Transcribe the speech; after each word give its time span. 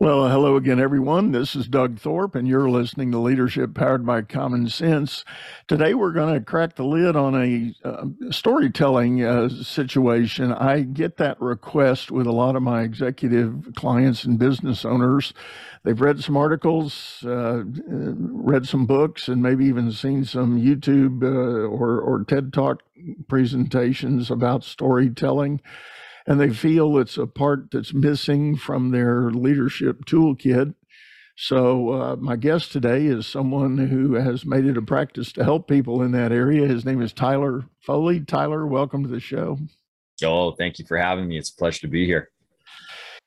Well, 0.00 0.30
hello 0.30 0.56
again, 0.56 0.80
everyone. 0.80 1.32
This 1.32 1.54
is 1.54 1.68
Doug 1.68 1.98
Thorpe, 1.98 2.34
and 2.34 2.48
you're 2.48 2.70
listening 2.70 3.12
to 3.12 3.18
Leadership 3.18 3.74
Powered 3.74 4.06
by 4.06 4.22
Common 4.22 4.70
Sense. 4.70 5.26
Today, 5.68 5.92
we're 5.92 6.12
going 6.12 6.32
to 6.32 6.40
crack 6.40 6.76
the 6.76 6.86
lid 6.86 7.16
on 7.16 7.34
a 7.34 7.74
uh, 7.86 8.06
storytelling 8.30 9.22
uh, 9.22 9.50
situation. 9.50 10.54
I 10.54 10.80
get 10.84 11.18
that 11.18 11.38
request 11.38 12.10
with 12.10 12.26
a 12.26 12.32
lot 12.32 12.56
of 12.56 12.62
my 12.62 12.80
executive 12.80 13.74
clients 13.76 14.24
and 14.24 14.38
business 14.38 14.86
owners. 14.86 15.34
They've 15.82 16.00
read 16.00 16.24
some 16.24 16.38
articles, 16.38 17.22
uh, 17.26 17.64
read 17.66 18.66
some 18.66 18.86
books, 18.86 19.28
and 19.28 19.42
maybe 19.42 19.66
even 19.66 19.92
seen 19.92 20.24
some 20.24 20.58
YouTube 20.58 21.22
uh, 21.22 21.68
or, 21.68 22.00
or 22.00 22.24
TED 22.24 22.54
Talk 22.54 22.82
presentations 23.28 24.30
about 24.30 24.64
storytelling 24.64 25.60
and 26.26 26.40
they 26.40 26.50
feel 26.50 26.98
it's 26.98 27.16
a 27.16 27.26
part 27.26 27.70
that's 27.70 27.94
missing 27.94 28.56
from 28.56 28.90
their 28.90 29.30
leadership 29.30 30.04
toolkit. 30.04 30.74
So, 31.36 31.90
uh, 31.90 32.16
my 32.16 32.36
guest 32.36 32.70
today 32.70 33.06
is 33.06 33.26
someone 33.26 33.78
who 33.78 34.14
has 34.14 34.44
made 34.44 34.66
it 34.66 34.76
a 34.76 34.82
practice 34.82 35.32
to 35.32 35.44
help 35.44 35.68
people 35.68 36.02
in 36.02 36.12
that 36.12 36.32
area. 36.32 36.66
His 36.66 36.84
name 36.84 37.00
is 37.00 37.14
Tyler 37.14 37.64
Foley. 37.80 38.20
Tyler, 38.20 38.66
welcome 38.66 39.02
to 39.02 39.08
the 39.08 39.20
show. 39.20 39.58
Oh, 40.22 40.52
thank 40.52 40.78
you 40.78 40.84
for 40.84 40.98
having 40.98 41.28
me. 41.28 41.38
It's 41.38 41.50
a 41.50 41.56
pleasure 41.56 41.80
to 41.80 41.88
be 41.88 42.04
here. 42.04 42.30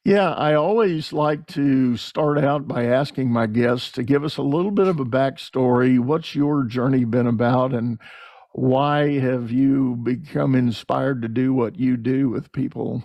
Yeah, 0.05 0.33
I 0.33 0.53
always 0.53 1.13
like 1.13 1.47
to 1.47 1.95
start 1.95 2.37
out 2.37 2.67
by 2.67 2.83
asking 2.83 3.31
my 3.31 3.47
guests 3.47 3.89
to 3.93 4.03
give 4.03 4.25
us 4.25 4.35
a 4.35 4.41
little 4.41 4.71
bit 4.71 4.87
of 4.87 4.99
a 4.99 5.05
backstory. 5.05 5.97
What's 5.97 6.35
your 6.35 6.65
journey 6.65 7.05
been 7.05 7.25
about, 7.25 7.73
and 7.73 7.99
why 8.53 9.17
have 9.19 9.51
you 9.51 9.95
become 9.95 10.53
inspired 10.53 11.23
to 11.23 11.27
do 11.27 11.53
what 11.53 11.77
you 11.77 11.97
do 11.97 12.29
with 12.29 12.51
people? 12.51 13.03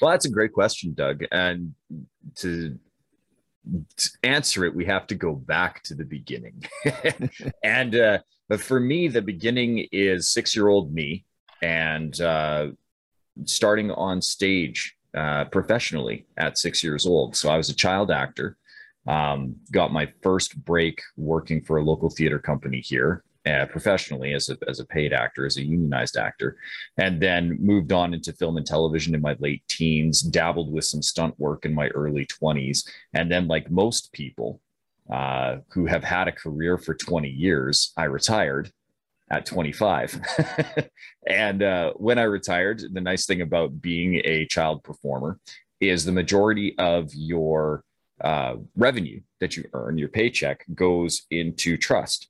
Well, 0.00 0.12
that's 0.12 0.26
a 0.26 0.30
great 0.30 0.52
question, 0.52 0.94
Doug. 0.94 1.24
And 1.32 1.74
to, 2.36 2.78
to 3.96 4.10
answer 4.22 4.64
it, 4.64 4.76
we 4.76 4.84
have 4.86 5.08
to 5.08 5.16
go 5.16 5.34
back 5.34 5.82
to 5.84 5.94
the 5.94 6.04
beginning. 6.04 6.64
and 7.64 7.96
uh, 7.96 8.18
but 8.48 8.60
for 8.60 8.78
me, 8.78 9.08
the 9.08 9.22
beginning 9.22 9.88
is 9.90 10.30
six-year-old 10.30 10.94
me 10.94 11.24
and 11.60 12.18
uh, 12.20 12.68
starting 13.44 13.90
on 13.90 14.22
stage 14.22 14.94
uh, 15.16 15.46
professionally 15.46 16.26
at 16.36 16.58
six 16.58 16.84
years 16.84 17.06
old. 17.06 17.34
So 17.34 17.50
I 17.50 17.56
was 17.56 17.70
a 17.70 17.74
child 17.74 18.12
actor. 18.12 18.56
Um, 19.08 19.56
got 19.72 19.92
my 19.92 20.12
first 20.22 20.56
break 20.64 21.00
working 21.16 21.62
for 21.62 21.78
a 21.78 21.82
local 21.82 22.10
theater 22.10 22.38
company 22.38 22.80
here 22.80 23.24
uh, 23.48 23.66
professionally 23.66 24.34
as 24.34 24.48
a, 24.48 24.56
as 24.68 24.80
a 24.80 24.86
paid 24.86 25.12
actor, 25.12 25.46
as 25.46 25.56
a 25.56 25.64
unionized 25.64 26.16
actor, 26.16 26.56
and 26.96 27.20
then 27.20 27.56
moved 27.60 27.92
on 27.92 28.14
into 28.14 28.32
film 28.32 28.56
and 28.56 28.66
television 28.66 29.14
in 29.14 29.20
my 29.20 29.36
late 29.38 29.62
teens, 29.68 30.20
dabbled 30.20 30.72
with 30.72 30.84
some 30.84 31.02
stunt 31.02 31.38
work 31.38 31.64
in 31.64 31.74
my 31.74 31.88
early 31.88 32.26
20s. 32.26 32.88
And 33.14 33.30
then, 33.30 33.48
like 33.48 33.70
most 33.70 34.12
people 34.12 34.60
uh, 35.10 35.58
who 35.70 35.86
have 35.86 36.04
had 36.04 36.28
a 36.28 36.32
career 36.32 36.76
for 36.76 36.94
20 36.94 37.28
years, 37.28 37.92
I 37.96 38.04
retired 38.04 38.70
at 39.30 39.46
25. 39.46 40.20
and 41.26 41.62
uh, 41.62 41.92
when 41.96 42.18
I 42.18 42.24
retired, 42.24 42.82
the 42.92 43.00
nice 43.00 43.26
thing 43.26 43.40
about 43.40 43.80
being 43.80 44.20
a 44.24 44.46
child 44.46 44.82
performer 44.82 45.38
is 45.80 46.04
the 46.04 46.12
majority 46.12 46.76
of 46.78 47.14
your 47.14 47.84
uh, 48.20 48.56
revenue 48.76 49.20
that 49.40 49.56
you 49.56 49.64
earn, 49.72 49.98
your 49.98 50.08
paycheck, 50.08 50.64
goes 50.74 51.26
into 51.30 51.76
trust. 51.76 52.28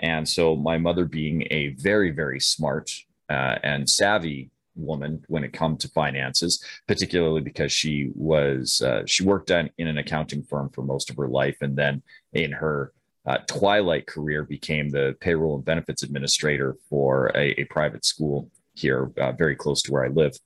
And 0.00 0.28
so, 0.28 0.56
my 0.56 0.78
mother, 0.78 1.04
being 1.04 1.46
a 1.50 1.68
very, 1.78 2.10
very 2.10 2.40
smart 2.40 2.90
uh, 3.28 3.56
and 3.62 3.88
savvy 3.88 4.50
woman 4.76 5.24
when 5.28 5.44
it 5.44 5.52
comes 5.52 5.82
to 5.82 5.88
finances, 5.88 6.62
particularly 6.86 7.40
because 7.40 7.72
she 7.72 8.10
was 8.14 8.80
uh, 8.80 9.02
she 9.06 9.24
worked 9.24 9.50
on, 9.50 9.70
in 9.78 9.88
an 9.88 9.98
accounting 9.98 10.42
firm 10.42 10.70
for 10.70 10.82
most 10.82 11.10
of 11.10 11.16
her 11.16 11.28
life, 11.28 11.56
and 11.60 11.76
then 11.76 12.02
in 12.32 12.52
her 12.52 12.92
uh, 13.26 13.38
twilight 13.46 14.06
career 14.06 14.44
became 14.44 14.88
the 14.88 15.16
payroll 15.20 15.56
and 15.56 15.64
benefits 15.64 16.02
administrator 16.02 16.76
for 16.88 17.30
a, 17.34 17.60
a 17.60 17.64
private 17.64 18.04
school 18.04 18.50
here, 18.74 19.10
uh, 19.20 19.32
very 19.32 19.56
close 19.56 19.82
to 19.82 19.92
where 19.92 20.04
I 20.04 20.08
live, 20.08 20.36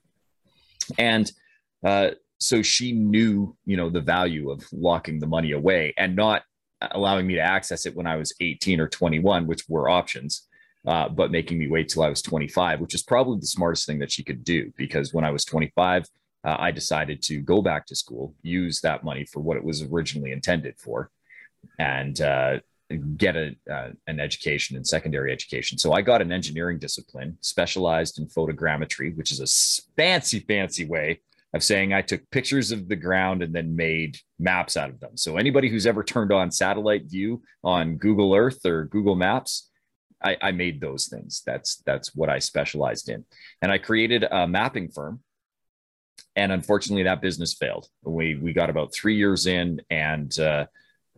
and 0.98 1.30
uh, 1.84 2.10
so 2.38 2.60
she 2.60 2.92
knew, 2.92 3.56
you 3.64 3.76
know, 3.76 3.88
the 3.88 4.00
value 4.00 4.50
of 4.50 4.64
locking 4.72 5.20
the 5.20 5.26
money 5.26 5.52
away 5.52 5.94
and 5.96 6.16
not 6.16 6.42
allowing 6.92 7.26
me 7.26 7.34
to 7.34 7.40
access 7.40 7.86
it 7.86 7.96
when 7.96 8.06
I 8.06 8.16
was 8.16 8.34
18 8.40 8.80
or 8.80 8.88
21, 8.88 9.46
which 9.46 9.68
were 9.68 9.88
options, 9.88 10.48
uh, 10.86 11.08
but 11.08 11.30
making 11.30 11.58
me 11.58 11.68
wait 11.68 11.88
till 11.88 12.02
I 12.02 12.08
was 12.08 12.22
25, 12.22 12.80
which 12.80 12.94
is 12.94 13.02
probably 13.02 13.38
the 13.38 13.46
smartest 13.46 13.86
thing 13.86 13.98
that 14.00 14.10
she 14.10 14.24
could 14.24 14.44
do. 14.44 14.72
Because 14.76 15.14
when 15.14 15.24
I 15.24 15.30
was 15.30 15.44
25, 15.44 16.06
uh, 16.44 16.56
I 16.58 16.70
decided 16.72 17.22
to 17.22 17.40
go 17.40 17.62
back 17.62 17.86
to 17.86 17.96
school, 17.96 18.34
use 18.42 18.80
that 18.80 19.04
money 19.04 19.24
for 19.24 19.40
what 19.40 19.56
it 19.56 19.64
was 19.64 19.82
originally 19.82 20.32
intended 20.32 20.74
for, 20.78 21.10
and 21.78 22.20
uh, 22.20 22.58
get 23.16 23.36
a, 23.36 23.54
uh, 23.70 23.90
an 24.06 24.20
education 24.20 24.76
and 24.76 24.86
secondary 24.86 25.32
education. 25.32 25.78
So 25.78 25.92
I 25.92 26.02
got 26.02 26.20
an 26.20 26.32
engineering 26.32 26.78
discipline 26.78 27.38
specialized 27.40 28.18
in 28.18 28.26
photogrammetry, 28.26 29.16
which 29.16 29.30
is 29.30 29.40
a 29.40 29.92
fancy, 29.96 30.40
fancy 30.40 30.84
way 30.84 31.20
of 31.54 31.62
saying 31.62 31.92
I 31.92 32.02
took 32.02 32.28
pictures 32.30 32.72
of 32.72 32.88
the 32.88 32.96
ground 32.96 33.42
and 33.42 33.54
then 33.54 33.76
made 33.76 34.18
maps 34.38 34.76
out 34.76 34.90
of 34.90 35.00
them. 35.00 35.16
So 35.16 35.36
anybody 35.36 35.68
who's 35.68 35.86
ever 35.86 36.02
turned 36.02 36.32
on 36.32 36.50
satellite 36.50 37.04
view 37.10 37.42
on 37.62 37.96
Google 37.96 38.34
Earth 38.34 38.64
or 38.64 38.86
Google 38.86 39.16
Maps, 39.16 39.70
I, 40.22 40.36
I 40.40 40.52
made 40.52 40.80
those 40.80 41.08
things. 41.08 41.42
That's 41.44 41.82
that's 41.84 42.14
what 42.14 42.28
I 42.28 42.38
specialized 42.38 43.08
in, 43.08 43.24
and 43.60 43.72
I 43.72 43.78
created 43.78 44.24
a 44.24 44.46
mapping 44.46 44.88
firm. 44.88 45.20
And 46.36 46.52
unfortunately, 46.52 47.02
that 47.02 47.20
business 47.20 47.54
failed. 47.54 47.88
We 48.02 48.36
we 48.36 48.52
got 48.52 48.70
about 48.70 48.94
three 48.94 49.16
years 49.16 49.46
in, 49.46 49.80
and 49.90 50.36
uh, 50.38 50.66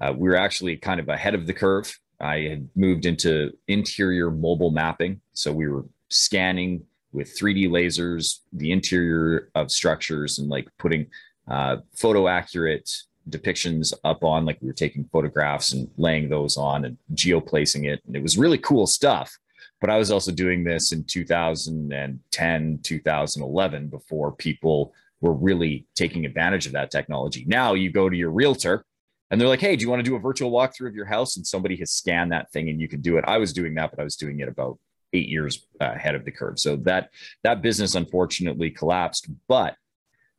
uh, 0.01 0.13
we 0.17 0.29
were 0.29 0.37
actually 0.37 0.77
kind 0.77 1.01
of 1.01 1.09
ahead 1.09 1.35
of 1.35 1.47
the 1.47 1.55
curve. 1.55 1.97
I 2.21 2.39
had 2.41 2.69
moved 2.75 3.07
into 3.07 3.53
interior 3.69 4.31
mobile 4.31 4.71
mapping, 4.71 5.21
so 5.35 5.53
we 5.53 5.69
were 5.69 5.85
scanning 6.11 6.85
with 7.15 7.39
3D 7.39 7.69
lasers, 7.69 8.41
the 8.53 8.73
interior 8.73 9.51
of 9.55 9.71
structures, 9.71 10.39
and 10.39 10.49
like 10.49 10.69
putting 10.79 11.07
uh, 11.49 11.77
photo 11.97 12.29
accurate 12.29 12.91
depictions 13.31 13.95
up 14.05 14.25
on, 14.25 14.45
like 14.45 14.59
we 14.61 14.67
were 14.67 14.75
taking 14.75 15.09
photographs 15.13 15.73
and 15.73 15.89
laying 15.97 16.29
those 16.29 16.57
on 16.57 16.85
and 16.85 16.99
geoplacing 17.15 17.87
it. 17.91 18.03
And 18.07 18.17
it 18.17 18.23
was 18.23 18.37
really 18.37 18.59
cool 18.59 18.87
stuff. 18.87 19.35
But 19.81 19.91
I 19.91 19.97
was 19.97 20.11
also 20.11 20.33
doing 20.33 20.65
this 20.65 20.93
in 20.93 21.05
2010, 21.05 22.81
2011, 22.83 23.89
before 23.89 24.33
people 24.33 24.93
were 25.21 25.35
really 25.35 25.87
taking 25.95 26.27
advantage 26.27 26.67
of 26.67 26.73
that 26.73 26.91
technology. 26.91 27.45
Now 27.47 27.75
you 27.75 27.91
go 27.91 28.09
to 28.09 28.17
your 28.17 28.31
realtor 28.31 28.85
and 29.31 29.41
they're 29.41 29.49
like, 29.49 29.61
hey, 29.61 29.77
do 29.77 29.83
you 29.83 29.91
want 29.91 30.01
to 30.01 30.09
do 30.09 30.17
a 30.17 30.21
virtual 30.21 30.51
walkthrough 30.51 30.89
of 30.89 30.95
your 30.95 31.07
house? 31.07 31.37
And 31.37 31.47
somebody 31.47 31.77
has 31.77 31.91
scanned 31.91 32.33
that 32.33 32.51
thing 32.53 32.69
and 32.69 32.81
you 32.81 32.89
can 32.89 33.01
do 33.01 33.17
it. 33.17 33.25
I 33.27 33.39
was 33.39 33.53
doing 33.53 33.75
that, 33.75 33.91
but 33.91 34.01
I 34.01 34.05
was 34.05 34.17
doing 34.17 34.41
it 34.41 34.49
about 34.49 34.79
eight 35.15 35.29
years 35.29 35.67
uh, 35.81 35.93
ahead 35.95 36.15
of 36.15 36.25
the 36.25 36.31
curve. 36.31 36.59
So 36.59 36.77
that 36.77 37.11
that 37.43 37.63
business 37.63 37.95
unfortunately 37.95 38.71
collapsed. 38.71 39.29
But 39.49 39.77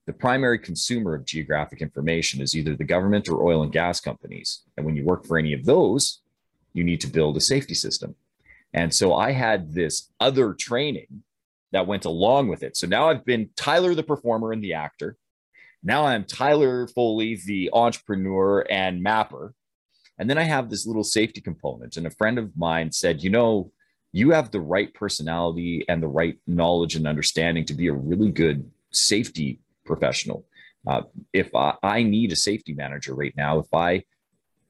the 0.06 0.14
primary 0.14 0.60
consumer 0.60 1.16
of 1.16 1.26
geographic 1.26 1.82
information 1.82 2.42
is 2.42 2.56
either 2.56 2.76
the 2.76 2.84
government 2.84 3.28
or 3.28 3.44
oil 3.44 3.64
and 3.64 3.72
gas 3.72 4.00
companies. 4.00 4.62
And 4.78 4.86
when 4.86 4.96
you 4.96 5.04
work 5.04 5.26
for 5.26 5.38
any 5.38 5.54
of 5.54 5.66
those, 5.66 6.22
you 6.74 6.84
need 6.84 7.02
to 7.02 7.08
build 7.08 7.38
a 7.38 7.42
safety 7.42 7.74
system. 7.74 8.16
And 8.74 8.94
so 8.94 9.16
I 9.16 9.32
had 9.32 9.74
this 9.74 10.12
other 10.20 10.54
training 10.54 11.24
that 11.72 11.88
went 11.88 12.06
along 12.06 12.50
with 12.50 12.62
it. 12.62 12.78
So 12.78 12.88
now 12.88 13.10
I've 13.10 13.26
been 13.26 13.50
Tyler 13.56 13.96
the 13.96 14.04
performer 14.04 14.52
and 14.52 14.64
the 14.64 14.74
actor. 14.74 15.18
Now 15.82 16.06
I'm 16.06 16.24
Tyler 16.24 16.88
Foley, 16.88 17.40
the 17.46 17.70
entrepreneur 17.74 18.66
and 18.70 19.02
mapper. 19.02 19.54
And 20.18 20.30
then 20.30 20.38
I 20.38 20.44
have 20.44 20.70
this 20.70 20.86
little 20.86 21.04
safety 21.04 21.42
component. 21.42 21.98
And 21.98 22.06
a 22.06 22.12
friend 22.12 22.38
of 22.38 22.56
mine 22.56 22.92
said, 22.92 23.24
you 23.24 23.30
know, 23.30 23.72
you 24.16 24.32
have 24.32 24.50
the 24.50 24.62
right 24.62 24.94
personality 24.94 25.84
and 25.90 26.02
the 26.02 26.08
right 26.08 26.38
knowledge 26.48 26.96
and 26.96 27.06
understanding 27.06 27.66
to 27.66 27.74
be 27.74 27.88
a 27.88 27.94
really 27.94 28.32
good 28.32 28.72
safety 28.92 29.60
professional. 29.86 30.46
Uh, 30.88 31.02
if 31.34 31.54
I, 31.54 31.74
I 31.84 32.04
need 32.04 32.32
a 32.32 32.38
safety 32.38 32.74
manager 32.74 33.14
right 33.14 33.34
now, 33.36 33.60
if 33.60 33.74
I 33.74 34.06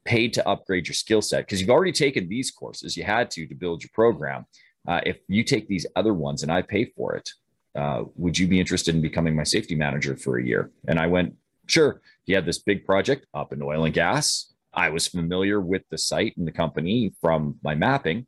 paid 0.04 0.34
to 0.34 0.48
upgrade 0.48 0.88
your 0.88 0.96
skill 0.96 1.22
set, 1.22 1.46
because 1.46 1.60
you've 1.60 1.70
already 1.70 1.92
taken 1.92 2.28
these 2.28 2.50
courses, 2.50 2.96
you 2.96 3.04
had 3.04 3.30
to 3.30 3.46
to 3.46 3.54
build 3.54 3.84
your 3.84 3.90
program. 3.94 4.46
Uh, 4.88 5.00
if 5.06 5.18
you 5.28 5.44
take 5.44 5.68
these 5.68 5.86
other 5.94 6.12
ones 6.12 6.42
and 6.42 6.50
I 6.50 6.62
pay 6.62 6.86
for 6.96 7.14
it, 7.14 7.30
uh, 7.76 8.02
would 8.16 8.36
you 8.36 8.48
be 8.48 8.58
interested 8.58 8.96
in 8.96 9.00
becoming 9.00 9.36
my 9.36 9.44
safety 9.44 9.76
manager 9.76 10.16
for 10.16 10.38
a 10.38 10.44
year? 10.44 10.72
And 10.88 10.98
I 10.98 11.06
went, 11.06 11.36
sure. 11.68 12.00
He 12.24 12.32
had 12.32 12.46
this 12.46 12.58
big 12.58 12.84
project 12.84 13.26
up 13.32 13.52
in 13.52 13.62
oil 13.62 13.84
and 13.84 13.94
gas. 13.94 14.52
I 14.74 14.88
was 14.88 15.06
familiar 15.06 15.60
with 15.60 15.82
the 15.88 15.98
site 15.98 16.36
and 16.36 16.48
the 16.48 16.52
company 16.52 17.12
from 17.20 17.60
my 17.62 17.76
mapping. 17.76 18.26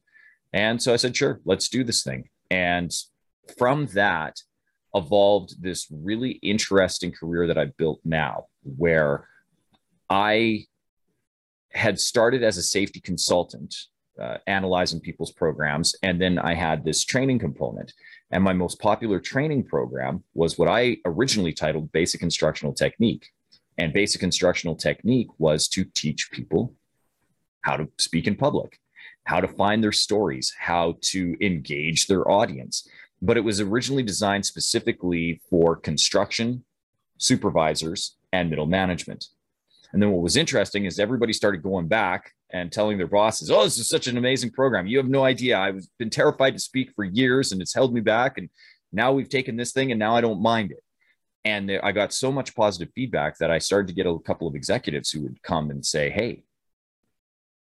And 0.52 0.82
so 0.82 0.92
I 0.92 0.96
said, 0.96 1.16
sure, 1.16 1.40
let's 1.44 1.68
do 1.68 1.84
this 1.84 2.02
thing. 2.02 2.28
And 2.50 2.90
from 3.58 3.86
that 3.88 4.40
evolved 4.94 5.62
this 5.62 5.86
really 5.90 6.32
interesting 6.42 7.12
career 7.12 7.46
that 7.46 7.58
I've 7.58 7.76
built 7.76 8.00
now, 8.04 8.46
where 8.62 9.28
I 10.08 10.64
had 11.72 12.00
started 12.00 12.42
as 12.42 12.56
a 12.56 12.62
safety 12.62 13.00
consultant, 13.00 13.74
uh, 14.20 14.38
analyzing 14.46 15.00
people's 15.00 15.32
programs. 15.32 15.94
And 16.02 16.20
then 16.20 16.38
I 16.38 16.54
had 16.54 16.84
this 16.84 17.04
training 17.04 17.38
component. 17.38 17.92
And 18.30 18.42
my 18.42 18.52
most 18.52 18.80
popular 18.80 19.20
training 19.20 19.64
program 19.64 20.24
was 20.34 20.58
what 20.58 20.68
I 20.68 20.98
originally 21.04 21.52
titled 21.52 21.92
Basic 21.92 22.22
Instructional 22.22 22.74
Technique. 22.74 23.28
And 23.78 23.92
Basic 23.92 24.22
Instructional 24.22 24.74
Technique 24.74 25.28
was 25.38 25.68
to 25.68 25.84
teach 25.84 26.30
people 26.32 26.74
how 27.62 27.76
to 27.76 27.88
speak 27.98 28.26
in 28.26 28.34
public, 28.34 28.80
how 29.28 29.42
to 29.42 29.48
find 29.48 29.84
their 29.84 29.92
stories, 29.92 30.54
how 30.58 30.96
to 31.02 31.36
engage 31.44 32.06
their 32.06 32.30
audience. 32.30 32.88
But 33.20 33.36
it 33.36 33.44
was 33.44 33.60
originally 33.60 34.02
designed 34.02 34.46
specifically 34.46 35.42
for 35.50 35.76
construction 35.76 36.64
supervisors 37.18 38.16
and 38.32 38.48
middle 38.48 38.66
management. 38.66 39.26
And 39.92 40.00
then 40.00 40.12
what 40.12 40.22
was 40.22 40.38
interesting 40.38 40.86
is 40.86 40.98
everybody 40.98 41.34
started 41.34 41.62
going 41.62 41.88
back 41.88 42.32
and 42.54 42.72
telling 42.72 42.96
their 42.96 43.06
bosses, 43.06 43.50
"Oh, 43.50 43.64
this 43.64 43.78
is 43.78 43.86
such 43.86 44.06
an 44.06 44.16
amazing 44.16 44.50
program. 44.50 44.86
You 44.86 44.96
have 44.96 45.10
no 45.10 45.24
idea. 45.24 45.58
I've 45.58 45.84
been 45.98 46.08
terrified 46.08 46.54
to 46.54 46.58
speak 46.58 46.92
for 46.94 47.04
years, 47.04 47.52
and 47.52 47.60
it's 47.60 47.74
held 47.74 47.92
me 47.92 48.00
back. 48.00 48.38
And 48.38 48.48
now 48.92 49.12
we've 49.12 49.28
taken 49.28 49.56
this 49.56 49.72
thing, 49.72 49.90
and 49.92 49.98
now 49.98 50.16
I 50.16 50.22
don't 50.22 50.40
mind 50.40 50.70
it." 50.72 50.82
And 51.44 51.70
I 51.70 51.92
got 51.92 52.14
so 52.14 52.32
much 52.32 52.54
positive 52.54 52.90
feedback 52.94 53.36
that 53.38 53.50
I 53.50 53.58
started 53.58 53.88
to 53.88 53.94
get 53.94 54.06
a 54.06 54.18
couple 54.20 54.48
of 54.48 54.54
executives 54.54 55.10
who 55.10 55.20
would 55.20 55.42
come 55.42 55.70
and 55.70 55.84
say, 55.84 56.08
"Hey, 56.08 56.44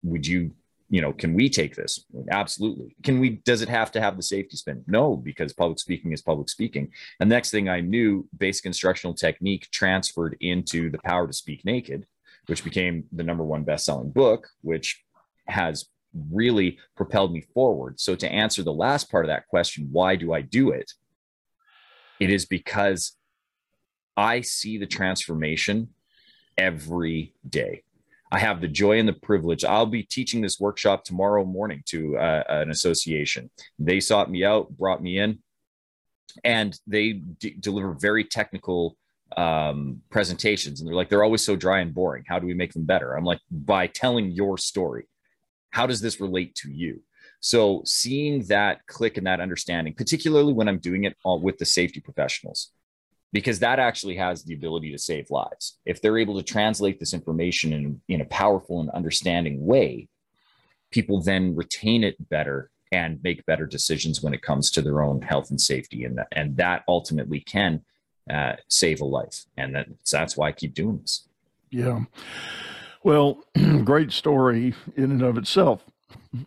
would 0.02 0.26
you 0.26 0.56
you 0.92 1.00
know, 1.00 1.10
can 1.10 1.32
we 1.32 1.48
take 1.48 1.74
this? 1.74 2.04
Absolutely. 2.30 2.94
Can 3.02 3.18
we, 3.18 3.30
does 3.46 3.62
it 3.62 3.68
have 3.70 3.90
to 3.92 4.00
have 4.00 4.18
the 4.18 4.22
safety 4.22 4.58
spin? 4.58 4.84
No, 4.86 5.16
because 5.16 5.54
public 5.54 5.78
speaking 5.78 6.12
is 6.12 6.20
public 6.20 6.50
speaking. 6.50 6.92
And 7.18 7.30
next 7.30 7.50
thing 7.50 7.66
I 7.66 7.80
knew, 7.80 8.28
basic 8.36 8.66
instructional 8.66 9.14
technique 9.14 9.70
transferred 9.70 10.36
into 10.40 10.90
the 10.90 10.98
power 10.98 11.26
to 11.26 11.32
speak 11.32 11.64
naked, 11.64 12.06
which 12.44 12.62
became 12.62 13.04
the 13.10 13.22
number 13.22 13.42
one 13.42 13.64
best-selling 13.64 14.10
book, 14.10 14.50
which 14.60 15.02
has 15.46 15.86
really 16.30 16.78
propelled 16.94 17.32
me 17.32 17.40
forward. 17.40 17.98
So 17.98 18.14
to 18.14 18.30
answer 18.30 18.62
the 18.62 18.70
last 18.70 19.10
part 19.10 19.24
of 19.24 19.30
that 19.30 19.48
question, 19.48 19.88
why 19.90 20.16
do 20.16 20.34
I 20.34 20.42
do 20.42 20.72
it? 20.72 20.92
It 22.20 22.28
is 22.28 22.44
because 22.44 23.16
I 24.14 24.42
see 24.42 24.76
the 24.76 24.86
transformation 24.86 25.88
every 26.58 27.32
day. 27.48 27.84
I 28.32 28.38
have 28.38 28.62
the 28.62 28.68
joy 28.68 28.98
and 28.98 29.06
the 29.06 29.12
privilege. 29.12 29.62
I'll 29.62 29.84
be 29.84 30.04
teaching 30.04 30.40
this 30.40 30.58
workshop 30.58 31.04
tomorrow 31.04 31.44
morning 31.44 31.82
to 31.88 32.16
uh, 32.16 32.42
an 32.48 32.70
association. 32.70 33.50
They 33.78 34.00
sought 34.00 34.30
me 34.30 34.42
out, 34.42 34.70
brought 34.70 35.02
me 35.02 35.18
in, 35.18 35.40
and 36.42 36.74
they 36.86 37.12
d- 37.12 37.56
deliver 37.60 37.92
very 37.92 38.24
technical 38.24 38.96
um, 39.36 40.00
presentations. 40.08 40.80
And 40.80 40.88
they're 40.88 40.96
like, 40.96 41.10
they're 41.10 41.22
always 41.22 41.44
so 41.44 41.56
dry 41.56 41.80
and 41.80 41.92
boring. 41.92 42.24
How 42.26 42.38
do 42.38 42.46
we 42.46 42.54
make 42.54 42.72
them 42.72 42.86
better? 42.86 43.12
I'm 43.12 43.24
like, 43.24 43.40
by 43.50 43.86
telling 43.86 44.30
your 44.30 44.56
story. 44.56 45.04
How 45.68 45.86
does 45.86 46.00
this 46.00 46.18
relate 46.18 46.54
to 46.56 46.70
you? 46.70 47.02
So 47.40 47.82
seeing 47.84 48.44
that 48.44 48.86
click 48.86 49.18
and 49.18 49.26
that 49.26 49.40
understanding, 49.40 49.92
particularly 49.92 50.54
when 50.54 50.68
I'm 50.68 50.78
doing 50.78 51.04
it 51.04 51.16
all 51.22 51.38
with 51.38 51.58
the 51.58 51.66
safety 51.66 52.00
professionals, 52.00 52.70
because 53.32 53.58
that 53.60 53.78
actually 53.78 54.16
has 54.16 54.44
the 54.44 54.54
ability 54.54 54.92
to 54.92 54.98
save 54.98 55.30
lives. 55.30 55.78
If 55.86 56.02
they're 56.02 56.18
able 56.18 56.36
to 56.36 56.42
translate 56.42 57.00
this 57.00 57.14
information 57.14 57.72
in, 57.72 58.00
in 58.08 58.20
a 58.20 58.26
powerful 58.26 58.80
and 58.80 58.90
understanding 58.90 59.64
way, 59.64 60.08
people 60.90 61.22
then 61.22 61.56
retain 61.56 62.04
it 62.04 62.28
better 62.28 62.70
and 62.92 63.20
make 63.22 63.46
better 63.46 63.66
decisions 63.66 64.22
when 64.22 64.34
it 64.34 64.42
comes 64.42 64.70
to 64.70 64.82
their 64.82 65.00
own 65.00 65.22
health 65.22 65.48
and 65.48 65.60
safety. 65.60 66.04
And, 66.04 66.18
that, 66.18 66.28
and 66.32 66.56
that 66.58 66.84
ultimately 66.86 67.40
can 67.40 67.82
uh, 68.30 68.54
save 68.68 69.00
a 69.00 69.06
life. 69.06 69.46
And 69.56 69.74
that, 69.74 69.86
that's 70.10 70.36
why 70.36 70.48
I 70.48 70.52
keep 70.52 70.74
doing 70.74 70.98
this. 70.98 71.26
Yeah. 71.70 72.00
Well, 73.02 73.42
great 73.84 74.12
story 74.12 74.74
in 74.94 75.10
and 75.10 75.22
of 75.22 75.38
itself 75.38 75.82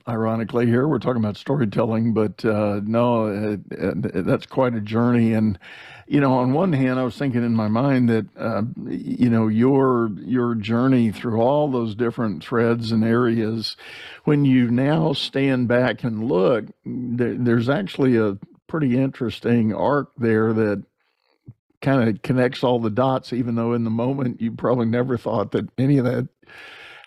ironically 0.08 0.66
here 0.66 0.88
we're 0.88 1.00
talking 1.00 1.24
about 1.24 1.38
storytelling 1.38 2.14
but 2.14 2.44
uh, 2.46 2.80
no 2.84 3.28
uh, 3.28 3.58
uh, 3.76 3.94
that's 4.24 4.46
quite 4.46 4.74
a 4.74 4.82
journey 4.82 5.34
and 5.34 5.60
you 6.08 6.20
know 6.20 6.34
on 6.34 6.54
one 6.54 6.74
hand 6.74 7.00
i 7.00 7.04
was 7.04 7.18
thinking 7.18 7.44
in 7.44 7.54
my 7.54 7.68
mind 7.68 8.10
that 8.10 8.26
uh, 8.38 8.64
you 8.88 9.30
know 9.30 9.48
your 9.48 10.10
your 10.20 10.56
journey 10.56 11.12
through 11.12 11.42
all 11.42 11.70
those 11.70 11.96
different 11.96 12.44
threads 12.44 12.92
and 12.92 13.04
areas 13.04 13.76
when 14.24 14.46
you 14.46 14.70
now 14.70 15.14
stand 15.14 15.68
back 15.68 16.04
and 16.04 16.24
look 16.24 16.66
there, 16.86 17.34
there's 17.34 17.70
actually 17.70 18.18
a 18.18 18.38
pretty 18.68 18.98
interesting 18.98 19.74
arc 19.74 20.10
there 20.18 20.54
that 20.54 20.84
kind 21.82 22.10
of 22.10 22.22
connects 22.22 22.64
all 22.64 22.80
the 22.80 22.90
dots 22.90 23.34
even 23.34 23.56
though 23.56 23.74
in 23.74 23.84
the 23.84 23.90
moment 23.90 24.42
you 24.42 24.52
probably 24.52 24.86
never 24.86 25.18
thought 25.18 25.52
that 25.52 25.68
any 25.78 25.98
of 25.98 26.06
that 26.06 26.28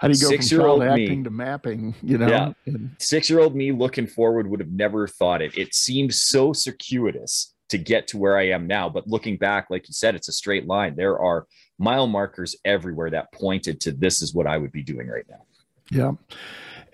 how 0.01 0.07
do 0.07 0.15
you 0.15 0.21
go 0.21 0.29
Six 0.29 0.49
from 0.51 0.59
child 0.61 0.83
acting 0.85 1.19
me. 1.19 1.25
to 1.25 1.31
mapping? 1.31 1.93
You 2.05 2.19
know, 2.19 2.29
yeah. 2.29 2.53
And, 2.67 2.95
Six 3.01 3.29
year 3.29 3.41
old 3.41 3.57
me 3.57 3.73
looking 3.73 4.07
forward 4.07 4.49
would 4.49 4.61
have 4.61 4.71
never 4.71 5.09
thought 5.09 5.43
it. 5.43 5.59
It 5.59 5.75
seemed 5.75 6.15
so 6.15 6.53
circuitous 6.53 7.53
to 7.69 7.79
get 7.79 8.09
to 8.09 8.19
where 8.19 8.39
I 8.39 8.49
am 8.49 8.67
now. 8.67 8.89
But 8.89 9.07
looking 9.07 9.37
back, 9.37 9.69
like 9.71 9.89
you 9.89 9.95
said, 9.95 10.15
it's 10.15 10.29
a 10.29 10.33
straight 10.33 10.67
line. 10.67 10.97
There 10.97 11.19
are 11.19 11.47
mile 11.79 12.07
markers 12.07 12.57
everywhere 12.65 13.11
that 13.11 13.33
pointed 13.33 13.81
to 13.83 13.93
this 13.93 14.23
is 14.23 14.35
what 14.35 14.47
I 14.47 14.59
would 14.59 14.73
be 14.73 14.83
doing 14.83 15.07
right 15.07 15.27
now. 15.29 15.45
Yeah. 15.91 16.13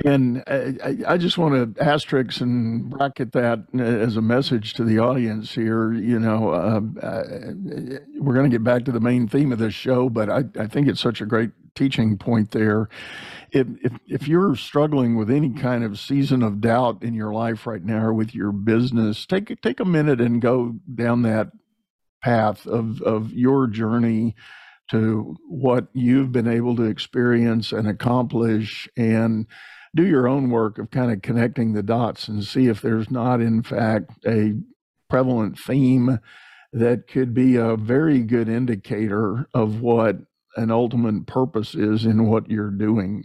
And 0.04 0.42
I, 0.46 0.96
I, 1.06 1.18
just 1.18 1.38
want 1.38 1.76
to 1.76 1.82
asterisk 1.82 2.40
and 2.40 2.90
bracket 2.90 3.30
that 3.32 3.60
as 3.78 4.16
a 4.16 4.22
message 4.22 4.74
to 4.74 4.84
the 4.84 4.98
audience 4.98 5.54
here. 5.54 5.92
You 5.92 6.18
know, 6.18 6.50
uh, 6.50 6.80
uh, 7.00 7.22
we're 8.18 8.34
going 8.34 8.50
to 8.50 8.54
get 8.54 8.64
back 8.64 8.84
to 8.86 8.92
the 8.92 9.00
main 9.00 9.28
theme 9.28 9.52
of 9.52 9.58
this 9.58 9.74
show, 9.74 10.08
but 10.08 10.28
I, 10.28 10.44
I 10.58 10.66
think 10.66 10.88
it's 10.88 11.00
such 11.00 11.20
a 11.20 11.26
great 11.26 11.50
teaching 11.74 12.16
point 12.18 12.50
there. 12.50 12.88
If, 13.50 13.66
if, 13.82 13.92
if 14.06 14.28
you're 14.28 14.56
struggling 14.56 15.16
with 15.16 15.30
any 15.30 15.50
kind 15.50 15.84
of 15.84 15.98
season 15.98 16.42
of 16.42 16.60
doubt 16.60 17.02
in 17.02 17.14
your 17.14 17.32
life 17.32 17.66
right 17.66 17.84
now 17.84 18.06
or 18.06 18.12
with 18.12 18.34
your 18.34 18.52
business, 18.52 19.26
take 19.26 19.60
take 19.60 19.80
a 19.80 19.84
minute 19.84 20.20
and 20.20 20.40
go 20.40 20.76
down 20.92 21.22
that 21.22 21.52
path 22.22 22.66
of 22.66 23.00
of 23.02 23.32
your 23.32 23.66
journey 23.66 24.34
to 24.90 25.36
what 25.48 25.86
you've 25.92 26.32
been 26.32 26.48
able 26.48 26.76
to 26.76 26.84
experience 26.84 27.72
and 27.72 27.88
accomplish 27.88 28.88
and 28.96 29.46
do 29.94 30.04
your 30.04 30.26
own 30.26 30.50
work 30.50 30.78
of 30.78 30.90
kind 30.90 31.12
of 31.12 31.22
connecting 31.22 31.72
the 31.72 31.82
dots 31.82 32.28
and 32.28 32.44
see 32.44 32.66
if 32.66 32.82
there's 32.82 33.10
not 33.10 33.40
in 33.40 33.62
fact 33.62 34.10
a 34.26 34.54
prevalent 35.08 35.58
theme 35.58 36.18
that 36.72 37.06
could 37.06 37.32
be 37.32 37.56
a 37.56 37.76
very 37.76 38.20
good 38.20 38.48
indicator 38.48 39.46
of 39.54 39.80
what 39.80 40.16
an 40.56 40.70
ultimate 40.70 41.26
purpose 41.26 41.74
is 41.74 42.04
in 42.04 42.26
what 42.26 42.50
you're 42.50 42.70
doing. 42.70 43.24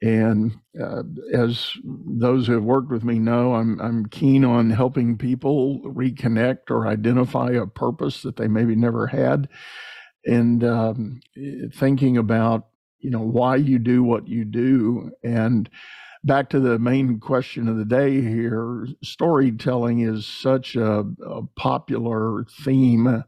And 0.00 0.52
uh, 0.80 1.02
as 1.32 1.72
those 1.84 2.46
who 2.46 2.52
have 2.52 2.62
worked 2.62 2.90
with 2.90 3.02
me 3.02 3.18
know, 3.18 3.54
I'm 3.54 3.80
I'm 3.80 4.06
keen 4.06 4.44
on 4.44 4.70
helping 4.70 5.18
people 5.18 5.80
reconnect 5.84 6.70
or 6.70 6.86
identify 6.86 7.50
a 7.50 7.66
purpose 7.66 8.22
that 8.22 8.36
they 8.36 8.46
maybe 8.46 8.76
never 8.76 9.08
had, 9.08 9.48
and 10.24 10.62
um, 10.62 11.20
thinking 11.74 12.16
about 12.16 12.68
you 13.00 13.10
know 13.10 13.22
why 13.22 13.56
you 13.56 13.80
do 13.80 14.04
what 14.04 14.28
you 14.28 14.44
do. 14.44 15.10
And 15.24 15.68
back 16.22 16.48
to 16.50 16.60
the 16.60 16.78
main 16.78 17.18
question 17.18 17.66
of 17.66 17.76
the 17.76 17.84
day 17.84 18.20
here, 18.20 18.86
storytelling 19.02 20.00
is 20.00 20.26
such 20.26 20.76
a, 20.76 21.04
a 21.26 21.42
popular 21.56 22.44
theme 22.64 23.24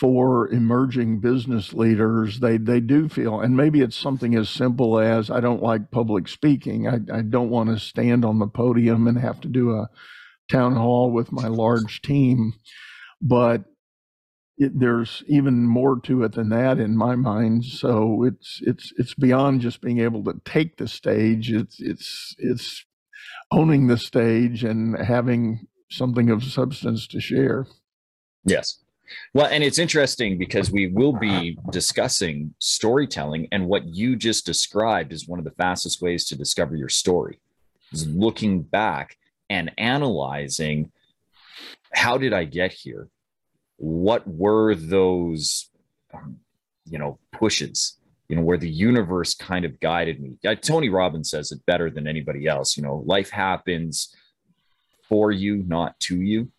for 0.00 0.48
emerging 0.48 1.20
business 1.20 1.72
leaders, 1.72 2.40
they 2.40 2.56
they 2.56 2.80
do 2.80 3.08
feel, 3.08 3.40
and 3.40 3.56
maybe 3.56 3.80
it's 3.80 3.96
something 3.96 4.34
as 4.34 4.50
simple 4.50 4.98
as 4.98 5.30
I 5.30 5.40
don't 5.40 5.62
like 5.62 5.92
public 5.92 6.26
speaking. 6.28 6.88
I, 6.88 6.98
I 7.12 7.22
don't 7.22 7.50
want 7.50 7.70
to 7.70 7.78
stand 7.78 8.24
on 8.24 8.40
the 8.40 8.48
podium 8.48 9.06
and 9.06 9.18
have 9.18 9.40
to 9.42 9.48
do 9.48 9.72
a 9.72 9.88
town 10.50 10.74
hall 10.74 11.12
with 11.12 11.30
my 11.30 11.46
large 11.46 12.02
team, 12.02 12.54
but 13.22 13.64
it, 14.56 14.78
there's 14.78 15.22
even 15.28 15.64
more 15.64 16.00
to 16.00 16.24
it 16.24 16.32
than 16.32 16.48
that 16.48 16.78
in 16.80 16.96
my 16.96 17.14
mind. 17.14 17.64
So 17.64 18.24
it's 18.24 18.60
it's 18.62 18.92
it's 18.96 19.14
beyond 19.14 19.60
just 19.60 19.80
being 19.80 20.00
able 20.00 20.24
to 20.24 20.40
take 20.44 20.76
the 20.76 20.88
stage. 20.88 21.52
It's 21.52 21.76
it's 21.80 22.34
it's 22.38 22.84
owning 23.52 23.86
the 23.86 23.98
stage 23.98 24.64
and 24.64 24.96
having 24.98 25.66
something 25.88 26.30
of 26.30 26.42
substance 26.42 27.06
to 27.08 27.20
share. 27.20 27.66
Yes. 28.44 28.83
Well, 29.32 29.46
and 29.46 29.62
it's 29.62 29.78
interesting 29.78 30.38
because 30.38 30.70
we 30.70 30.86
will 30.88 31.12
be 31.12 31.58
discussing 31.70 32.54
storytelling, 32.58 33.48
and 33.52 33.66
what 33.66 33.86
you 33.86 34.16
just 34.16 34.46
described 34.46 35.12
is 35.12 35.28
one 35.28 35.38
of 35.38 35.44
the 35.44 35.50
fastest 35.52 36.00
ways 36.00 36.26
to 36.26 36.36
discover 36.36 36.76
your 36.76 36.88
story 36.88 37.40
is 37.92 38.06
looking 38.08 38.62
back 38.62 39.16
and 39.50 39.70
analyzing 39.78 40.90
how 41.92 42.18
did 42.18 42.32
I 42.32 42.44
get 42.44 42.72
here? 42.72 43.08
What 43.76 44.26
were 44.26 44.74
those, 44.74 45.70
um, 46.12 46.40
you 46.86 46.98
know, 46.98 47.18
pushes? 47.32 47.98
You 48.28 48.36
know, 48.36 48.42
where 48.42 48.58
the 48.58 48.70
universe 48.70 49.34
kind 49.34 49.64
of 49.64 49.78
guided 49.80 50.20
me. 50.20 50.38
Tony 50.56 50.88
Robbins 50.88 51.30
says 51.30 51.52
it 51.52 51.64
better 51.66 51.90
than 51.90 52.08
anybody 52.08 52.46
else. 52.46 52.76
You 52.76 52.82
know, 52.82 53.04
life 53.06 53.30
happens 53.30 54.14
for 55.08 55.30
you, 55.30 55.62
not 55.68 56.00
to 56.00 56.20
you 56.20 56.50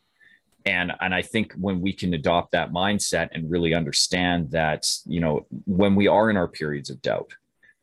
and 0.66 0.92
and 1.02 1.14
i 1.14 1.22
think 1.22 1.54
when 1.54 1.80
we 1.82 1.94
can 1.94 2.14
adopt 2.14 2.52
that 2.52 2.72
mindset 2.72 3.30
and 3.34 3.50
really 3.50 3.74
understand 3.74 4.50
that 4.52 4.88
you 5.06 5.20
know 5.20 5.46
when 5.66 5.96
we 5.96 6.08
are 6.08 6.30
in 6.30 6.38
our 6.38 6.48
periods 6.48 6.90
of 6.90 7.02
doubt 7.02 7.34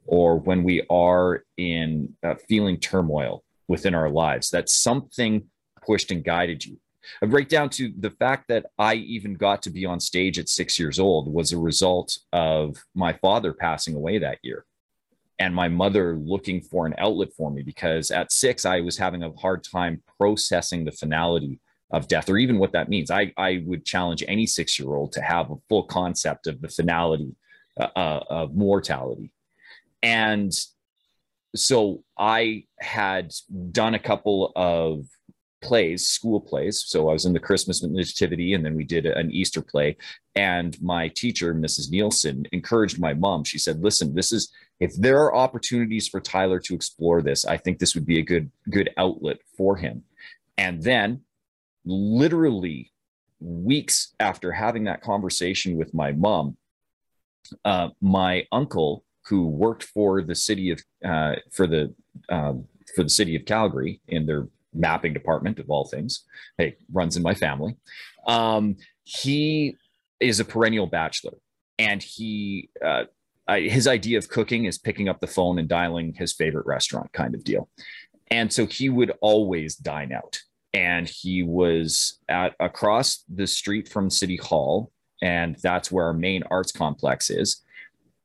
or 0.06 0.38
when 0.38 0.62
we 0.62 0.84
are 0.90 1.44
in 1.56 2.14
uh, 2.22 2.34
feeling 2.48 2.78
turmoil 2.78 3.44
within 3.68 3.94
our 3.94 4.10
lives, 4.10 4.50
that 4.50 4.68
something 4.68 5.44
pushed 5.84 6.10
and 6.10 6.24
guided 6.24 6.64
you. 6.64 6.78
Right 7.20 7.48
down 7.48 7.68
to 7.70 7.92
the 7.98 8.10
fact 8.10 8.46
that 8.48 8.66
I 8.78 8.94
even 8.94 9.34
got 9.34 9.62
to 9.62 9.70
be 9.70 9.84
on 9.84 9.98
stage 9.98 10.38
at 10.38 10.48
six 10.48 10.78
years 10.78 11.00
old 11.00 11.32
was 11.32 11.52
a 11.52 11.58
result 11.58 12.16
of 12.32 12.76
my 12.94 13.12
father 13.14 13.52
passing 13.52 13.96
away 13.96 14.18
that 14.18 14.38
year 14.42 14.64
and 15.40 15.52
my 15.52 15.68
mother 15.68 16.16
looking 16.16 16.60
for 16.60 16.86
an 16.86 16.94
outlet 16.98 17.32
for 17.36 17.50
me 17.50 17.62
because 17.62 18.12
at 18.12 18.30
six, 18.30 18.64
I 18.64 18.80
was 18.80 18.98
having 18.98 19.24
a 19.24 19.32
hard 19.32 19.64
time 19.64 20.00
processing 20.16 20.84
the 20.84 20.92
finality 20.92 21.58
of 21.92 22.08
death 22.08 22.28
or 22.28 22.38
even 22.38 22.58
what 22.58 22.72
that 22.72 22.88
means. 22.88 23.10
I, 23.10 23.32
I 23.36 23.62
would 23.66 23.84
challenge 23.84 24.24
any 24.26 24.46
six 24.46 24.78
year 24.78 24.94
old 24.94 25.12
to 25.12 25.20
have 25.20 25.50
a 25.50 25.56
full 25.68 25.84
concept 25.84 26.46
of 26.46 26.60
the 26.60 26.68
finality 26.68 27.34
uh, 27.78 27.88
uh, 27.94 28.24
of 28.28 28.54
mortality. 28.54 29.30
And 30.02 30.52
so 31.54 32.02
I 32.18 32.64
had 32.80 33.32
done 33.70 33.94
a 33.94 33.98
couple 33.98 34.52
of 34.56 35.04
plays, 35.62 36.08
school 36.08 36.40
plays. 36.40 36.84
So 36.86 37.08
I 37.08 37.12
was 37.12 37.24
in 37.24 37.32
the 37.32 37.38
Christmas 37.38 37.82
Nativity, 37.82 38.54
and 38.54 38.64
then 38.64 38.74
we 38.74 38.84
did 38.84 39.06
an 39.06 39.30
Easter 39.30 39.62
play. 39.62 39.96
And 40.34 40.80
my 40.82 41.08
teacher, 41.08 41.54
Mrs. 41.54 41.90
Nielsen, 41.90 42.46
encouraged 42.52 42.98
my 42.98 43.14
mom. 43.14 43.44
She 43.44 43.58
said, 43.58 43.82
"Listen, 43.82 44.14
this 44.14 44.32
is 44.32 44.50
if 44.80 44.94
there 44.96 45.18
are 45.18 45.34
opportunities 45.34 46.08
for 46.08 46.20
Tyler 46.20 46.58
to 46.60 46.74
explore 46.74 47.22
this, 47.22 47.44
I 47.44 47.56
think 47.56 47.78
this 47.78 47.94
would 47.94 48.06
be 48.06 48.18
a 48.18 48.22
good 48.22 48.50
good 48.70 48.90
outlet 48.96 49.38
for 49.56 49.76
him." 49.76 50.02
And 50.58 50.82
then, 50.82 51.22
literally 51.84 52.92
weeks 53.40 54.14
after 54.20 54.52
having 54.52 54.84
that 54.84 55.02
conversation 55.02 55.76
with 55.76 55.92
my 55.94 56.12
mom, 56.12 56.56
uh, 57.64 57.88
my 58.00 58.46
uncle, 58.52 59.04
who 59.26 59.46
worked 59.46 59.84
for 59.84 60.22
the 60.22 60.34
city 60.34 60.70
of 60.70 60.80
uh, 61.04 61.34
for 61.50 61.66
the 61.66 61.94
um, 62.28 62.64
for 62.94 63.02
the 63.02 63.10
city 63.10 63.36
of 63.36 63.44
Calgary 63.44 64.00
in 64.08 64.26
their 64.26 64.48
mapping 64.74 65.12
department 65.12 65.58
of 65.58 65.70
all 65.70 65.86
things. 65.86 66.24
Hey, 66.58 66.76
runs 66.92 67.16
in 67.16 67.22
my 67.22 67.34
family. 67.34 67.76
Um, 68.26 68.76
he 69.04 69.76
is 70.20 70.40
a 70.40 70.44
perennial 70.44 70.86
bachelor, 70.86 71.34
and 71.78 72.02
he 72.02 72.70
uh, 72.84 73.04
I, 73.46 73.60
his 73.60 73.86
idea 73.86 74.18
of 74.18 74.28
cooking 74.28 74.64
is 74.64 74.78
picking 74.78 75.08
up 75.08 75.20
the 75.20 75.26
phone 75.26 75.58
and 75.58 75.68
dialing 75.68 76.14
his 76.14 76.32
favorite 76.32 76.66
restaurant 76.66 77.12
kind 77.12 77.34
of 77.34 77.44
deal. 77.44 77.68
And 78.30 78.52
so 78.52 78.66
he 78.66 78.88
would 78.88 79.12
always 79.20 79.76
dine 79.76 80.12
out. 80.12 80.40
And 80.74 81.08
he 81.08 81.42
was 81.42 82.18
at 82.28 82.54
across 82.58 83.24
the 83.28 83.46
street 83.46 83.88
from 83.88 84.08
City 84.08 84.36
Hall, 84.36 84.90
and 85.20 85.56
that's 85.62 85.92
where 85.92 86.06
our 86.06 86.14
main 86.14 86.42
arts 86.50 86.72
complex 86.72 87.30
is. 87.30 87.62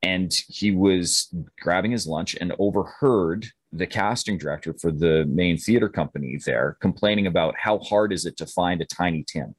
And 0.02 0.32
he 0.48 0.70
was 0.70 1.34
grabbing 1.60 1.90
his 1.90 2.06
lunch 2.06 2.36
and 2.40 2.54
overheard 2.58 3.46
the 3.72 3.86
casting 3.86 4.38
director 4.38 4.74
for 4.80 4.90
the 4.90 5.26
main 5.26 5.58
theater 5.58 5.88
company 5.88 6.38
there 6.46 6.76
complaining 6.80 7.26
about 7.26 7.54
how 7.58 7.78
hard 7.80 8.12
is 8.12 8.24
it 8.24 8.36
to 8.38 8.46
find 8.46 8.80
a 8.80 8.86
tiny 8.86 9.24
Tim. 9.24 9.54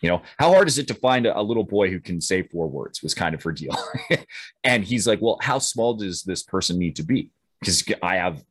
You 0.00 0.10
know, 0.10 0.22
how 0.38 0.52
hard 0.52 0.68
is 0.68 0.76
it 0.76 0.86
to 0.88 0.94
find 0.94 1.24
a, 1.24 1.38
a 1.38 1.40
little 1.40 1.64
boy 1.64 1.88
who 1.88 1.98
can 1.98 2.20
say 2.20 2.42
four 2.42 2.68
words 2.68 3.02
was 3.02 3.14
kind 3.14 3.34
of 3.34 3.42
her 3.42 3.52
deal. 3.52 3.74
and 4.64 4.84
he's 4.84 5.06
like, 5.06 5.22
well, 5.22 5.38
how 5.40 5.58
small 5.58 5.94
does 5.94 6.22
this 6.22 6.42
person 6.42 6.78
need 6.78 6.96
to 6.96 7.02
be? 7.02 7.30
Because 7.60 7.82
I 8.02 8.16
have 8.16 8.44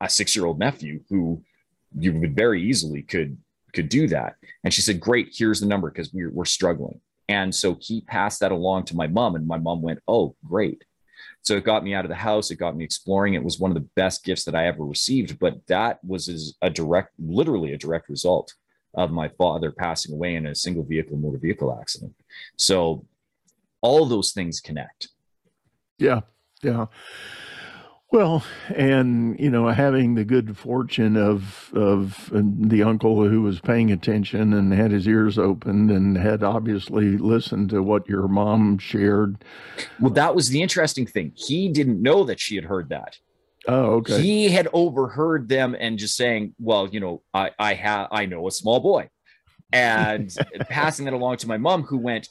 a 0.00 0.08
six 0.08 0.34
year 0.34 0.46
old 0.46 0.58
nephew 0.58 1.00
who 1.10 1.42
you 1.98 2.12
would 2.12 2.36
very 2.36 2.62
easily 2.62 3.02
could 3.02 3.36
could 3.72 3.88
do 3.88 4.06
that. 4.08 4.36
And 4.62 4.72
she 4.72 4.82
said, 4.82 5.00
great, 5.00 5.34
here's 5.36 5.60
the 5.60 5.66
number 5.66 5.90
because 5.90 6.12
we're, 6.12 6.30
we're 6.30 6.44
struggling. 6.44 7.00
And 7.28 7.52
so 7.54 7.76
he 7.80 8.02
passed 8.02 8.40
that 8.40 8.52
along 8.52 8.84
to 8.84 8.96
my 8.96 9.06
mom, 9.06 9.34
and 9.34 9.46
my 9.46 9.58
mom 9.58 9.82
went, 9.82 10.00
oh, 10.06 10.36
great. 10.44 10.84
So 11.42 11.56
it 11.56 11.64
got 11.64 11.84
me 11.84 11.94
out 11.94 12.04
of 12.04 12.08
the 12.08 12.14
house. 12.14 12.50
It 12.50 12.56
got 12.56 12.76
me 12.76 12.84
exploring. 12.84 13.34
It 13.34 13.42
was 13.42 13.58
one 13.58 13.70
of 13.70 13.74
the 13.74 13.88
best 13.96 14.24
gifts 14.24 14.44
that 14.44 14.54
I 14.54 14.66
ever 14.66 14.84
received. 14.84 15.38
But 15.38 15.66
that 15.66 16.02
was 16.04 16.28
as 16.28 16.54
a 16.62 16.70
direct, 16.70 17.12
literally 17.18 17.72
a 17.72 17.78
direct 17.78 18.08
result 18.08 18.54
of 18.94 19.10
my 19.10 19.28
father 19.28 19.72
passing 19.72 20.14
away 20.14 20.36
in 20.36 20.46
a 20.46 20.54
single 20.54 20.84
vehicle 20.84 21.18
motor 21.18 21.38
vehicle 21.38 21.76
accident. 21.78 22.14
So 22.56 23.04
all 23.82 24.06
those 24.06 24.32
things 24.32 24.60
connect. 24.60 25.08
Yeah. 25.98 26.20
Yeah. 26.62 26.86
Well, 28.14 28.44
and 28.72 29.36
you 29.40 29.50
know, 29.50 29.66
having 29.70 30.14
the 30.14 30.24
good 30.24 30.56
fortune 30.56 31.16
of 31.16 31.72
of 31.74 32.32
uh, 32.32 32.42
the 32.44 32.84
uncle 32.84 33.28
who 33.28 33.42
was 33.42 33.58
paying 33.58 33.90
attention 33.90 34.52
and 34.52 34.72
had 34.72 34.92
his 34.92 35.08
ears 35.08 35.36
opened 35.36 35.90
and 35.90 36.16
had 36.16 36.44
obviously 36.44 37.16
listened 37.16 37.70
to 37.70 37.82
what 37.82 38.08
your 38.08 38.28
mom 38.28 38.78
shared. 38.78 39.42
Well, 39.98 40.12
that 40.12 40.36
was 40.36 40.50
the 40.50 40.62
interesting 40.62 41.08
thing. 41.08 41.32
He 41.34 41.68
didn't 41.68 42.00
know 42.00 42.22
that 42.22 42.38
she 42.38 42.54
had 42.54 42.66
heard 42.66 42.88
that. 42.90 43.18
Oh, 43.66 43.94
okay. 43.96 44.22
He 44.22 44.48
had 44.48 44.68
overheard 44.72 45.48
them 45.48 45.74
and 45.76 45.98
just 45.98 46.14
saying, 46.14 46.54
"Well, 46.60 46.86
you 46.86 47.00
know, 47.00 47.22
I 47.34 47.50
I 47.58 47.74
have 47.74 48.06
I 48.12 48.26
know 48.26 48.46
a 48.46 48.52
small 48.52 48.78
boy," 48.78 49.10
and 49.72 50.32
passing 50.68 51.06
that 51.06 51.14
along 51.14 51.38
to 51.38 51.48
my 51.48 51.56
mom, 51.56 51.82
who 51.82 51.98
went, 51.98 52.28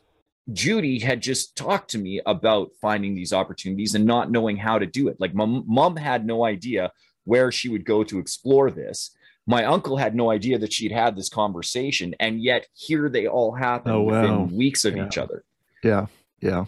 Judy 0.52 1.00
had 1.00 1.22
just 1.22 1.56
talked 1.56 1.92
to 1.92 1.98
me 1.98 2.22
about 2.26 2.72
finding 2.82 3.16
these 3.16 3.32
opportunities 3.32 3.96
and 3.96 4.06
not 4.06 4.30
knowing 4.30 4.58
how 4.58 4.78
to 4.78 4.86
do 4.86 5.08
it. 5.08 5.18
Like 5.20 5.34
mom, 5.34 5.64
mom 5.66 5.96
had 5.96 6.26
no 6.26 6.44
idea 6.44 6.92
where 7.24 7.52
she 7.52 7.70
would 7.70 7.86
go 7.86 8.04
to 8.04 8.20
explore 8.20 8.70
this. 8.70 9.12
My 9.46 9.66
uncle 9.66 9.98
had 9.98 10.16
no 10.16 10.32
idea 10.32 10.58
that 10.60 10.74
she'd 10.74 10.92
had 10.92 11.16
this 11.16 11.30
conversation, 11.30 12.16
and 12.20 12.42
yet 12.42 12.68
here 12.74 13.10
they 13.10 13.28
all 13.28 13.54
happen 13.54 13.92
oh, 13.92 14.02
wow. 14.02 14.22
within 14.22 14.58
weeks 14.58 14.86
of 14.86 14.96
yeah. 14.96 15.06
each 15.06 15.18
other. 15.18 15.44
Yeah, 15.84 16.08
yeah. 16.40 16.66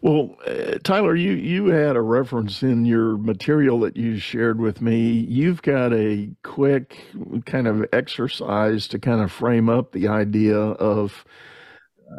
Well, 0.00 0.36
uh, 0.46 0.78
Tyler, 0.82 1.14
you 1.14 1.32
you 1.32 1.66
had 1.66 1.96
a 1.96 2.02
reference 2.02 2.62
in 2.62 2.84
your 2.84 3.16
material 3.16 3.80
that 3.80 3.96
you 3.96 4.18
shared 4.18 4.60
with 4.60 4.80
me. 4.80 5.10
You've 5.10 5.62
got 5.62 5.92
a 5.92 6.30
quick 6.42 6.98
kind 7.46 7.66
of 7.66 7.86
exercise 7.92 8.86
to 8.88 8.98
kind 8.98 9.20
of 9.22 9.32
frame 9.32 9.68
up 9.68 9.92
the 9.92 10.08
idea 10.08 10.56
of 10.56 11.24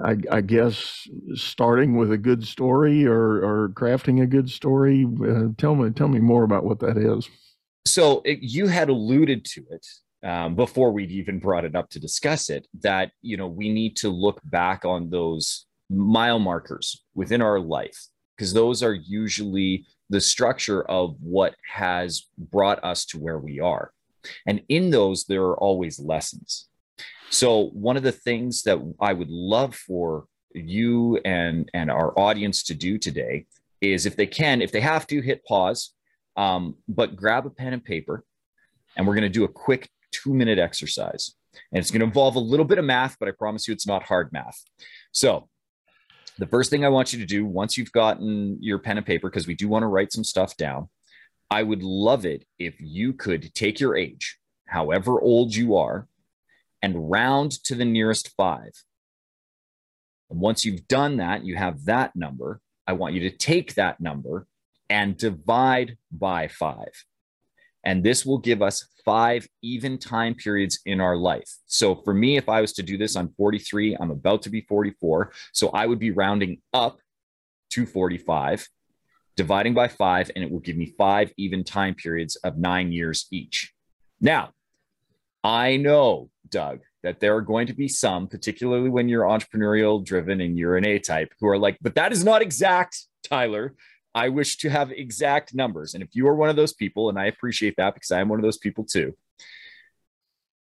I, 0.03 0.17
I, 0.31 0.41
guess 0.41 1.07
starting 1.35 1.95
with 1.95 2.11
a 2.11 2.17
good 2.17 2.45
story 2.45 3.05
or, 3.05 3.43
or 3.43 3.69
crafting 3.69 4.21
a 4.21 4.25
good 4.25 4.49
story. 4.49 5.05
Uh, 5.05 5.49
tell 5.57 5.75
me, 5.75 5.89
tell 5.91 6.07
me 6.07 6.19
more 6.19 6.43
about 6.43 6.65
what 6.65 6.79
that 6.79 6.97
is. 6.97 7.29
So 7.85 8.21
it, 8.25 8.39
you 8.41 8.67
had 8.67 8.89
alluded 8.89 9.45
to 9.45 9.63
it 9.69 9.85
um, 10.23 10.55
before 10.55 10.91
we'd 10.91 11.11
even 11.11 11.39
brought 11.39 11.65
it 11.65 11.75
up 11.75 11.89
to 11.91 11.99
discuss 11.99 12.49
it. 12.49 12.67
That 12.81 13.11
you 13.21 13.37
know 13.37 13.47
we 13.47 13.71
need 13.71 13.95
to 13.97 14.09
look 14.09 14.41
back 14.43 14.85
on 14.85 15.09
those 15.09 15.65
mile 15.89 16.39
markers 16.39 17.03
within 17.13 17.41
our 17.41 17.59
life 17.59 18.07
because 18.35 18.53
those 18.53 18.81
are 18.81 18.93
usually 18.93 19.85
the 20.09 20.21
structure 20.21 20.83
of 20.83 21.15
what 21.19 21.55
has 21.71 22.23
brought 22.37 22.83
us 22.83 23.05
to 23.05 23.19
where 23.19 23.39
we 23.39 23.59
are, 23.59 23.91
and 24.47 24.61
in 24.67 24.89
those 24.89 25.25
there 25.25 25.43
are 25.43 25.59
always 25.59 25.99
lessons 25.99 26.67
so 27.29 27.69
one 27.69 27.97
of 27.97 28.03
the 28.03 28.11
things 28.11 28.63
that 28.63 28.79
I 28.99 29.13
would 29.13 29.29
love 29.29 29.75
for 29.75 30.25
you 30.53 31.17
and 31.25 31.69
and 31.73 31.91
our 31.91 32.17
audience 32.17 32.63
to 32.63 32.73
do 32.73 32.97
today 32.97 33.45
is 33.81 34.05
if 34.05 34.15
they 34.15 34.27
can, 34.27 34.61
if 34.61 34.71
they 34.71 34.81
have 34.81 35.05
to, 35.07 35.21
hit 35.21 35.43
pause, 35.45 35.93
um, 36.37 36.75
but 36.87 37.15
grab 37.15 37.45
a 37.45 37.49
pen 37.49 37.73
and 37.73 37.83
paper, 37.83 38.23
and 38.95 39.05
we're 39.05 39.15
going 39.15 39.23
to 39.23 39.29
do 39.29 39.43
a 39.43 39.49
quick 39.49 39.89
two 40.11 40.33
minute 40.33 40.59
exercise. 40.59 41.35
And 41.71 41.79
it's 41.79 41.91
going 41.91 42.01
to 42.01 42.05
involve 42.05 42.35
a 42.35 42.39
little 42.39 42.65
bit 42.65 42.77
of 42.77 42.85
math, 42.85 43.17
but 43.19 43.29
I 43.29 43.31
promise 43.31 43.67
you 43.67 43.73
it's 43.73 43.87
not 43.87 44.03
hard 44.03 44.31
math. 44.33 44.61
So 45.11 45.47
the 46.37 46.47
first 46.47 46.69
thing 46.69 46.83
I 46.83 46.89
want 46.89 47.13
you 47.13 47.19
to 47.19 47.25
do 47.25 47.45
once 47.45 47.77
you've 47.77 47.93
gotten 47.93 48.57
your 48.61 48.79
pen 48.79 48.97
and 48.97 49.05
paper, 49.05 49.29
because 49.29 49.47
we 49.47 49.55
do 49.55 49.69
want 49.69 49.83
to 49.83 49.87
write 49.87 50.11
some 50.11 50.23
stuff 50.23 50.57
down, 50.57 50.89
I 51.49 51.63
would 51.63 51.81
love 51.81 52.25
it 52.25 52.45
if 52.59 52.75
you 52.79 53.13
could 53.13 53.53
take 53.53 53.79
your 53.79 53.95
age, 53.95 54.37
however 54.67 55.21
old 55.21 55.55
you 55.55 55.77
are, 55.77 56.07
and 56.85 57.09
round 57.09 57.51
to 57.63 57.73
the 57.73 57.83
nearest 57.83 58.31
five. 58.37 58.71
And 60.29 60.39
once 60.39 60.63
you've 60.63 60.87
done 60.87 61.17
that, 61.17 61.43
you 61.43 61.55
have 61.55 61.85
that 61.85 62.15
number. 62.15 62.61
I 62.85 62.93
want 62.93 63.15
you 63.15 63.21
to 63.21 63.35
take 63.35 63.73
that 63.73 63.99
number 63.99 64.45
and 64.87 65.17
divide 65.17 65.97
by 66.11 66.47
five. 66.47 66.93
And 67.83 68.03
this 68.03 68.23
will 68.23 68.37
give 68.37 68.61
us 68.61 68.87
five 69.03 69.47
even 69.63 69.97
time 69.97 70.35
periods 70.35 70.79
in 70.85 71.01
our 71.01 71.17
life. 71.17 71.51
So 71.65 71.95
for 71.95 72.13
me, 72.13 72.37
if 72.37 72.47
I 72.49 72.61
was 72.61 72.73
to 72.73 72.83
do 72.83 72.99
this, 72.99 73.15
I'm 73.15 73.29
43, 73.29 73.97
I'm 73.99 74.11
about 74.11 74.43
to 74.43 74.51
be 74.51 74.61
44. 74.61 75.31
So 75.53 75.69
I 75.69 75.87
would 75.87 75.97
be 75.97 76.11
rounding 76.11 76.61
up 76.71 76.99
to 77.71 77.87
45, 77.87 78.67
dividing 79.35 79.73
by 79.73 79.87
five, 79.87 80.29
and 80.35 80.43
it 80.43 80.51
will 80.51 80.59
give 80.59 80.77
me 80.77 80.93
five 80.99 81.33
even 81.35 81.63
time 81.63 81.95
periods 81.95 82.35
of 82.35 82.59
nine 82.59 82.91
years 82.91 83.25
each. 83.31 83.73
Now, 84.21 84.51
I 85.43 85.77
know 85.77 86.29
Doug, 86.49 86.79
that 87.03 87.19
there 87.19 87.35
are 87.35 87.41
going 87.41 87.67
to 87.67 87.73
be 87.73 87.87
some, 87.87 88.27
particularly 88.27 88.89
when 88.89 89.09
you're 89.09 89.23
entrepreneurial 89.23 90.03
driven 90.03 90.41
and 90.41 90.57
you're 90.57 90.77
an 90.77 90.85
A 90.85 90.99
type, 90.99 91.33
who 91.39 91.47
are 91.47 91.57
like, 91.57 91.77
but 91.81 91.95
that 91.95 92.11
is 92.11 92.23
not 92.23 92.41
exact, 92.41 93.05
Tyler. 93.23 93.75
I 94.13 94.29
wish 94.29 94.57
to 94.57 94.69
have 94.69 94.91
exact 94.91 95.53
numbers. 95.53 95.93
And 95.93 96.01
if 96.01 96.09
you 96.13 96.27
are 96.27 96.35
one 96.35 96.49
of 96.49 96.55
those 96.55 96.73
people, 96.73 97.09
and 97.09 97.19
I 97.19 97.25
appreciate 97.25 97.75
that 97.77 97.93
because 97.93 98.11
I 98.11 98.21
am 98.21 98.29
one 98.29 98.39
of 98.39 98.43
those 98.43 98.57
people 98.57 98.85
too, 98.85 99.15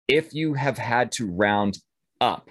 if 0.07 0.33
you 0.33 0.53
have 0.53 0.77
had 0.77 1.11
to 1.13 1.29
round 1.29 1.79
up, 2.19 2.49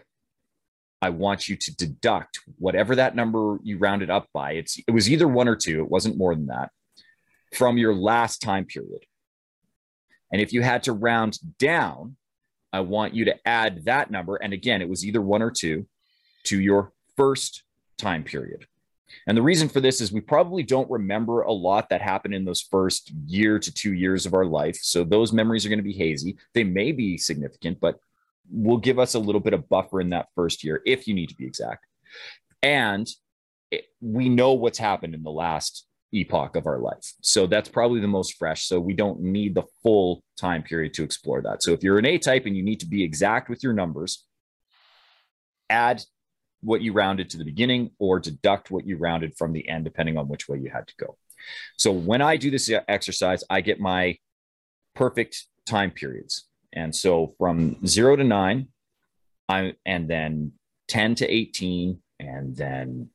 I 1.02 1.08
want 1.10 1.48
you 1.48 1.56
to 1.56 1.76
deduct 1.76 2.40
whatever 2.58 2.96
that 2.96 3.16
number 3.16 3.58
you 3.62 3.78
rounded 3.78 4.10
up 4.10 4.28
by. 4.34 4.52
It's 4.52 4.78
it 4.86 4.90
was 4.90 5.10
either 5.10 5.26
one 5.26 5.48
or 5.48 5.56
two, 5.56 5.80
it 5.80 5.90
wasn't 5.90 6.18
more 6.18 6.34
than 6.34 6.46
that. 6.46 6.70
from 7.54 7.78
your 7.78 7.94
last 7.94 8.40
time 8.42 8.64
period. 8.64 9.04
And 10.32 10.40
if 10.40 10.52
you 10.52 10.62
had 10.62 10.84
to 10.84 10.92
round 10.92 11.38
down, 11.58 12.16
I 12.72 12.80
want 12.80 13.14
you 13.14 13.24
to 13.26 13.36
add 13.46 13.84
that 13.84 14.10
number. 14.10 14.36
And 14.36 14.52
again, 14.52 14.82
it 14.82 14.88
was 14.88 15.04
either 15.04 15.20
one 15.20 15.42
or 15.42 15.50
two 15.50 15.86
to 16.44 16.60
your 16.60 16.92
first 17.16 17.62
time 17.98 18.24
period. 18.24 18.66
And 19.26 19.36
the 19.36 19.42
reason 19.42 19.68
for 19.68 19.80
this 19.80 20.00
is 20.00 20.12
we 20.12 20.20
probably 20.20 20.62
don't 20.62 20.90
remember 20.90 21.42
a 21.42 21.52
lot 21.52 21.88
that 21.88 22.00
happened 22.00 22.34
in 22.34 22.44
those 22.44 22.60
first 22.60 23.10
year 23.26 23.58
to 23.58 23.72
two 23.72 23.92
years 23.92 24.24
of 24.24 24.34
our 24.34 24.46
life. 24.46 24.78
So 24.80 25.04
those 25.04 25.32
memories 25.32 25.66
are 25.66 25.68
going 25.68 25.80
to 25.80 25.84
be 25.84 25.92
hazy. 25.92 26.36
They 26.54 26.64
may 26.64 26.92
be 26.92 27.18
significant, 27.18 27.80
but 27.80 27.98
will 28.50 28.78
give 28.78 28.98
us 28.98 29.14
a 29.14 29.18
little 29.18 29.40
bit 29.40 29.52
of 29.52 29.68
buffer 29.68 30.00
in 30.00 30.10
that 30.10 30.28
first 30.34 30.64
year 30.64 30.82
if 30.86 31.06
you 31.06 31.14
need 31.14 31.28
to 31.28 31.36
be 31.36 31.46
exact. 31.46 31.86
And 32.62 33.08
it, 33.70 33.86
we 34.00 34.28
know 34.28 34.52
what's 34.52 34.78
happened 34.78 35.14
in 35.14 35.22
the 35.22 35.30
last 35.30 35.86
epoch 36.12 36.56
of 36.56 36.66
our 36.66 36.78
life. 36.78 37.12
So 37.22 37.46
that's 37.46 37.68
probably 37.68 38.00
the 38.00 38.08
most 38.08 38.36
fresh. 38.36 38.64
So 38.64 38.80
we 38.80 38.94
don't 38.94 39.20
need 39.20 39.54
the 39.54 39.64
full 39.82 40.22
time 40.36 40.62
period 40.62 40.94
to 40.94 41.04
explore 41.04 41.42
that. 41.42 41.62
So 41.62 41.72
if 41.72 41.82
you're 41.82 41.98
an 41.98 42.06
A 42.06 42.18
type 42.18 42.46
and 42.46 42.56
you 42.56 42.62
need 42.62 42.80
to 42.80 42.86
be 42.86 43.02
exact 43.02 43.48
with 43.48 43.62
your 43.62 43.72
numbers, 43.72 44.26
add 45.68 46.02
what 46.62 46.82
you 46.82 46.92
rounded 46.92 47.30
to 47.30 47.38
the 47.38 47.44
beginning 47.44 47.90
or 47.98 48.18
deduct 48.18 48.70
what 48.70 48.86
you 48.86 48.96
rounded 48.96 49.36
from 49.36 49.52
the 49.52 49.68
end, 49.68 49.84
depending 49.84 50.18
on 50.18 50.28
which 50.28 50.48
way 50.48 50.58
you 50.58 50.70
had 50.70 50.86
to 50.88 50.94
go. 50.98 51.16
So 51.76 51.90
when 51.90 52.20
I 52.20 52.36
do 52.36 52.50
this 52.50 52.70
exercise, 52.88 53.42
I 53.48 53.60
get 53.60 53.80
my 53.80 54.18
perfect 54.94 55.46
time 55.66 55.90
periods. 55.90 56.46
And 56.72 56.94
so 56.94 57.34
from 57.38 57.84
zero 57.86 58.16
to 58.16 58.24
nine, 58.24 58.68
I'm, 59.48 59.74
and 59.86 60.08
then 60.08 60.52
10 60.88 61.16
to 61.16 61.28
18, 61.28 62.00
and 62.18 62.54
then 62.56 63.08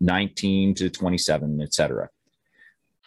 19 0.00 0.74
to 0.74 0.90
27, 0.90 1.60
etc. 1.62 2.08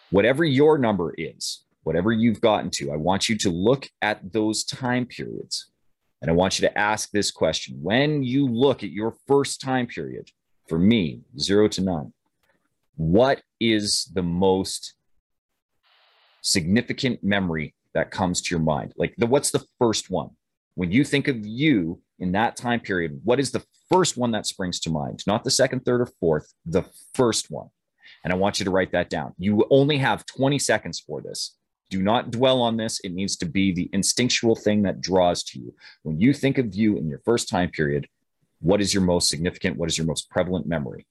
Whatever 0.09 0.43
your 0.43 0.77
number 0.77 1.13
is, 1.17 1.63
whatever 1.83 2.11
you've 2.11 2.41
gotten 2.41 2.69
to, 2.71 2.91
I 2.91 2.95
want 2.95 3.29
you 3.29 3.37
to 3.39 3.49
look 3.49 3.87
at 4.01 4.33
those 4.33 4.63
time 4.63 5.05
periods. 5.05 5.71
And 6.21 6.31
I 6.31 6.33
want 6.33 6.57
you 6.57 6.67
to 6.67 6.77
ask 6.77 7.11
this 7.11 7.31
question. 7.31 7.77
When 7.81 8.23
you 8.23 8.47
look 8.47 8.81
at 8.81 8.91
your 8.91 9.15
first 9.27 9.59
time 9.59 9.87
period, 9.87 10.29
for 10.69 10.79
me, 10.79 11.21
zero 11.37 11.67
to 11.67 11.81
nine, 11.81 12.13
what 12.95 13.41
is 13.59 14.09
the 14.13 14.23
most 14.23 14.93
significant 16.41 17.23
memory 17.23 17.75
that 17.93 18.11
comes 18.11 18.41
to 18.41 18.55
your 18.55 18.63
mind? 18.63 18.93
Like 18.97 19.13
the 19.17 19.25
what's 19.25 19.51
the 19.51 19.65
first 19.79 20.09
one? 20.09 20.29
When 20.75 20.91
you 20.91 21.03
think 21.03 21.27
of 21.27 21.45
you 21.45 22.01
in 22.23 22.31
that 22.31 22.55
time 22.55 22.79
period, 22.79 23.19
what 23.25 23.37
is 23.37 23.51
the 23.51 23.63
first 23.91 24.15
one 24.15 24.31
that 24.31 24.45
springs 24.45 24.79
to 24.79 24.89
mind? 24.89 25.21
Not 25.27 25.43
the 25.43 25.51
second, 25.51 25.81
third, 25.81 25.99
or 25.99 26.05
fourth, 26.05 26.53
the 26.65 26.85
first 27.13 27.51
one. 27.51 27.67
And 28.23 28.31
I 28.31 28.37
want 28.37 28.59
you 28.59 28.65
to 28.65 28.71
write 28.71 28.93
that 28.93 29.09
down. 29.09 29.33
You 29.37 29.65
only 29.69 29.97
have 29.97 30.25
20 30.25 30.57
seconds 30.57 31.01
for 31.01 31.21
this. 31.21 31.57
Do 31.89 32.01
not 32.01 32.31
dwell 32.31 32.61
on 32.61 32.77
this. 32.77 33.01
It 33.01 33.11
needs 33.11 33.35
to 33.37 33.45
be 33.45 33.73
the 33.73 33.89
instinctual 33.91 34.55
thing 34.55 34.83
that 34.83 35.01
draws 35.01 35.43
to 35.43 35.59
you. 35.59 35.75
When 36.03 36.17
you 36.17 36.33
think 36.33 36.57
of 36.57 36.73
you 36.73 36.97
in 36.97 37.09
your 37.09 37.19
first 37.25 37.49
time 37.49 37.69
period, 37.69 38.07
what 38.61 38.79
is 38.79 38.93
your 38.93 39.03
most 39.03 39.27
significant? 39.27 39.75
What 39.75 39.89
is 39.89 39.97
your 39.97 40.07
most 40.07 40.29
prevalent 40.29 40.65
memory? 40.65 41.05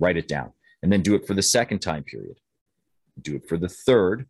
Write 0.00 0.16
it 0.16 0.26
down. 0.26 0.52
And 0.82 0.92
then 0.92 1.00
do 1.00 1.14
it 1.14 1.28
for 1.28 1.34
the 1.34 1.42
second 1.42 1.78
time 1.78 2.02
period. 2.02 2.40
Do 3.22 3.36
it 3.36 3.48
for 3.48 3.56
the 3.56 3.68
third, 3.68 4.26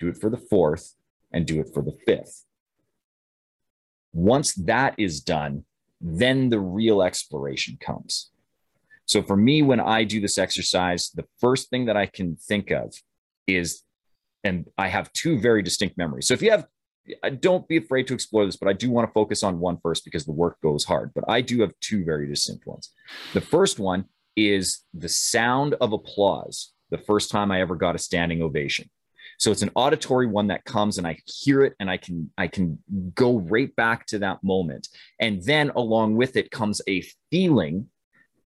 do 0.00 0.08
it 0.08 0.18
for 0.18 0.28
the 0.28 0.36
fourth, 0.36 0.96
and 1.32 1.46
do 1.46 1.60
it 1.60 1.68
for 1.72 1.82
the 1.82 1.96
fifth. 2.04 2.44
Once 4.12 4.54
that 4.54 4.94
is 4.98 5.20
done, 5.20 5.64
then 6.00 6.48
the 6.48 6.60
real 6.60 7.02
exploration 7.02 7.76
comes. 7.80 8.30
So 9.06 9.22
for 9.22 9.36
me, 9.36 9.62
when 9.62 9.80
I 9.80 10.04
do 10.04 10.20
this 10.20 10.38
exercise, 10.38 11.10
the 11.14 11.24
first 11.40 11.70
thing 11.70 11.86
that 11.86 11.96
I 11.96 12.06
can 12.06 12.36
think 12.36 12.70
of 12.70 12.94
is, 13.46 13.82
and 14.44 14.66
I 14.76 14.88
have 14.88 15.12
two 15.12 15.38
very 15.40 15.62
distinct 15.62 15.96
memories. 15.96 16.28
So 16.28 16.34
if 16.34 16.42
you 16.42 16.50
have, 16.50 16.66
don't 17.40 17.66
be 17.66 17.78
afraid 17.78 18.06
to 18.08 18.14
explore 18.14 18.44
this, 18.44 18.56
but 18.56 18.68
I 18.68 18.74
do 18.74 18.90
want 18.90 19.08
to 19.08 19.12
focus 19.12 19.42
on 19.42 19.60
one 19.60 19.78
first 19.82 20.04
because 20.04 20.26
the 20.26 20.32
work 20.32 20.60
goes 20.62 20.84
hard. 20.84 21.12
But 21.14 21.24
I 21.26 21.40
do 21.40 21.60
have 21.62 21.72
two 21.80 22.04
very 22.04 22.28
distinct 22.28 22.66
ones. 22.66 22.92
The 23.32 23.40
first 23.40 23.78
one 23.78 24.04
is 24.36 24.84
the 24.92 25.08
sound 25.08 25.74
of 25.80 25.92
applause 25.92 26.72
the 26.90 26.98
first 26.98 27.30
time 27.30 27.50
I 27.50 27.60
ever 27.60 27.76
got 27.76 27.94
a 27.94 27.98
standing 27.98 28.42
ovation. 28.42 28.90
So 29.38 29.52
it's 29.52 29.62
an 29.62 29.70
auditory 29.76 30.26
one 30.26 30.48
that 30.48 30.64
comes 30.64 30.98
and 30.98 31.06
I 31.06 31.16
hear 31.24 31.62
it 31.62 31.74
and 31.78 31.88
I 31.88 31.96
can 31.96 32.30
I 32.36 32.48
can 32.48 32.78
go 33.14 33.38
right 33.38 33.74
back 33.76 34.04
to 34.06 34.18
that 34.18 34.42
moment. 34.42 34.88
And 35.20 35.42
then 35.42 35.70
along 35.70 36.16
with 36.16 36.36
it 36.36 36.50
comes 36.50 36.82
a 36.88 37.04
feeling 37.30 37.86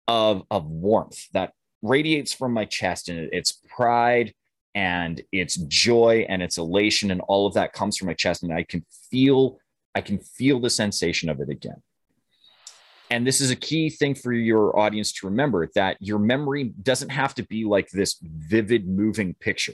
of 0.07 0.43
of 0.51 0.65
warmth 0.65 1.31
that 1.31 1.53
radiates 1.81 2.33
from 2.33 2.51
my 2.51 2.65
chest 2.65 3.07
and 3.07 3.29
it's 3.31 3.53
pride 3.69 4.33
and 4.75 5.21
it's 5.31 5.55
joy 5.55 6.25
and 6.27 6.41
it's 6.43 6.57
elation 6.57 7.09
and 7.09 7.21
all 7.21 7.47
of 7.47 7.53
that 7.53 7.73
comes 7.73 7.97
from 7.97 8.07
my 8.07 8.13
chest 8.13 8.43
and 8.43 8.53
I 8.53 8.63
can 8.63 8.85
feel 9.09 9.59
I 9.95 10.01
can 10.01 10.19
feel 10.19 10.59
the 10.59 10.69
sensation 10.69 11.29
of 11.29 11.39
it 11.39 11.49
again. 11.49 11.81
And 13.09 13.25
this 13.25 13.39
is 13.39 13.49
a 13.49 13.55
key 13.55 13.89
thing 13.89 14.15
for 14.15 14.33
your 14.33 14.77
audience 14.77 15.13
to 15.13 15.27
remember 15.27 15.69
that 15.75 15.97
your 16.01 16.19
memory 16.19 16.73
doesn't 16.81 17.09
have 17.09 17.33
to 17.35 17.43
be 17.43 17.63
like 17.63 17.89
this 17.91 18.17
vivid 18.21 18.87
moving 18.87 19.33
picture 19.35 19.73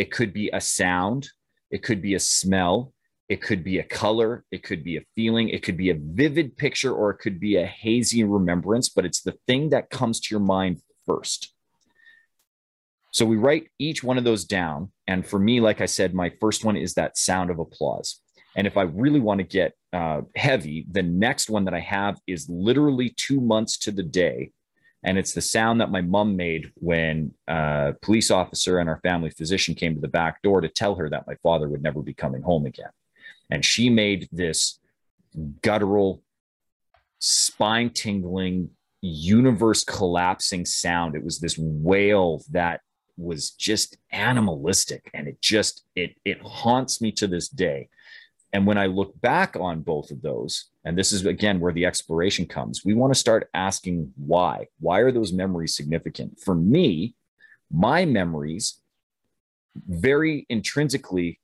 it 0.00 0.10
could 0.10 0.32
be 0.32 0.48
a 0.54 0.62
sound, 0.62 1.28
it 1.70 1.82
could 1.82 2.00
be 2.00 2.14
a 2.14 2.18
smell, 2.18 2.94
it 3.28 3.42
could 3.42 3.62
be 3.62 3.80
a 3.80 3.82
color, 3.82 4.46
it 4.50 4.62
could 4.62 4.82
be 4.82 4.96
a 4.96 5.04
feeling, 5.14 5.50
it 5.50 5.62
could 5.62 5.76
be 5.76 5.90
a 5.90 5.98
vivid 6.00 6.56
picture, 6.56 6.94
or 6.94 7.10
it 7.10 7.18
could 7.18 7.38
be 7.38 7.56
a 7.56 7.66
hazy 7.66 8.24
remembrance, 8.24 8.88
but 8.88 9.04
it's 9.04 9.20
the 9.20 9.36
thing 9.46 9.68
that 9.68 9.90
comes 9.90 10.18
to 10.18 10.28
your 10.34 10.40
mind 10.40 10.80
first. 11.06 11.52
So 13.12 13.26
we 13.26 13.36
write 13.36 13.68
each 13.78 14.02
one 14.02 14.16
of 14.16 14.24
those 14.24 14.46
down. 14.46 14.90
And 15.06 15.26
for 15.26 15.38
me, 15.38 15.60
like 15.60 15.82
I 15.82 15.86
said, 15.86 16.14
my 16.14 16.32
first 16.40 16.64
one 16.64 16.78
is 16.78 16.94
that 16.94 17.18
sound 17.18 17.50
of 17.50 17.58
applause. 17.58 18.22
And 18.56 18.66
if 18.66 18.78
I 18.78 18.84
really 18.84 19.20
want 19.20 19.40
to 19.40 19.44
get 19.44 19.74
uh, 19.92 20.22
heavy, 20.34 20.86
the 20.90 21.02
next 21.02 21.50
one 21.50 21.66
that 21.66 21.74
I 21.74 21.80
have 21.80 22.18
is 22.26 22.48
literally 22.48 23.10
two 23.10 23.42
months 23.42 23.76
to 23.80 23.90
the 23.90 24.02
day 24.02 24.52
and 25.02 25.16
it's 25.16 25.32
the 25.32 25.40
sound 25.40 25.80
that 25.80 25.90
my 25.90 26.02
mom 26.02 26.36
made 26.36 26.72
when 26.74 27.32
a 27.48 27.94
police 28.02 28.30
officer 28.30 28.78
and 28.78 28.88
our 28.88 29.00
family 29.00 29.30
physician 29.30 29.74
came 29.74 29.94
to 29.94 30.00
the 30.00 30.08
back 30.08 30.42
door 30.42 30.60
to 30.60 30.68
tell 30.68 30.94
her 30.96 31.08
that 31.08 31.26
my 31.26 31.34
father 31.42 31.68
would 31.68 31.82
never 31.82 32.02
be 32.02 32.12
coming 32.12 32.42
home 32.42 32.66
again. 32.66 32.90
And 33.50 33.64
she 33.64 33.88
made 33.88 34.28
this 34.30 34.78
guttural, 35.62 36.22
spine 37.18 37.90
tingling, 37.90 38.70
universe 39.00 39.84
collapsing 39.84 40.66
sound. 40.66 41.14
It 41.14 41.24
was 41.24 41.38
this 41.38 41.56
wail 41.58 42.42
that 42.50 42.80
was 43.16 43.50
just 43.50 43.96
animalistic 44.12 45.10
and 45.12 45.28
it 45.28 45.40
just 45.42 45.84
it 45.94 46.16
it 46.24 46.40
haunts 46.40 47.02
me 47.02 47.12
to 47.12 47.26
this 47.26 47.50
day 47.50 47.86
and 48.52 48.66
when 48.66 48.78
I 48.78 48.86
look 48.86 49.18
back 49.20 49.56
on 49.56 49.82
both 49.82 50.10
of 50.10 50.22
those, 50.22 50.70
and 50.84 50.98
this 50.98 51.12
is 51.12 51.24
again 51.24 51.60
where 51.60 51.72
the 51.72 51.86
exploration 51.86 52.46
comes, 52.46 52.84
we 52.84 52.94
want 52.94 53.12
to 53.12 53.18
start 53.18 53.48
asking 53.54 54.12
why. 54.16 54.66
Why 54.80 55.00
are 55.00 55.12
those 55.12 55.32
memories 55.32 55.76
significant? 55.76 56.40
For 56.40 56.54
me, 56.54 57.14
my 57.70 58.04
memories 58.04 58.80
very 59.86 60.46
intrinsically 60.48 61.38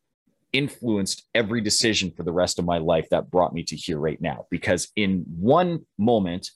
influenced 0.53 1.29
every 1.35 1.61
decision 1.61 2.11
for 2.11 2.25
the 2.25 2.33
rest 2.33 2.59
of 2.59 2.65
my 2.65 2.79
life 2.79 3.07
that 3.11 3.31
brought 3.31 3.53
me 3.53 3.63
to 3.63 3.77
here 3.77 3.99
right 3.99 4.21
now. 4.21 4.47
Because 4.51 4.89
in 4.97 5.25
one 5.39 5.87
moment, 5.99 6.51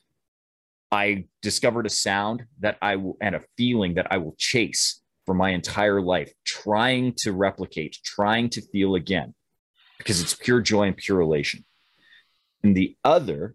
I 0.90 1.26
discovered 1.42 1.86
a 1.86 1.90
sound 1.90 2.44
that 2.58 2.76
I 2.82 2.96
will, 2.96 3.16
and 3.20 3.36
a 3.36 3.44
feeling 3.56 3.94
that 3.94 4.08
I 4.10 4.18
will 4.18 4.34
chase 4.36 5.00
for 5.26 5.34
my 5.34 5.50
entire 5.50 6.00
life, 6.00 6.32
trying 6.44 7.14
to 7.18 7.32
replicate, 7.32 7.98
trying 8.04 8.48
to 8.50 8.62
feel 8.62 8.96
again 8.96 9.34
because 10.00 10.22
it's 10.22 10.34
pure 10.34 10.62
joy 10.62 10.84
and 10.84 10.96
pure 10.96 11.20
elation. 11.20 11.62
In 12.64 12.72
the 12.72 12.96
other, 13.04 13.54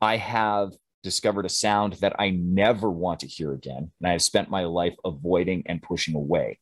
I 0.00 0.18
have 0.18 0.72
discovered 1.02 1.46
a 1.46 1.50
sound 1.50 1.94
that 1.94 2.14
I 2.18 2.30
never 2.30 2.88
want 2.88 3.20
to 3.20 3.26
hear 3.26 3.52
again. 3.52 3.90
And 4.00 4.08
I 4.08 4.12
have 4.12 4.22
spent 4.22 4.50
my 4.50 4.64
life 4.64 4.94
avoiding 5.04 5.64
and 5.66 5.82
pushing 5.82 6.14
away. 6.14 6.60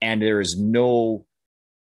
And 0.00 0.22
there 0.22 0.40
is 0.40 0.56
no 0.58 1.26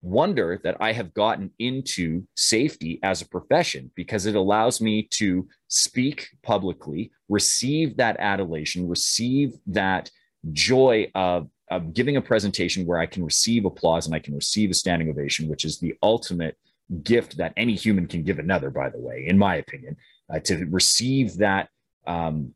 wonder 0.02 0.62
that 0.64 0.78
I 0.80 0.94
have 0.94 1.14
gotten 1.14 1.52
into 1.60 2.26
safety 2.36 3.00
as 3.04 3.22
a 3.22 3.28
profession 3.28 3.92
because 3.96 4.26
it 4.26 4.36
allows 4.36 4.80
me 4.80 5.08
to 5.12 5.48
speak 5.68 6.30
publicly, 6.44 7.12
receive 7.28 7.98
that 7.98 8.18
adulation, 8.20 8.88
receive 8.88 9.54
that 9.68 10.10
joy 10.54 11.12
of 11.14 11.50
giving 11.80 12.18
a 12.18 12.22
presentation 12.22 12.86
where 12.86 13.00
I 13.00 13.06
can 13.06 13.24
receive 13.24 13.66
applause 13.66 14.06
and 14.06 14.16
I 14.16 14.20
can 14.20 14.36
receive 14.36 14.72
a 14.72 14.74
standing 14.74 15.10
ovation, 15.10 15.48
which 15.48 15.66
is 15.66 15.80
the 15.80 15.96
ultimate 16.02 16.58
gift 17.04 17.38
that 17.38 17.54
any 17.58 17.76
human 17.76 18.08
can 18.08 18.24
give 18.24 18.40
another, 18.40 18.70
by 18.70 18.90
the 18.90 19.00
way, 19.00 19.26
in 19.28 19.38
my 19.38 19.56
opinion, 19.56 19.96
uh, 20.34 20.40
to 20.40 20.66
receive 20.66 21.38
that 21.38 21.70
um, 22.06 22.54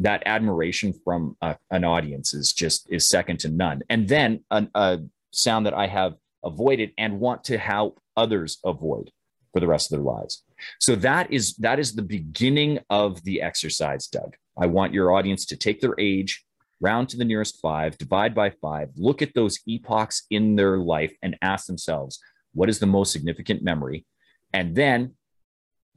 that 0.00 0.22
admiration 0.24 0.94
from 1.04 1.36
uh, 1.42 1.54
an 1.70 1.84
audience 1.84 2.32
is 2.34 2.52
just 2.52 2.90
is 2.90 3.08
second 3.08 3.38
to 3.40 3.48
none. 3.48 3.82
And 3.90 4.08
then 4.08 4.44
a, 4.50 4.66
a 4.74 4.98
sound 5.30 5.66
that 5.66 5.74
I 5.74 5.86
have 5.86 6.14
avoided 6.42 6.92
and 6.96 7.20
want 7.20 7.44
to 7.44 7.58
help 7.58 8.00
others 8.16 8.58
avoid 8.64 9.10
for 9.52 9.60
the 9.60 9.66
rest 9.66 9.92
of 9.92 9.98
their 9.98 10.04
lives. 10.04 10.42
So 10.78 10.96
that 10.96 11.30
is 11.32 11.54
that 11.56 11.78
is 11.78 11.94
the 11.94 12.02
beginning 12.02 12.80
of 12.88 13.22
the 13.24 13.42
exercise, 13.42 14.06
Doug. 14.06 14.36
I 14.58 14.66
want 14.66 14.94
your 14.94 15.12
audience 15.12 15.46
to 15.46 15.56
take 15.56 15.80
their 15.80 15.98
age 15.98 16.44
round 16.80 17.08
to 17.10 17.16
the 17.16 17.24
nearest 17.24 17.60
five, 17.60 17.98
divide 17.98 18.34
by 18.34 18.50
five, 18.50 18.88
look 18.96 19.22
at 19.22 19.34
those 19.34 19.60
epochs 19.66 20.24
in 20.30 20.56
their 20.56 20.78
life 20.78 21.12
and 21.22 21.36
ask 21.42 21.66
themselves, 21.66 22.18
what 22.52 22.68
is 22.68 22.78
the 22.78 22.86
most 22.86 23.12
significant 23.12 23.62
memory? 23.62 24.06
And 24.52 24.74
then 24.74 25.14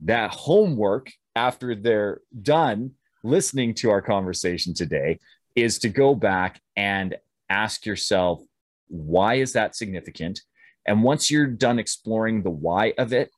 that 0.04 0.32
homework 0.32 1.12
after 1.36 1.74
they're 1.76 2.22
done 2.42 2.92
listening 3.24 3.74
to 3.74 3.90
our 3.90 4.02
conversation 4.02 4.74
today 4.74 5.20
is 5.56 5.80
to 5.80 5.90
go 5.90 6.14
back 6.14 6.62
and 6.76 7.16
ask 7.50 7.86
yourself, 7.86 8.42
why 8.88 9.36
is 9.36 9.54
that 9.54 9.76
significant? 9.76 10.42
And 10.86 11.04
once 11.04 11.32
you're 11.32 11.48
done 11.48 11.80
exploring 11.80 12.44
the 12.44 12.50
why 12.50 12.94
of 12.98 13.14
it, 13.14 13.32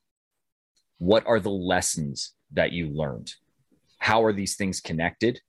what 0.98 1.26
are 1.28 1.40
the 1.40 1.52
lessons 1.52 2.34
that 2.54 2.72
you 2.72 2.88
learned? 2.88 3.34
How 4.00 4.24
are 4.24 4.34
these 4.34 4.56
things 4.56 4.80
connected? 4.80 5.42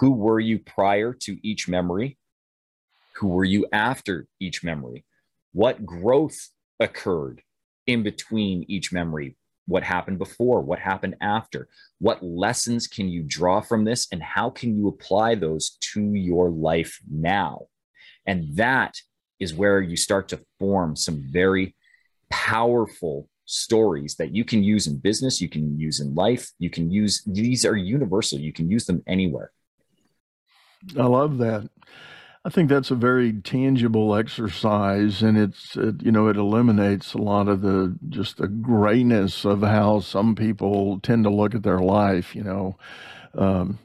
Who 0.00 0.12
were 0.12 0.40
you 0.40 0.58
prior 0.58 1.12
to 1.12 1.38
each 1.46 1.68
memory? 1.68 2.18
Who 3.16 3.28
were 3.28 3.44
you 3.44 3.66
after 3.72 4.26
each 4.40 4.64
memory? 4.64 5.04
What 5.52 5.84
growth 5.84 6.50
occurred 6.80 7.42
in 7.86 8.02
between 8.02 8.64
each 8.68 8.92
memory? 8.92 9.36
What 9.66 9.84
happened 9.84 10.18
before? 10.18 10.60
What 10.60 10.78
happened 10.78 11.16
after? 11.20 11.68
What 11.98 12.22
lessons 12.22 12.86
can 12.86 13.08
you 13.08 13.22
draw 13.22 13.60
from 13.60 13.84
this? 13.84 14.08
And 14.10 14.22
how 14.22 14.50
can 14.50 14.76
you 14.76 14.88
apply 14.88 15.34
those 15.34 15.76
to 15.92 16.14
your 16.14 16.50
life 16.50 16.98
now? 17.10 17.66
And 18.26 18.56
that 18.56 18.96
is 19.38 19.54
where 19.54 19.80
you 19.80 19.96
start 19.96 20.28
to 20.28 20.40
form 20.58 20.96
some 20.96 21.22
very 21.30 21.74
powerful 22.30 23.28
stories 23.44 24.14
that 24.16 24.34
you 24.34 24.44
can 24.44 24.62
use 24.64 24.86
in 24.86 24.98
business, 24.98 25.40
you 25.40 25.48
can 25.48 25.78
use 25.78 26.00
in 26.00 26.14
life, 26.14 26.50
you 26.58 26.70
can 26.70 26.90
use 26.90 27.22
these 27.26 27.66
are 27.66 27.76
universal, 27.76 28.38
you 28.38 28.52
can 28.52 28.70
use 28.70 28.86
them 28.86 29.02
anywhere. 29.06 29.50
I 30.98 31.06
love 31.06 31.38
that. 31.38 31.68
I 32.44 32.50
think 32.50 32.68
that's 32.68 32.90
a 32.90 32.96
very 32.96 33.32
tangible 33.32 34.16
exercise, 34.16 35.22
and 35.22 35.38
it's 35.38 35.76
it, 35.76 36.02
you 36.02 36.10
know 36.10 36.26
it 36.26 36.36
eliminates 36.36 37.14
a 37.14 37.18
lot 37.18 37.46
of 37.46 37.60
the 37.60 37.96
just 38.08 38.38
the 38.38 38.48
grayness 38.48 39.44
of 39.44 39.62
how 39.62 40.00
some 40.00 40.34
people 40.34 40.98
tend 41.00 41.22
to 41.24 41.30
look 41.30 41.54
at 41.54 41.62
their 41.62 41.78
life. 41.78 42.34
You 42.34 42.42
know, 42.42 42.78
um, 43.34 43.78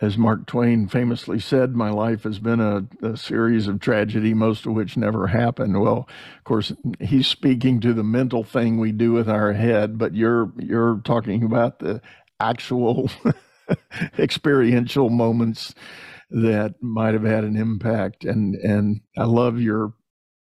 as 0.00 0.16
Mark 0.16 0.46
Twain 0.46 0.86
famously 0.86 1.40
said, 1.40 1.74
my 1.74 1.90
life 1.90 2.22
has 2.22 2.38
been 2.38 2.60
a, 2.60 2.86
a, 3.02 3.16
series 3.16 3.66
of 3.66 3.80
tragedy, 3.80 4.32
most 4.32 4.66
of 4.66 4.74
which 4.74 4.96
never 4.96 5.26
happened. 5.26 5.80
Well, 5.80 6.08
of 6.36 6.44
course, 6.44 6.72
he's 7.00 7.26
speaking 7.26 7.80
to 7.80 7.92
the 7.92 8.04
mental 8.04 8.44
thing 8.44 8.78
we 8.78 8.92
do 8.92 9.10
with 9.12 9.28
our 9.28 9.54
head, 9.54 9.98
but 9.98 10.14
you're 10.14 10.52
you're 10.56 11.00
talking 11.04 11.42
about 11.42 11.80
the 11.80 12.00
actual 12.38 13.10
experiential 14.18 15.10
moments 15.10 15.74
that 16.30 16.74
might 16.80 17.14
have 17.14 17.24
had 17.24 17.44
an 17.44 17.56
impact. 17.56 18.24
And 18.24 18.54
and 18.56 19.00
I 19.16 19.24
love 19.24 19.60
your 19.60 19.94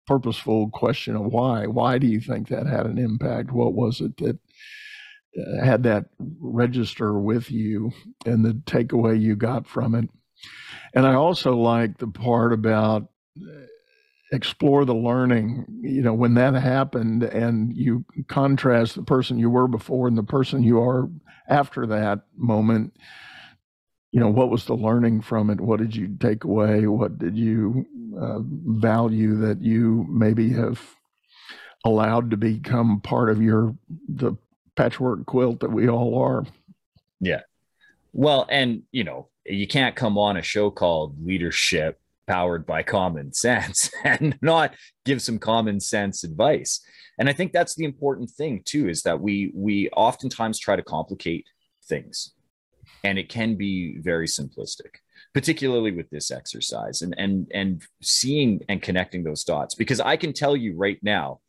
purposeful 0.07 0.70
question 0.70 1.16
of 1.16 1.26
why. 1.26 1.66
Why 1.66 1.98
do 1.98 2.07
you 2.07 2.20
think 2.20 2.48
that 2.48 2.66
had 2.66 2.87
an 2.87 2.98
impact? 2.98 3.52
What 3.52 3.74
was 3.74 4.00
it 4.00 4.16
that 4.18 4.38
had 5.62 5.83
that 5.85 6.07
register 6.40 7.18
with 7.18 7.50
you 7.50 7.92
and 8.24 8.44
the 8.44 8.52
takeaway 8.52 9.20
you 9.20 9.37
got 9.37 9.66
from 9.66 9.94
it. 9.94 10.09
And 10.94 11.07
I 11.07 11.14
also 11.14 11.57
like 11.57 11.98
the 11.98 12.09
part 12.09 12.52
about 12.52 13.09
uh, 13.38 13.66
explore 14.33 14.85
the 14.85 14.94
learning. 14.94 15.66
You 15.83 16.02
know, 16.02 16.14
when 16.14 16.35
that 16.35 16.55
happened 16.55 17.22
and 17.22 17.76
you 17.76 18.05
contrast 18.29 18.94
the 18.94 19.02
person 19.02 19.38
you 19.38 19.50
were 19.50 19.68
before 19.68 20.09
and 20.09 20.16
the 20.16 20.22
person 20.22 20.62
you 20.62 20.81
are 20.81 21.09
after 21.48 21.87
that 21.87 22.22
moment, 22.37 22.96
you 24.12 24.20
know, 24.20 24.28
what 24.28 24.50
was 24.50 24.64
the 24.64 24.74
learning 24.74 25.20
from 25.20 25.50
it? 25.50 25.61
What 25.61 25.80
did 25.80 25.94
you 25.94 26.16
take 26.18 26.44
away? 26.44 26.87
What 26.87 27.18
did 27.18 27.37
you 27.37 27.87
uh, 28.18 28.38
value 28.40 29.37
that 29.37 29.61
you 29.61 30.06
maybe 30.09 30.50
have 30.50 30.80
allowed 31.85 32.30
to 32.30 32.37
become 32.37 33.00
part 33.00 33.30
of 33.30 33.40
your 33.40 33.74
the 34.09 34.37
patchwork 34.76 35.26
quilt 35.26 35.61
that 35.61 35.72
we 35.72 35.88
all 35.88 36.18
are. 36.18 36.44
Yeah. 37.20 37.40
Well, 38.12 38.46
and 38.50 38.82
you 38.92 39.04
know, 39.04 39.28
you 39.44 39.66
can't 39.66 39.96
come 39.96 40.18
on 40.18 40.37
a 40.37 40.42
show 40.42 40.70
called 40.70 41.24
Leadership 41.24 42.00
Powered 42.26 42.66
by 42.66 42.82
Common 42.82 43.32
Sense 43.32 43.90
and 44.04 44.38
not 44.42 44.74
give 45.04 45.22
some 45.22 45.38
common 45.38 45.80
sense 45.80 46.24
advice. 46.24 46.80
And 47.18 47.28
I 47.28 47.32
think 47.32 47.52
that's 47.52 47.74
the 47.74 47.84
important 47.84 48.30
thing 48.30 48.62
too 48.64 48.88
is 48.88 49.02
that 49.02 49.20
we 49.20 49.52
we 49.54 49.88
oftentimes 49.90 50.58
try 50.58 50.76
to 50.76 50.82
complicate 50.82 51.46
things. 51.88 52.32
And 53.04 53.18
it 53.18 53.28
can 53.28 53.56
be 53.56 53.98
very 53.98 54.26
simplistic 54.26 54.96
particularly 55.32 55.92
with 55.92 56.08
this 56.10 56.30
exercise 56.30 57.02
and 57.02 57.14
and 57.18 57.46
and 57.52 57.82
seeing 58.02 58.60
and 58.68 58.80
connecting 58.80 59.22
those 59.22 59.44
dots 59.44 59.74
because 59.74 60.00
i 60.00 60.16
can 60.16 60.32
tell 60.32 60.56
you 60.56 60.74
right 60.76 60.98
now 61.02 61.40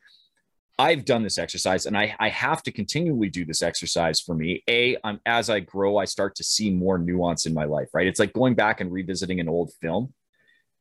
I've 0.79 1.05
done 1.05 1.23
this 1.23 1.39
exercise 1.39 1.85
and 1.85 1.97
I, 1.97 2.15
I 2.19 2.29
have 2.29 2.61
to 2.63 2.71
continually 2.71 3.29
do 3.29 3.45
this 3.45 3.63
exercise 3.63 4.19
for 4.19 4.35
me. 4.35 4.63
A, 4.69 4.95
I'm, 5.03 5.19
as 5.25 5.49
I 5.49 5.59
grow, 5.59 5.97
I 5.97 6.05
start 6.05 6.35
to 6.35 6.43
see 6.43 6.69
more 6.69 6.99
nuance 6.99 7.47
in 7.47 7.53
my 7.53 7.65
life, 7.65 7.89
right? 7.93 8.05
It's 8.05 8.19
like 8.19 8.33
going 8.33 8.53
back 8.53 8.79
and 8.79 8.91
revisiting 8.91 9.39
an 9.39 9.49
old 9.49 9.71
film 9.81 10.13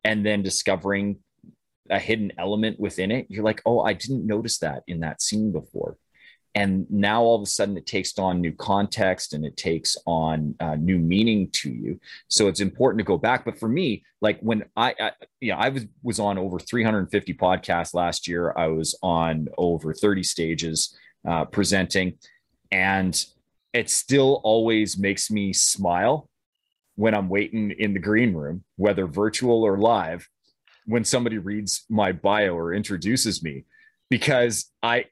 and 0.07 0.25
then 0.25 0.41
discovering 0.41 1.19
a 1.91 1.99
hidden 1.99 2.33
element 2.39 2.79
within 2.79 3.11
it. 3.11 3.27
You're 3.29 3.45
like, 3.45 3.61
oh, 3.67 3.81
I 3.81 3.93
didn't 3.93 4.25
notice 4.25 4.59
that 4.59 4.85
in 4.87 5.01
that 5.01 5.21
scene 5.21 5.51
before. 5.51 5.99
And 6.55 6.87
now 6.89 7.23
all 7.23 7.35
of 7.35 7.43
a 7.43 7.47
sudden 7.47 7.77
it 7.77 7.87
takes 7.87 8.17
on 8.17 8.41
new 8.41 8.53
context 8.53 9.35
and 9.35 9.45
it 9.45 9.57
takes 9.57 9.97
on 10.07 10.55
uh, 10.61 10.77
new 10.77 10.99
meaning 10.99 11.51
to 11.55 11.71
you. 11.71 12.01
So 12.29 12.47
it's 12.47 12.61
important 12.61 13.01
to 13.01 13.05
go 13.05 13.19
back. 13.19 13.45
But 13.45 13.59
for 13.59 13.69
me 13.69 14.05
like 14.23 14.39
when 14.41 14.65
i, 14.77 14.95
I 14.99 15.11
know, 15.43 15.57
i 15.57 15.69
was 15.69 15.85
was 16.03 16.19
on 16.19 16.39
over 16.39 16.59
350 16.59 17.35
podcasts 17.35 17.93
last 17.93 18.27
year. 18.27 18.55
I 18.57 18.69
was 18.69 18.97
on 19.03 19.49
over 19.59 19.93
30 19.93 20.23
stages 20.23 20.97
uh, 21.29 21.45
presenting. 21.45 22.17
And 22.71 23.23
it 23.75 23.91
still 23.91 24.41
always 24.45 24.97
makes 24.97 25.31
me 25.31 25.53
smile 25.53 26.31
when 26.97 27.15
i'm 27.15 27.29
waiting 27.29 27.71
in 27.79 27.95
the 27.95 28.01
green 28.01 28.35
room 28.35 28.65
whether 28.77 29.07
virtual 29.07 29.63
or 29.63 29.79
live 29.79 30.29
when 30.87 31.05
somebody 31.05 31.39
reads 31.39 31.85
my 31.89 32.13
bio 32.13 32.57
or 32.57 32.73
introduces 32.73 33.43
me 33.43 33.65
because 34.09 34.71
I 34.83 35.07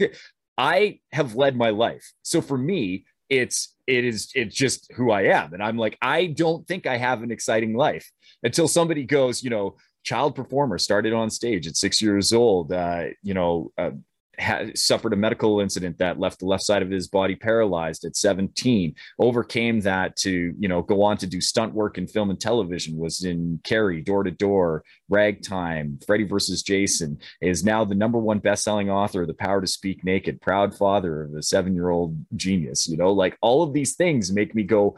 I 0.58 1.00
have 1.12 1.36
led 1.36 1.56
my 1.56 1.70
life. 1.70 2.12
So 2.22 2.40
for 2.40 2.58
me, 2.58 3.04
it's 3.28 3.74
it 3.86 4.04
is 4.04 4.30
it's 4.34 4.54
just 4.54 4.90
who 4.94 5.10
I 5.10 5.22
am. 5.22 5.54
And 5.54 5.62
I'm 5.62 5.76
like, 5.76 5.96
I 6.02 6.26
don't 6.26 6.66
think 6.66 6.86
I 6.86 6.96
have 6.96 7.22
an 7.22 7.30
exciting 7.30 7.74
life 7.74 8.10
until 8.42 8.68
somebody 8.68 9.04
goes, 9.04 9.42
you 9.42 9.50
know, 9.50 9.76
child 10.02 10.34
performer 10.34 10.78
started 10.78 11.12
on 11.12 11.30
stage 11.30 11.66
at 11.66 11.76
six 11.76 12.00
years 12.00 12.32
old, 12.32 12.72
uh, 12.72 13.04
you 13.22 13.34
know, 13.34 13.70
uh, 13.76 13.90
had 14.38 14.76
suffered 14.78 15.12
a 15.12 15.16
medical 15.16 15.60
incident 15.60 15.98
that 15.98 16.18
left 16.18 16.38
the 16.38 16.46
left 16.46 16.62
side 16.62 16.82
of 16.82 16.90
his 16.90 17.08
body 17.08 17.34
paralyzed 17.34 18.04
at 18.04 18.16
17 18.16 18.94
overcame 19.18 19.80
that 19.80 20.16
to 20.16 20.54
you 20.58 20.68
know 20.68 20.82
go 20.82 21.02
on 21.02 21.16
to 21.16 21.26
do 21.26 21.40
stunt 21.40 21.74
work 21.74 21.98
in 21.98 22.06
film 22.06 22.30
and 22.30 22.40
television 22.40 22.96
was 22.96 23.24
in 23.24 23.60
carrie 23.64 24.00
door 24.00 24.22
to 24.22 24.30
door 24.30 24.84
ragtime 25.08 25.98
freddy 26.06 26.24
versus 26.24 26.62
jason 26.62 27.18
is 27.40 27.64
now 27.64 27.84
the 27.84 27.94
number 27.94 28.18
one 28.18 28.38
best-selling 28.38 28.90
author 28.90 29.22
of 29.22 29.28
the 29.28 29.34
power 29.34 29.60
to 29.60 29.66
speak 29.66 30.04
naked 30.04 30.40
proud 30.40 30.74
father 30.74 31.24
of 31.24 31.34
a 31.34 31.42
seven-year-old 31.42 32.16
genius 32.36 32.88
you 32.88 32.96
know? 32.96 33.12
Like 33.12 33.36
all 33.40 33.62
of 33.62 33.72
these 33.72 33.94
things 33.94 34.32
make 34.32 34.54
me 34.54 34.62
go 34.62 34.96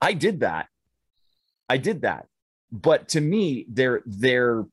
i 0.00 0.12
did 0.12 0.40
that. 0.40 0.68
I 1.68 1.78
did 1.78 2.02
that. 2.02 2.26
But 2.70 3.08
to 3.10 3.20
me 3.20 3.66
they're 3.68 4.02
they're 4.06 4.66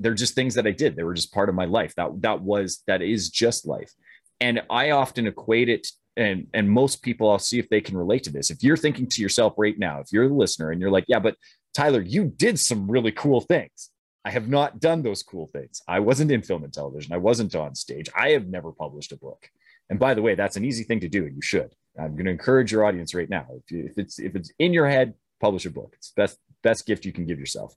they're 0.00 0.14
just 0.14 0.34
things 0.34 0.54
that 0.54 0.66
I 0.66 0.72
did. 0.72 0.96
They 0.96 1.04
were 1.04 1.14
just 1.14 1.32
part 1.32 1.48
of 1.48 1.54
my 1.54 1.66
life. 1.66 1.94
That 1.96 2.22
that 2.22 2.40
was 2.40 2.82
that 2.86 3.02
is 3.02 3.30
just 3.30 3.66
life. 3.66 3.92
And 4.40 4.62
I 4.70 4.90
often 4.90 5.26
equate 5.26 5.68
it 5.68 5.86
and 6.16 6.46
and 6.54 6.68
most 6.68 7.02
people 7.02 7.30
I'll 7.30 7.38
see 7.38 7.58
if 7.58 7.68
they 7.68 7.80
can 7.80 7.96
relate 7.96 8.24
to 8.24 8.32
this. 8.32 8.50
If 8.50 8.62
you're 8.62 8.76
thinking 8.76 9.06
to 9.08 9.22
yourself 9.22 9.54
right 9.56 9.78
now, 9.78 10.00
if 10.00 10.12
you're 10.12 10.28
the 10.28 10.34
listener 10.34 10.70
and 10.70 10.80
you're 10.80 10.90
like, 10.90 11.04
"Yeah, 11.06 11.20
but 11.20 11.36
Tyler, 11.74 12.00
you 12.00 12.24
did 12.36 12.58
some 12.58 12.90
really 12.90 13.12
cool 13.12 13.40
things." 13.40 13.90
I 14.24 14.30
have 14.30 14.48
not 14.48 14.80
done 14.80 15.02
those 15.02 15.22
cool 15.22 15.46
things. 15.46 15.80
I 15.88 16.00
wasn't 16.00 16.30
in 16.30 16.42
film 16.42 16.64
and 16.64 16.72
television. 16.72 17.14
I 17.14 17.18
wasn't 17.18 17.54
on 17.54 17.74
stage. 17.74 18.10
I 18.14 18.30
have 18.30 18.48
never 18.48 18.70
published 18.70 19.12
a 19.12 19.16
book. 19.16 19.48
And 19.88 19.98
by 19.98 20.12
the 20.12 20.22
way, 20.22 20.34
that's 20.34 20.56
an 20.56 20.64
easy 20.64 20.84
thing 20.84 21.00
to 21.00 21.08
do. 21.08 21.26
You 21.26 21.40
should. 21.40 21.74
I'm 21.98 22.12
going 22.12 22.26
to 22.26 22.30
encourage 22.30 22.70
your 22.70 22.84
audience 22.84 23.14
right 23.14 23.28
now. 23.28 23.46
If, 23.50 23.70
you, 23.70 23.86
if 23.86 23.98
it's 23.98 24.18
if 24.18 24.36
it's 24.36 24.52
in 24.58 24.72
your 24.72 24.88
head, 24.88 25.14
publish 25.40 25.64
a 25.64 25.70
book. 25.70 25.94
It's 25.96 26.12
best 26.12 26.38
best 26.62 26.86
gift 26.86 27.04
you 27.04 27.12
can 27.12 27.26
give 27.26 27.40
yourself. 27.40 27.74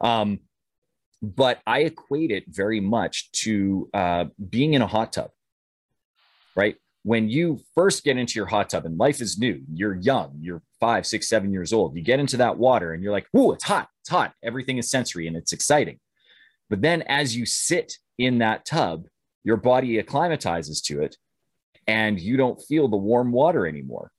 Um, 0.00 0.40
but 1.22 1.60
I 1.66 1.80
equate 1.80 2.30
it 2.30 2.44
very 2.48 2.80
much 2.80 3.30
to 3.32 3.88
uh, 3.92 4.24
being 4.48 4.74
in 4.74 4.82
a 4.82 4.86
hot 4.86 5.12
tub, 5.12 5.30
right? 6.54 6.76
When 7.02 7.28
you 7.28 7.60
first 7.74 8.04
get 8.04 8.18
into 8.18 8.38
your 8.38 8.46
hot 8.46 8.70
tub 8.70 8.84
and 8.84 8.98
life 8.98 9.20
is 9.20 9.38
new, 9.38 9.62
you're 9.72 9.96
young, 9.96 10.38
you're 10.40 10.62
five, 10.80 11.06
six, 11.06 11.28
seven 11.28 11.52
years 11.52 11.72
old, 11.72 11.96
you 11.96 12.02
get 12.02 12.20
into 12.20 12.36
that 12.38 12.58
water 12.58 12.92
and 12.92 13.02
you're 13.02 13.12
like, 13.12 13.26
"Ooh, 13.34 13.52
it's 13.52 13.64
hot, 13.64 13.88
it's 14.00 14.10
hot." 14.10 14.34
Everything 14.42 14.78
is 14.78 14.90
sensory 14.90 15.26
and 15.26 15.36
it's 15.36 15.52
exciting. 15.52 15.98
But 16.68 16.82
then 16.82 17.02
as 17.02 17.36
you 17.36 17.46
sit 17.46 17.94
in 18.18 18.38
that 18.38 18.66
tub, 18.66 19.06
your 19.44 19.56
body 19.56 19.98
acclimatizes 19.98 20.82
to 20.82 21.02
it 21.02 21.16
and 21.86 22.20
you 22.20 22.36
don't 22.36 22.60
feel 22.60 22.88
the 22.88 22.96
warm 22.96 23.32
water 23.32 23.66
anymore. 23.66 24.12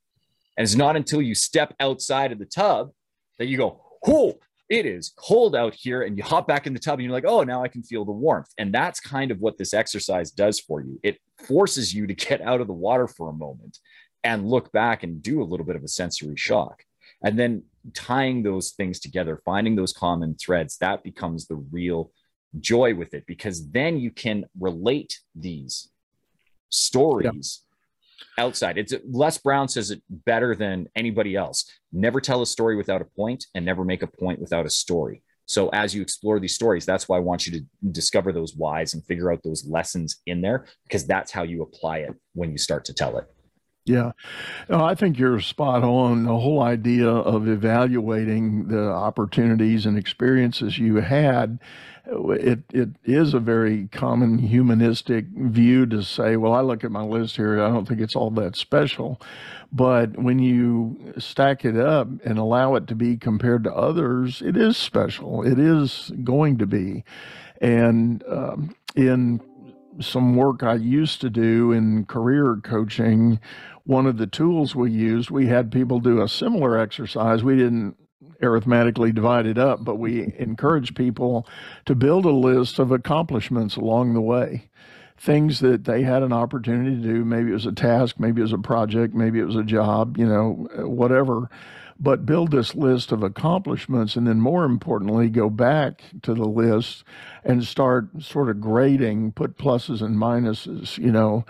And 0.58 0.64
it's 0.64 0.76
not 0.76 0.96
until 0.96 1.22
you 1.22 1.36
step 1.36 1.74
outside 1.80 2.32
of 2.32 2.40
the 2.40 2.46
tub 2.46 2.90
that 3.38 3.48
you 3.48 3.58
go, 3.58 3.82
oh, 4.06 4.40
it 4.70 4.86
is 4.86 5.14
cold 5.16 5.56
out 5.56 5.74
here. 5.74 6.04
And 6.04 6.18
you 6.18 6.24
hop 6.24 6.48
back 6.48 6.68
in 6.68 6.74
the 6.74 6.80
tub 6.80 7.00
and 7.00 7.04
you're 7.04 7.14
like, 7.14 7.26
oh, 7.26 7.44
now 7.44 7.64
I 7.64 7.68
can 7.68 7.84
feel 7.84 8.06
the 8.06 8.12
warmth. 8.12 8.50
And 8.58 8.74
that's 8.74 9.00
kind 9.00 9.32
of 9.32 9.40
what 9.40 9.58
this 9.58 9.74
exercise 9.74 10.32
does 10.32 10.60
for 10.60 10.82
you. 10.82 11.00
It 11.04 11.20
forces 11.48 11.94
you 11.94 12.08
to 12.08 12.14
get 12.14 12.42
out 12.42 12.62
of 12.62 12.68
the 12.68 12.74
water 12.74 13.08
for 13.08 13.30
a 13.30 13.34
moment 13.34 13.80
and 14.24 14.48
look 14.48 14.72
back 14.72 15.04
and 15.04 15.24
do 15.24 15.42
a 15.42 15.46
little 15.46 15.66
bit 15.66 15.76
of 15.76 15.84
a 15.84 15.88
sensory 15.88 16.38
shock. 16.38 16.84
And 17.24 17.38
then 17.38 17.64
tying 17.94 18.44
those 18.44 18.72
things 18.72 19.00
together, 19.00 19.42
finding 19.44 19.76
those 19.76 19.94
common 19.94 20.36
threads, 20.36 20.78
that 20.78 21.04
becomes 21.04 21.48
the 21.48 21.56
real 21.56 22.12
joy 22.60 22.96
with 22.96 23.14
it 23.14 23.26
because 23.28 23.70
then 23.70 24.00
you 24.00 24.12
can 24.12 24.46
relate 24.60 25.20
these 25.36 25.90
stories 26.70 27.62
outside. 28.38 28.78
It's 28.78 28.94
Les 29.10 29.38
Brown 29.38 29.68
says 29.68 29.92
it 29.92 30.02
better 30.10 30.56
than 30.56 30.88
anybody 30.96 31.36
else. 31.36 31.66
Never 31.92 32.22
tell 32.22 32.42
a 32.42 32.46
story 32.46 32.76
without 32.76 33.02
a 33.02 33.06
point 33.06 33.46
and 33.56 33.66
never 33.66 33.84
make 33.84 34.04
a 34.04 34.08
point 34.08 34.40
without 34.40 34.66
a 34.66 34.70
story. 34.70 35.24
So 35.46 35.70
as 35.70 35.96
you 35.96 36.04
explore 36.04 36.40
these 36.40 36.54
stories, 36.54 36.86
that's 36.86 37.10
why 37.10 37.18
I 37.18 37.22
want 37.22 37.48
you 37.48 37.60
to 37.60 37.66
discover 37.92 38.32
those 38.32 38.56
whys 38.56 38.94
and 38.94 39.04
figure 39.06 39.32
out 39.32 39.42
those 39.44 39.66
lessons 39.66 40.22
in 40.28 40.42
there 40.42 40.66
because 40.84 41.08
that's 41.08 41.32
how 41.32 41.42
you 41.42 41.64
apply 41.64 42.00
it 42.00 42.14
when 42.34 42.52
you 42.52 42.60
start 42.60 42.86
to 42.86 42.94
tell 42.94 43.18
it. 43.18 43.26
Yeah, 43.86 44.12
no, 44.70 44.86
I 44.86 44.94
think 44.94 45.18
you're 45.18 45.40
spot 45.40 45.84
on. 45.84 46.26
The 46.26 46.38
whole 46.38 46.62
idea 46.62 47.10
of 47.10 47.48
evaluating 47.48 48.68
the 48.68 48.90
opportunities 48.90 49.88
and 49.88 49.98
experiences 49.98 50.78
you 50.78 50.98
had, 50.98 51.58
it 52.12 52.64
it 52.74 52.90
is 53.04 53.34
a 53.34 53.40
very 53.40 53.88
common 53.88 54.38
humanistic 54.38 55.26
view 55.28 55.86
to 55.88 56.04
say, 56.04 56.36
well, 56.36 56.54
I 56.54 56.62
look 56.62 56.84
at 56.84 56.92
my 56.92 57.04
list 57.04 57.36
here, 57.36 57.62
I 57.62 57.70
don't 57.70 57.88
think 57.88 58.02
it's 58.02 58.16
all 58.16 58.32
that 58.32 58.56
special. 58.56 59.22
But 59.72 60.18
when 60.18 60.40
you 60.40 61.14
stack 61.18 61.64
it 61.64 61.78
up 61.78 62.08
and 62.26 62.40
allow 62.40 62.76
it 62.76 62.88
to 62.88 62.96
be 62.96 63.18
compared 63.18 63.64
to 63.66 63.74
others, 63.74 64.42
it 64.42 64.58
is 64.58 64.78
special. 64.78 65.44
It 65.44 65.60
is 65.60 66.12
going 66.24 66.58
to 66.58 66.66
be. 66.66 67.04
And 67.62 68.24
um, 68.28 68.76
in 68.96 69.42
some 70.00 70.36
work 70.36 70.64
I 70.64 70.76
used 70.76 71.22
to 71.22 71.30
do 71.30 71.72
in 71.72 72.06
career 72.06 72.60
coaching, 72.64 73.40
one 73.84 74.08
of 74.08 74.18
the 74.18 74.28
tools 74.28 74.76
we 74.76 74.92
used, 74.92 75.30
we 75.30 75.48
had 75.48 75.72
people 75.72 76.00
do 76.00 76.22
a 76.22 76.28
similar 76.28 76.78
exercise. 76.78 77.44
We 77.44 77.58
didn't 77.58 77.98
arithmetically 78.42 79.12
divided 79.12 79.58
up, 79.58 79.84
but 79.84 79.96
we 79.96 80.34
encouraged 80.38 80.96
people 80.96 81.48
to 81.86 81.96
build 81.96 82.26
a 82.26 82.32
list 82.32 82.80
of 82.80 82.92
accomplishments 82.92 83.76
along 83.76 84.14
the 84.14 84.22
way. 84.22 84.70
Things 85.18 85.60
that 85.60 85.84
they 85.84 86.04
had 86.04 86.24
an 86.24 86.32
opportunity 86.32 86.96
to 86.96 87.02
do. 87.02 87.26
Maybe 87.26 87.52
it 87.52 87.54
was 87.54 87.66
a 87.66 87.74
task, 87.74 88.20
maybe 88.20 88.40
it 88.40 88.44
was 88.44 88.54
a 88.54 88.58
project, 88.58 89.14
maybe 89.14 89.40
it 89.40 89.46
was 89.46 89.58
a 89.58 89.64
job, 89.64 90.18
you 90.18 90.26
know, 90.26 90.68
whatever 90.78 91.50
but 92.00 92.26
build 92.26 92.52
this 92.52 92.76
list 92.76 93.12
of 93.12 93.24
accomplishments 93.24 94.16
and 94.16 94.26
then 94.28 94.40
more 94.40 94.64
importantly 94.64 95.30
go 95.30 95.50
back 95.50 96.02
to 96.22 96.34
the 96.34 96.46
list 96.46 97.04
and 97.44 97.64
start 97.64 98.08
sort 98.20 98.50
of 98.50 98.62
grading 98.62 99.32
put 99.32 99.58
pluses 99.58 100.02
and 100.02 100.16
minuses 100.16 100.98
you 100.98 101.12
know. 101.12 101.46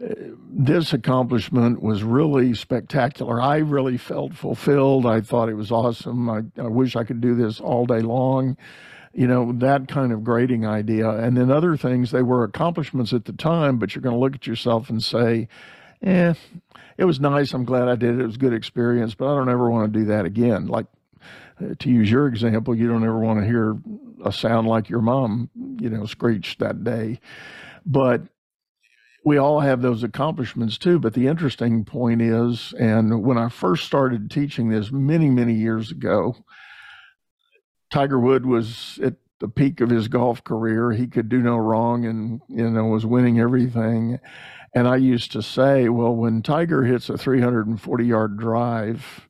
This 0.00 0.92
accomplishment 0.92 1.82
was 1.82 2.04
really 2.04 2.54
spectacular. 2.54 3.42
I 3.42 3.56
really 3.56 3.96
felt 3.96 4.32
fulfilled. 4.32 5.04
I 5.06 5.20
thought 5.20 5.48
it 5.48 5.54
was 5.54 5.72
awesome. 5.72 6.30
I, 6.30 6.42
I 6.56 6.68
wish 6.68 6.94
i 6.94 7.02
could 7.02 7.20
do 7.20 7.34
this 7.34 7.58
all 7.60 7.84
day 7.84 8.00
long 8.00 8.56
you 9.14 9.26
know 9.26 9.52
that 9.52 9.88
kind 9.88 10.12
of 10.12 10.22
grading 10.22 10.66
idea. 10.66 11.10
And 11.10 11.36
then 11.36 11.50
other 11.50 11.76
things 11.76 12.10
they 12.10 12.22
were 12.22 12.44
accomplishments 12.44 13.12
at 13.12 13.24
the 13.24 13.32
time 13.32 13.78
but 13.78 13.94
you're 13.94 14.02
going 14.02 14.14
to 14.14 14.20
look 14.20 14.36
at 14.36 14.46
yourself 14.46 14.90
and 14.90 15.02
say 15.02 15.48
eh 16.02 16.34
it 16.98 17.04
was 17.04 17.20
nice. 17.20 17.54
I'm 17.54 17.64
glad 17.64 17.88
I 17.88 17.94
did 17.94 18.14
it. 18.14 18.20
It 18.20 18.26
was 18.26 18.34
a 18.34 18.40
good 18.40 18.52
experience, 18.52 19.14
but 19.14 19.32
I 19.32 19.36
don't 19.36 19.48
ever 19.48 19.70
want 19.70 19.92
to 19.92 19.98
do 20.00 20.06
that 20.06 20.24
again. 20.24 20.66
Like 20.66 20.86
to 21.78 21.88
use 21.88 22.10
your 22.10 22.26
example, 22.26 22.74
you 22.74 22.88
don't 22.88 23.04
ever 23.04 23.18
want 23.18 23.40
to 23.40 23.46
hear 23.46 23.76
a 24.24 24.32
sound 24.32 24.66
like 24.66 24.88
your 24.88 25.00
mom, 25.00 25.48
you 25.80 25.88
know, 25.88 26.06
screeched 26.06 26.58
that 26.58 26.82
day. 26.82 27.20
But 27.86 28.22
we 29.24 29.38
all 29.38 29.60
have 29.60 29.80
those 29.80 30.02
accomplishments 30.02 30.76
too. 30.76 30.98
But 30.98 31.14
the 31.14 31.28
interesting 31.28 31.84
point 31.84 32.20
is, 32.20 32.74
and 32.78 33.22
when 33.22 33.38
I 33.38 33.48
first 33.48 33.84
started 33.84 34.30
teaching 34.30 34.68
this 34.68 34.90
many, 34.90 35.30
many 35.30 35.54
years 35.54 35.92
ago, 35.92 36.36
Tiger 37.90 38.18
Wood 38.18 38.44
was 38.44 38.98
at 39.02 39.14
the 39.40 39.48
peak 39.48 39.80
of 39.80 39.90
his 39.90 40.08
golf 40.08 40.42
career. 40.42 40.90
He 40.90 41.06
could 41.06 41.28
do 41.28 41.38
no 41.38 41.56
wrong 41.56 42.04
and, 42.04 42.40
you 42.48 42.68
know, 42.68 42.86
was 42.86 43.06
winning 43.06 43.38
everything. 43.38 44.18
And 44.78 44.86
I 44.86 44.94
used 44.94 45.32
to 45.32 45.42
say, 45.42 45.88
well, 45.88 46.14
when 46.14 46.40
Tiger 46.40 46.84
hits 46.84 47.08
a 47.08 47.18
340 47.18 48.06
yard 48.06 48.38
drive, 48.38 49.28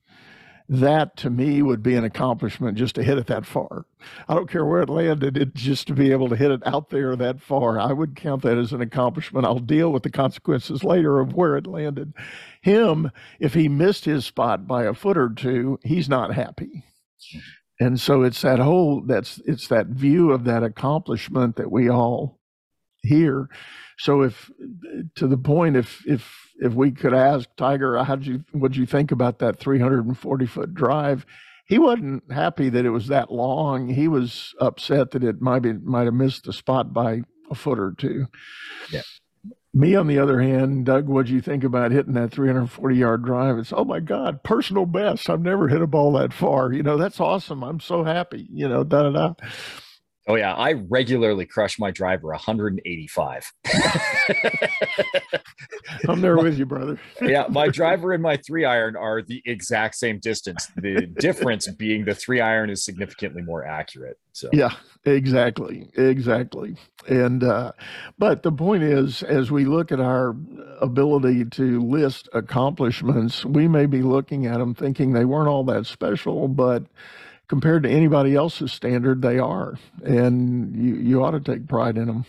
that 0.68 1.16
to 1.16 1.30
me 1.30 1.62
would 1.62 1.82
be 1.82 1.96
an 1.96 2.04
accomplishment 2.04 2.76
just 2.76 2.96
to 2.96 3.02
hit 3.02 3.16
it 3.16 3.28
that 3.28 3.46
far. 3.46 3.86
I 4.28 4.34
don't 4.34 4.50
care 4.50 4.66
where 4.66 4.82
it 4.82 4.90
landed, 4.90 5.38
it 5.38 5.54
just 5.54 5.86
to 5.86 5.94
be 5.94 6.12
able 6.12 6.28
to 6.28 6.36
hit 6.36 6.50
it 6.50 6.60
out 6.66 6.90
there 6.90 7.16
that 7.16 7.40
far. 7.40 7.80
I 7.80 7.94
would 7.94 8.14
count 8.14 8.42
that 8.42 8.58
as 8.58 8.74
an 8.74 8.82
accomplishment. 8.82 9.46
I'll 9.46 9.58
deal 9.58 9.90
with 9.90 10.02
the 10.02 10.10
consequences 10.10 10.84
later 10.84 11.18
of 11.18 11.32
where 11.32 11.56
it 11.56 11.66
landed. 11.66 12.12
Him, 12.60 13.10
if 13.40 13.54
he 13.54 13.70
missed 13.70 14.04
his 14.04 14.26
spot 14.26 14.66
by 14.66 14.84
a 14.84 14.92
foot 14.92 15.16
or 15.16 15.30
two, 15.30 15.78
he's 15.82 16.10
not 16.10 16.34
happy. 16.34 16.84
And 17.80 17.98
so 17.98 18.22
it's 18.22 18.42
that 18.42 18.58
whole 18.58 19.00
that's 19.00 19.40
it's 19.46 19.68
that 19.68 19.86
view 19.86 20.30
of 20.30 20.44
that 20.44 20.62
accomplishment 20.62 21.56
that 21.56 21.72
we 21.72 21.88
all 21.88 22.38
hear 23.02 23.48
so 23.98 24.22
if 24.22 24.50
to 25.16 25.26
the 25.26 25.36
point, 25.36 25.76
if 25.76 26.06
if 26.06 26.52
if 26.60 26.72
we 26.72 26.90
could 26.92 27.14
ask 27.14 27.48
Tiger, 27.56 28.02
how 28.02 28.16
did 28.16 28.26
you 28.26 28.44
what'd 28.52 28.76
you 28.76 28.86
think 28.86 29.10
about 29.12 29.40
that 29.40 29.58
340 29.58 30.46
foot 30.46 30.74
drive? 30.74 31.26
He 31.66 31.78
wasn't 31.78 32.30
happy 32.32 32.70
that 32.70 32.86
it 32.86 32.90
was 32.90 33.08
that 33.08 33.30
long. 33.30 33.88
He 33.88 34.08
was 34.08 34.54
upset 34.60 35.10
that 35.10 35.24
it 35.24 35.40
might 35.40 35.60
be 35.60 35.72
might 35.72 36.04
have 36.04 36.14
missed 36.14 36.44
the 36.44 36.52
spot 36.52 36.92
by 36.92 37.22
a 37.50 37.54
foot 37.54 37.78
or 37.78 37.92
two. 37.96 38.26
Yeah. 38.90 39.02
Me, 39.74 39.94
on 39.94 40.06
the 40.06 40.18
other 40.18 40.40
hand, 40.40 40.86
Doug, 40.86 41.08
what 41.08 41.26
do 41.26 41.34
you 41.34 41.42
think 41.42 41.62
about 41.62 41.92
hitting 41.92 42.14
that 42.14 42.30
340 42.32 42.96
yard 42.96 43.24
drive? 43.24 43.58
It's, 43.58 43.72
oh 43.72 43.84
my 43.84 44.00
God, 44.00 44.42
personal 44.42 44.86
best. 44.86 45.28
I've 45.28 45.42
never 45.42 45.68
hit 45.68 45.82
a 45.82 45.86
ball 45.86 46.12
that 46.12 46.32
far. 46.32 46.72
You 46.72 46.82
know, 46.82 46.96
that's 46.96 47.20
awesome. 47.20 47.62
I'm 47.62 47.78
so 47.78 48.02
happy, 48.02 48.48
you 48.50 48.66
know, 48.66 48.82
da 48.82 49.02
da 49.02 49.10
da. 49.10 49.34
Oh 50.28 50.34
yeah, 50.34 50.52
I 50.52 50.72
regularly 50.72 51.46
crush 51.46 51.78
my 51.78 51.90
driver 51.90 52.28
185. 52.28 53.52
I'm 56.06 56.20
there 56.20 56.36
with 56.36 56.58
you, 56.58 56.66
brother. 56.66 57.00
yeah, 57.22 57.46
my 57.48 57.68
driver 57.68 58.12
and 58.12 58.22
my 58.22 58.36
three 58.36 58.66
iron 58.66 58.94
are 58.94 59.22
the 59.22 59.40
exact 59.46 59.94
same 59.94 60.18
distance. 60.18 60.68
The 60.76 61.06
difference 61.06 61.66
being 61.68 62.04
the 62.04 62.14
three 62.14 62.42
iron 62.42 62.68
is 62.68 62.84
significantly 62.84 63.40
more 63.40 63.66
accurate. 63.66 64.18
So 64.32 64.50
yeah, 64.52 64.74
exactly, 65.06 65.88
exactly. 65.94 66.76
And 67.08 67.42
uh, 67.42 67.72
but 68.18 68.42
the 68.42 68.52
point 68.52 68.82
is, 68.82 69.22
as 69.22 69.50
we 69.50 69.64
look 69.64 69.90
at 69.90 69.98
our 69.98 70.36
ability 70.82 71.46
to 71.46 71.80
list 71.80 72.28
accomplishments, 72.34 73.46
we 73.46 73.66
may 73.66 73.86
be 73.86 74.02
looking 74.02 74.44
at 74.44 74.58
them 74.58 74.74
thinking 74.74 75.14
they 75.14 75.24
weren't 75.24 75.48
all 75.48 75.64
that 75.64 75.86
special, 75.86 76.48
but 76.48 76.84
compared 77.48 77.82
to 77.82 77.88
anybody 77.88 78.34
else's 78.34 78.72
standard, 78.72 79.22
they 79.22 79.38
are, 79.38 79.78
and 80.04 80.76
you 80.76 80.96
you 80.96 81.24
ought 81.24 81.32
to 81.32 81.40
take 81.40 81.66
pride 81.66 81.96
in 81.96 82.06
them. 82.06 82.24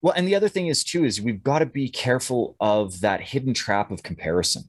Well, 0.00 0.14
and 0.16 0.26
the 0.26 0.34
other 0.34 0.48
thing 0.48 0.66
is 0.66 0.82
too 0.82 1.04
is 1.04 1.20
we've 1.20 1.44
got 1.44 1.60
to 1.60 1.66
be 1.66 1.88
careful 1.88 2.56
of 2.58 3.00
that 3.00 3.20
hidden 3.20 3.54
trap 3.54 3.90
of 3.90 4.02
comparison, 4.02 4.64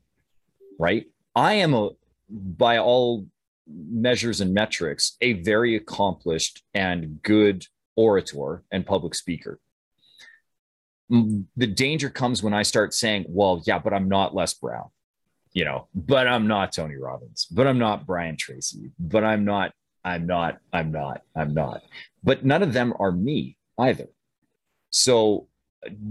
right? 0.79 1.07
I 1.35 1.53
am 1.53 1.73
a 1.73 1.89
by 2.29 2.77
all 2.77 3.25
measures 3.67 4.41
and 4.41 4.53
metrics 4.53 5.15
a 5.21 5.33
very 5.33 5.75
accomplished 5.75 6.63
and 6.73 7.21
good 7.21 7.65
orator 7.95 8.63
and 8.71 8.85
public 8.85 9.15
speaker. 9.15 9.59
The 11.09 11.67
danger 11.67 12.09
comes 12.09 12.41
when 12.41 12.53
I 12.53 12.63
start 12.63 12.93
saying, 12.93 13.25
"Well, 13.29 13.61
yeah, 13.65 13.79
but 13.79 13.93
I'm 13.93 14.09
not 14.09 14.35
Les 14.35 14.53
Brown." 14.53 14.89
You 15.53 15.65
know, 15.65 15.87
but 15.93 16.27
I'm 16.27 16.47
not 16.47 16.71
Tony 16.71 16.95
Robbins, 16.95 17.45
but 17.51 17.67
I'm 17.67 17.77
not 17.77 18.07
Brian 18.07 18.35
Tracy, 18.35 18.91
but 18.97 19.23
I'm 19.23 19.45
not 19.45 19.73
I'm 20.05 20.25
not, 20.27 20.59
I'm 20.71 20.91
not, 20.91 21.21
I'm 21.35 21.53
not. 21.53 21.81
But 22.23 22.45
none 22.45 22.63
of 22.63 22.73
them 22.73 22.93
are 22.99 23.11
me 23.11 23.57
either. 23.77 24.07
So 24.89 25.47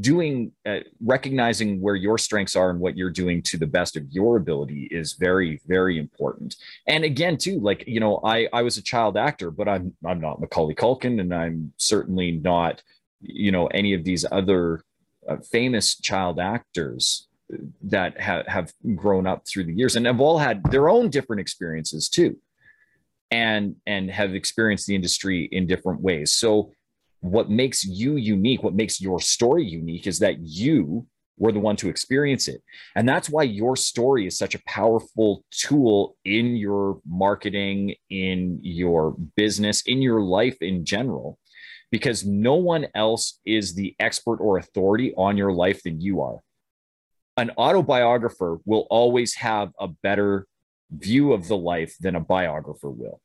doing 0.00 0.52
uh, 0.66 0.80
recognizing 1.04 1.80
where 1.80 1.94
your 1.94 2.18
strengths 2.18 2.56
are 2.56 2.70
and 2.70 2.80
what 2.80 2.96
you're 2.96 3.10
doing 3.10 3.42
to 3.42 3.56
the 3.56 3.66
best 3.66 3.96
of 3.96 4.04
your 4.10 4.36
ability 4.36 4.88
is 4.90 5.14
very 5.14 5.60
very 5.66 5.98
important 5.98 6.56
and 6.86 7.04
again 7.04 7.36
too 7.36 7.58
like 7.60 7.84
you 7.86 8.00
know 8.00 8.20
i 8.24 8.48
i 8.52 8.62
was 8.62 8.76
a 8.76 8.82
child 8.82 9.16
actor 9.16 9.50
but 9.50 9.68
i'm 9.68 9.94
i'm 10.06 10.20
not 10.20 10.40
macaulay 10.40 10.74
culkin 10.74 11.20
and 11.20 11.34
i'm 11.34 11.72
certainly 11.76 12.32
not 12.32 12.82
you 13.20 13.50
know 13.50 13.66
any 13.68 13.94
of 13.94 14.04
these 14.04 14.24
other 14.30 14.82
uh, 15.28 15.36
famous 15.38 15.98
child 15.98 16.38
actors 16.38 17.28
that 17.82 18.20
ha- 18.20 18.44
have 18.46 18.72
grown 18.94 19.26
up 19.26 19.46
through 19.46 19.64
the 19.64 19.74
years 19.74 19.96
and 19.96 20.06
have 20.06 20.20
all 20.20 20.38
had 20.38 20.62
their 20.70 20.88
own 20.88 21.08
different 21.08 21.40
experiences 21.40 22.08
too 22.08 22.36
and 23.32 23.74
and 23.86 24.10
have 24.10 24.34
experienced 24.34 24.86
the 24.86 24.94
industry 24.94 25.48
in 25.50 25.66
different 25.66 26.00
ways 26.00 26.32
so 26.32 26.70
what 27.20 27.50
makes 27.50 27.84
you 27.84 28.16
unique 28.16 28.62
what 28.62 28.74
makes 28.74 29.00
your 29.00 29.20
story 29.20 29.64
unique 29.64 30.06
is 30.06 30.18
that 30.18 30.36
you 30.40 31.06
we're 31.42 31.52
the 31.52 31.58
one 31.58 31.76
to 31.76 31.88
experience 31.88 32.46
it. 32.46 32.62
And 32.94 33.08
that's 33.08 33.28
why 33.28 33.42
your 33.42 33.74
story 33.74 34.26
is 34.26 34.38
such 34.38 34.54
a 34.54 34.62
powerful 34.66 35.44
tool 35.50 36.16
in 36.24 36.54
your 36.56 37.00
marketing, 37.04 37.96
in 38.10 38.60
your 38.62 39.16
business, 39.36 39.82
in 39.82 40.02
your 40.02 40.20
life 40.20 40.56
in 40.60 40.84
general, 40.84 41.40
because 41.90 42.24
no 42.24 42.54
one 42.54 42.86
else 42.94 43.40
is 43.44 43.74
the 43.74 43.96
expert 43.98 44.36
or 44.36 44.58
authority 44.58 45.14
on 45.16 45.36
your 45.36 45.52
life 45.52 45.82
than 45.82 46.00
you 46.00 46.20
are. 46.20 46.38
An 47.36 47.50
autobiographer 47.56 48.58
will 48.64 48.86
always 48.90 49.34
have 49.34 49.72
a 49.80 49.88
better 49.88 50.46
view 50.92 51.32
of 51.32 51.48
the 51.48 51.56
life 51.56 51.96
than 52.00 52.16
a 52.16 52.20
biographer 52.20 52.90
will. 52.90 53.20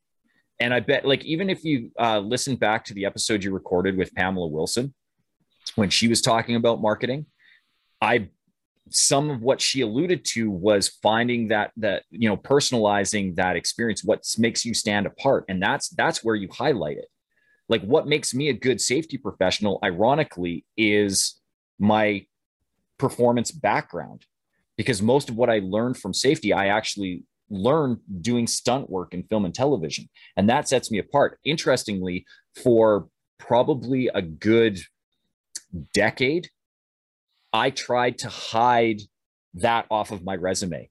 And 0.60 0.74
I 0.74 0.80
bet, 0.80 1.06
like, 1.06 1.24
even 1.24 1.50
if 1.50 1.64
you 1.64 1.92
uh, 2.00 2.20
listen 2.20 2.56
back 2.56 2.86
to 2.86 2.94
the 2.94 3.06
episode 3.06 3.44
you 3.44 3.54
recorded 3.54 3.96
with 3.96 4.14
Pamela 4.16 4.48
Wilson, 4.48 4.94
when 5.76 5.90
she 5.90 6.08
was 6.08 6.22
talking 6.22 6.56
about 6.56 6.82
marketing, 6.82 7.28
I 8.02 8.30
some 8.90 9.30
of 9.30 9.42
what 9.42 9.60
she 9.60 9.82
alluded 9.82 10.24
to 10.24 10.50
was 10.50 10.88
finding 10.88 11.50
that 11.50 11.72
that 11.78 12.04
you 12.10 12.30
know 12.30 12.38
personalizing 12.38 13.36
that 13.36 13.56
experience 13.56 14.04
what 14.04 14.24
makes 14.38 14.66
you 14.66 14.74
stand 14.74 15.06
apart. 15.06 15.46
And 15.50 15.62
that's 15.62 15.90
that's 15.90 16.24
where 16.24 16.36
you 16.36 16.48
highlight 16.52 16.98
it. 16.98 17.08
Like 17.70 17.82
what 17.82 18.08
makes 18.08 18.34
me 18.34 18.50
a 18.50 18.54
good 18.54 18.80
safety 18.80 19.18
professional 19.18 19.80
ironically 19.84 20.66
is 20.78 21.40
my 21.78 22.26
performance 22.98 23.52
background. 23.52 24.26
Because 24.78 25.02
most 25.02 25.30
of 25.30 25.36
what 25.36 25.50
i 25.50 25.60
learned 25.60 25.98
from 25.98 26.14
safety 26.14 26.54
i 26.54 26.68
actually 26.68 27.24
learned 27.50 27.98
doing 28.22 28.48
stunt 28.48 28.90
work 28.90 29.14
in 29.14 29.24
film 29.24 29.46
and 29.46 29.56
television 29.56 30.08
and 30.36 30.50
that 30.50 30.68
sets 30.68 30.92
me 30.92 30.98
apart 30.98 31.40
interestingly 31.44 32.26
for 32.56 33.08
probably 33.38 34.10
a 34.14 34.22
good 34.22 34.80
decade 35.94 36.50
I 37.54 37.70
tried 37.70 38.20
to 38.20 38.30
hide 38.30 39.02
that 39.56 39.86
off 39.90 40.12
of 40.12 40.24
my 40.24 40.36
resume. 40.36 40.90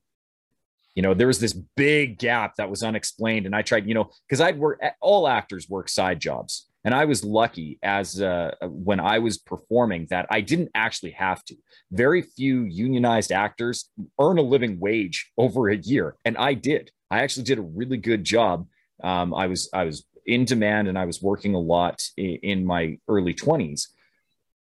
You 0.94 1.02
know, 1.02 1.14
there 1.14 1.26
was 1.26 1.40
this 1.40 1.52
big 1.52 2.18
gap 2.18 2.54
that 2.56 2.70
was 2.70 2.82
unexplained. 2.82 3.46
And 3.46 3.54
I 3.54 3.62
tried, 3.62 3.86
you 3.86 3.94
know, 3.94 4.10
because 4.26 4.40
I'd 4.40 4.58
work, 4.58 4.80
all 5.00 5.28
actors 5.28 5.68
work 5.68 5.88
side 5.88 6.20
jobs. 6.20 6.68
And 6.86 6.94
I 6.94 7.04
was 7.04 7.24
lucky 7.24 7.80
as 7.82 8.22
uh, 8.22 8.52
when 8.62 9.00
I 9.00 9.18
was 9.18 9.38
performing 9.38 10.06
that 10.10 10.26
I 10.30 10.40
didn't 10.40 10.70
actually 10.72 11.10
have 11.10 11.44
to. 11.46 11.56
Very 11.90 12.22
few 12.22 12.62
unionized 12.62 13.32
actors 13.32 13.90
earn 14.20 14.38
a 14.38 14.42
living 14.42 14.78
wage 14.78 15.32
over 15.36 15.68
a 15.68 15.76
year, 15.76 16.16
and 16.24 16.38
I 16.38 16.54
did. 16.54 16.92
I 17.10 17.24
actually 17.24 17.42
did 17.42 17.58
a 17.58 17.62
really 17.62 17.96
good 17.96 18.22
job. 18.22 18.68
Um, 19.02 19.34
I 19.34 19.48
was 19.48 19.68
I 19.74 19.82
was 19.82 20.06
in 20.26 20.44
demand, 20.44 20.86
and 20.86 20.96
I 20.96 21.06
was 21.06 21.20
working 21.20 21.56
a 21.56 21.60
lot 21.60 22.04
in, 22.16 22.38
in 22.42 22.64
my 22.64 22.98
early 23.08 23.34
twenties 23.34 23.88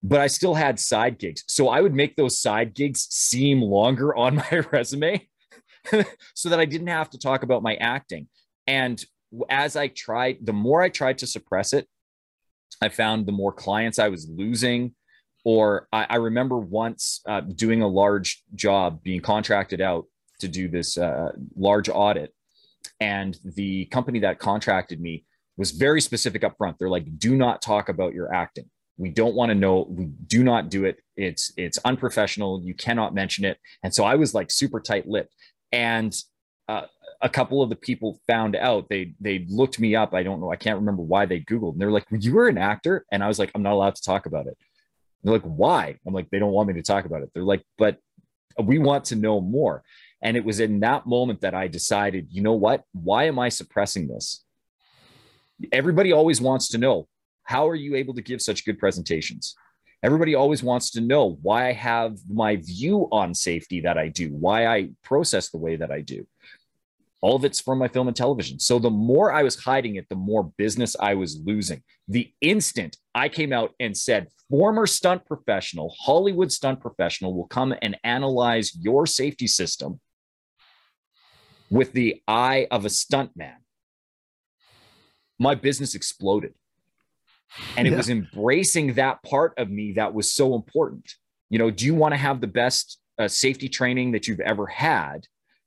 but 0.08 0.22
I 0.22 0.28
still 0.28 0.54
had 0.54 0.80
side 0.80 1.18
gigs. 1.18 1.44
So 1.48 1.68
I 1.70 1.82
would 1.82 1.96
make 1.96 2.16
those 2.16 2.40
side 2.40 2.76
gigs 2.76 3.08
seem 3.10 3.60
longer 3.60 4.16
on 4.16 4.36
my 4.36 4.62
resume 4.72 5.28
so 6.36 6.50
that 6.50 6.60
I 6.60 6.66
didn't 6.66 6.88
have 6.88 7.10
to 7.10 7.18
talk 7.18 7.42
about 7.42 7.64
my 7.64 7.74
acting. 7.78 8.28
And 8.68 9.04
as 9.50 9.76
I 9.76 9.88
tried, 9.88 10.46
the 10.46 10.54
more 10.54 10.84
I 10.84 10.90
tried 10.90 11.18
to 11.20 11.28
suppress 11.28 11.74
it, 11.74 11.88
I 12.82 12.90
found 12.90 13.26
the 13.26 13.32
more 13.32 13.52
clients 13.52 14.00
I 14.00 14.10
was 14.10 14.30
losing. 14.30 14.96
Or 15.44 15.88
I, 15.94 16.08
I 16.10 16.16
remember 16.16 16.58
once 16.58 17.22
uh, 17.28 17.42
doing 17.42 17.82
a 17.82 17.88
large 17.88 18.44
job, 18.56 19.04
being 19.04 19.22
contracted 19.22 19.80
out 19.80 20.06
to 20.40 20.48
do 20.48 20.68
this 20.68 20.98
uh, 20.98 21.32
large 21.56 21.88
audit. 21.88 22.34
And 23.00 23.38
the 23.44 23.86
company 23.86 24.20
that 24.20 24.40
contracted 24.40 25.00
me 25.00 25.26
was 25.58 25.72
very 25.72 26.02
specific 26.02 26.44
up 26.44 26.58
front. 26.58 26.78
They're 26.80 26.90
like, 26.90 27.20
do 27.20 27.36
not 27.36 27.62
talk 27.62 27.90
about 27.90 28.14
your 28.14 28.34
acting 28.34 28.70
we 28.98 29.10
don't 29.10 29.36
want 29.36 29.50
to 29.50 29.56
know 29.56 29.86
we 29.90 30.06
do 30.06 30.44
not 30.44 30.70
do 30.70 30.86
it 30.86 31.00
it's 31.18 31.52
it's 31.58 31.78
unprofessional 31.86 32.62
you 32.64 32.74
cannot 32.74 33.14
mention 33.14 33.46
it 33.46 33.58
and 33.84 33.94
so 33.94 34.04
i 34.04 34.16
was 34.16 34.34
like 34.34 34.52
super 34.52 34.80
tight 34.80 35.08
lipped 35.08 35.34
and 35.72 36.16
uh, 36.68 36.84
a 37.26 37.30
couple 37.30 37.64
of 37.64 37.70
the 37.70 37.76
people 37.76 38.22
found 38.28 38.56
out. 38.56 38.88
They 38.88 39.16
they 39.20 39.48
looked 39.50 39.80
me 39.80 39.96
up. 39.96 40.14
I 40.14 40.22
don't 40.22 40.40
know 40.40 40.52
i 40.52 40.56
can't 40.56 40.78
remember 40.78 41.02
why 41.02 41.26
they 41.26 41.40
googled 41.42 41.74
and 41.74 41.82
they're 41.82 41.92
like 41.92 42.06
you 42.12 42.34
were 42.36 42.48
an 42.48 42.60
actor? 42.60 43.04
And 43.12 43.24
i 43.24 43.28
was 43.28 43.40
like 43.40 43.52
i'm 43.56 43.64
not 43.64 43.74
allowed 43.74 43.96
to 43.96 44.02
talk 44.04 44.28
about 44.28 44.46
it. 44.46 44.58
They're 45.24 45.34
like 45.34 45.42
why? 45.42 45.98
I'm 46.06 46.14
like 46.14 46.30
they 46.30 46.40
don't 46.40 46.52
want 46.52 46.68
me 46.68 46.76
to 46.76 46.84
talk 46.84 47.06
about 47.06 47.24
it. 47.24 47.32
They're 47.34 47.44
like 47.44 47.64
but 47.80 47.98
we 48.64 48.78
want 48.78 49.06
to 49.06 49.16
know 49.16 49.42
more. 49.42 49.84
And 50.22 50.38
it 50.38 50.46
was 50.46 50.60
in 50.60 50.80
that 50.82 51.06
moment 51.08 51.42
that 51.42 51.56
i 51.56 51.68
decided 51.68 52.28
you 52.30 52.44
know 52.44 52.54
what? 52.54 52.84
Why 52.94 53.26
am 53.26 53.40
i 53.40 53.50
suppressing 53.50 54.08
this? 54.08 54.46
Everybody 55.72 56.12
always 56.14 56.40
wants 56.40 56.70
to 56.70 56.78
know 56.78 57.08
how 57.44 57.68
are 57.68 57.76
you 57.76 57.96
able 57.96 58.14
to 58.14 58.22
give 58.22 58.42
such 58.42 58.66
good 58.66 58.78
presentations? 58.78 59.56
Everybody 60.04 60.36
always 60.36 60.62
wants 60.62 60.92
to 60.92 61.02
know 61.02 61.40
why 61.42 61.70
I 61.70 61.74
have 61.74 62.20
my 62.30 62.58
view 62.58 63.08
on 63.12 63.34
safety 63.34 63.82
that 63.82 63.98
I 63.98 64.10
do, 64.10 64.28
why 64.30 64.68
I 64.68 64.90
process 65.04 65.50
the 65.50 65.58
way 65.58 65.78
that 65.78 65.90
I 65.90 66.02
do. 66.02 66.28
All 67.22 67.36
of 67.36 67.46
it's 67.46 67.62
from 67.62 67.80
my 67.80 67.88
film 67.88 68.08
and 68.08 68.16
television. 68.16 68.60
So 68.60 68.78
the 68.78 68.90
more 68.90 69.32
I 69.32 69.44
was 69.44 69.56
hiding 69.56 69.96
it, 69.96 70.08
the 70.10 70.16
more 70.16 70.52
business 70.58 70.96
I 71.00 71.16
was 71.16 71.40
losing. 71.44 71.82
The 72.08 72.32
instant 72.42 72.98
I 73.16 73.30
came 73.30 73.52
out 73.52 73.72
and 73.80 73.98
said, 73.98 74.28
former 74.50 74.86
stunt 74.86 75.26
professional, 75.26 75.96
Hollywood 76.00 76.52
stunt 76.52 76.82
professional 76.82 77.34
will 77.34 77.48
come 77.48 77.74
and 77.82 77.98
analyze 78.04 78.76
your 78.80 79.08
safety 79.08 79.48
system 79.48 80.00
with 81.72 81.94
the 81.94 82.22
eye 82.28 82.68
of 82.70 82.86
a 82.86 82.90
stuntman, 82.90 83.56
my 85.40 85.56
business 85.56 85.96
exploded 85.96 86.54
and 87.78 87.88
it 87.88 87.92
yeah. 87.92 87.98
was 87.98 88.10
embracing 88.10 88.94
that 88.94 89.22
part 89.24 89.54
of 89.58 89.70
me 89.70 89.94
that 89.94 90.14
was 90.14 90.32
so 90.32 90.56
important 90.56 91.14
you 91.50 91.60
know 91.60 91.70
do 91.72 91.86
you 91.86 91.96
want 91.96 92.14
to 92.14 92.18
have 92.18 92.42
the 92.42 92.48
best 92.48 93.00
uh, 93.18 93.28
safety 93.28 93.70
training 93.70 94.12
that 94.12 94.28
you've 94.28 94.40
ever 94.42 94.66
had 94.66 95.26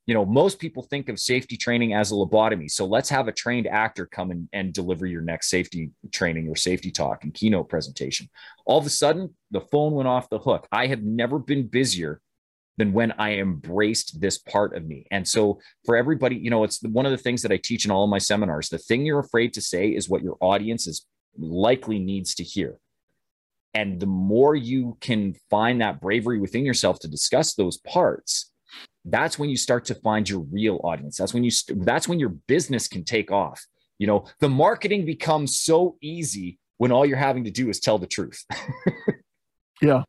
you 0.09 0.15
know 0.15 0.25
most 0.25 0.59
people 0.59 0.83
think 0.83 1.11
of 1.11 1.21
safety 1.21 1.57
training 1.57 1.93
as 1.93 2.11
a 2.11 2.15
lobotomy. 2.15 2.71
So 2.71 2.87
let's 2.87 3.11
have 3.11 3.29
a 3.29 3.33
trained 3.33 3.67
actor 3.67 4.07
come 4.07 4.31
in 4.31 4.49
and 4.55 4.73
deliver 4.73 5.07
your 5.07 5.21
next 5.21 5.51
safety 5.51 5.91
training 6.11 6.49
or 6.49 6.57
safety 6.57 6.91
talk 6.91 7.25
and 7.25 7.35
keynote 7.35 7.69
presentation. 7.69 8.29
All 8.65 8.79
of 8.79 8.87
a 8.87 8.91
sudden 8.91 9.35
the 9.51 9.61
phone 9.61 9.93
went 9.93 10.09
off 10.09 10.31
the 10.31 10.39
hook. 10.39 10.67
I 10.73 10.87
have 10.87 11.03
never 11.03 11.39
been 11.39 11.69
busier 11.69 12.23
than 12.79 12.93
when 12.93 13.13
i 13.19 13.35
embraced 13.35 14.21
this 14.21 14.39
part 14.39 14.75
of 14.75 14.87
me. 14.87 15.05
And 15.11 15.29
so 15.29 15.61
for 15.85 15.95
everybody 15.95 16.37
you 16.37 16.49
know 16.49 16.65
it's 16.65 16.83
one 16.83 17.05
of 17.05 17.13
the 17.13 17.19
things 17.19 17.43
that 17.43 17.53
i 17.53 17.61
teach 17.63 17.85
in 17.85 17.91
all 17.91 18.05
of 18.05 18.11
my 18.11 18.19
seminars 18.19 18.71
the 18.71 18.79
thing 18.79 19.05
you're 19.05 19.19
afraid 19.19 19.53
to 19.55 19.61
say 19.61 19.89
is 19.89 20.09
what 20.09 20.23
your 20.23 20.39
audience 20.41 20.87
is 20.87 21.05
likely 21.37 21.99
needs 21.99 22.35
to 22.37 22.45
hear. 22.45 22.79
And 23.75 24.01
the 24.01 24.07
more 24.07 24.57
you 24.57 24.97
can 25.01 25.35
find 25.51 25.83
that 25.83 26.01
bravery 26.01 26.41
within 26.41 26.65
yourself 26.65 26.99
to 27.01 27.09
discuss 27.09 27.55
those 27.55 27.77
parts, 27.77 28.51
that's 29.05 29.39
when 29.39 29.49
you 29.49 29.57
start 29.57 29.85
to 29.87 29.95
find 29.95 30.29
your 30.29 30.41
real 30.41 30.81
audience. 30.85 31.17
That's 31.17 31.35
when 31.35 31.45
you 31.45 31.51
st- 31.51 31.85
that's 31.85 32.09
when 32.09 32.19
your 32.19 32.31
business 32.31 32.89
can 32.89 33.05
take 33.05 33.31
off. 33.31 33.67
You 33.99 34.07
know, 34.07 34.27
the 34.41 34.49
marketing 34.49 35.05
becomes 35.05 35.59
so 35.59 35.97
easy 36.01 36.59
when 36.77 36.93
all 36.93 37.05
you're 37.05 37.17
having 37.17 37.45
to 37.45 37.51
do 37.51 37.69
is 37.69 37.81
tell 37.81 37.99
the 37.99 38.07
truth. 38.07 38.45
yeah. 39.83 40.05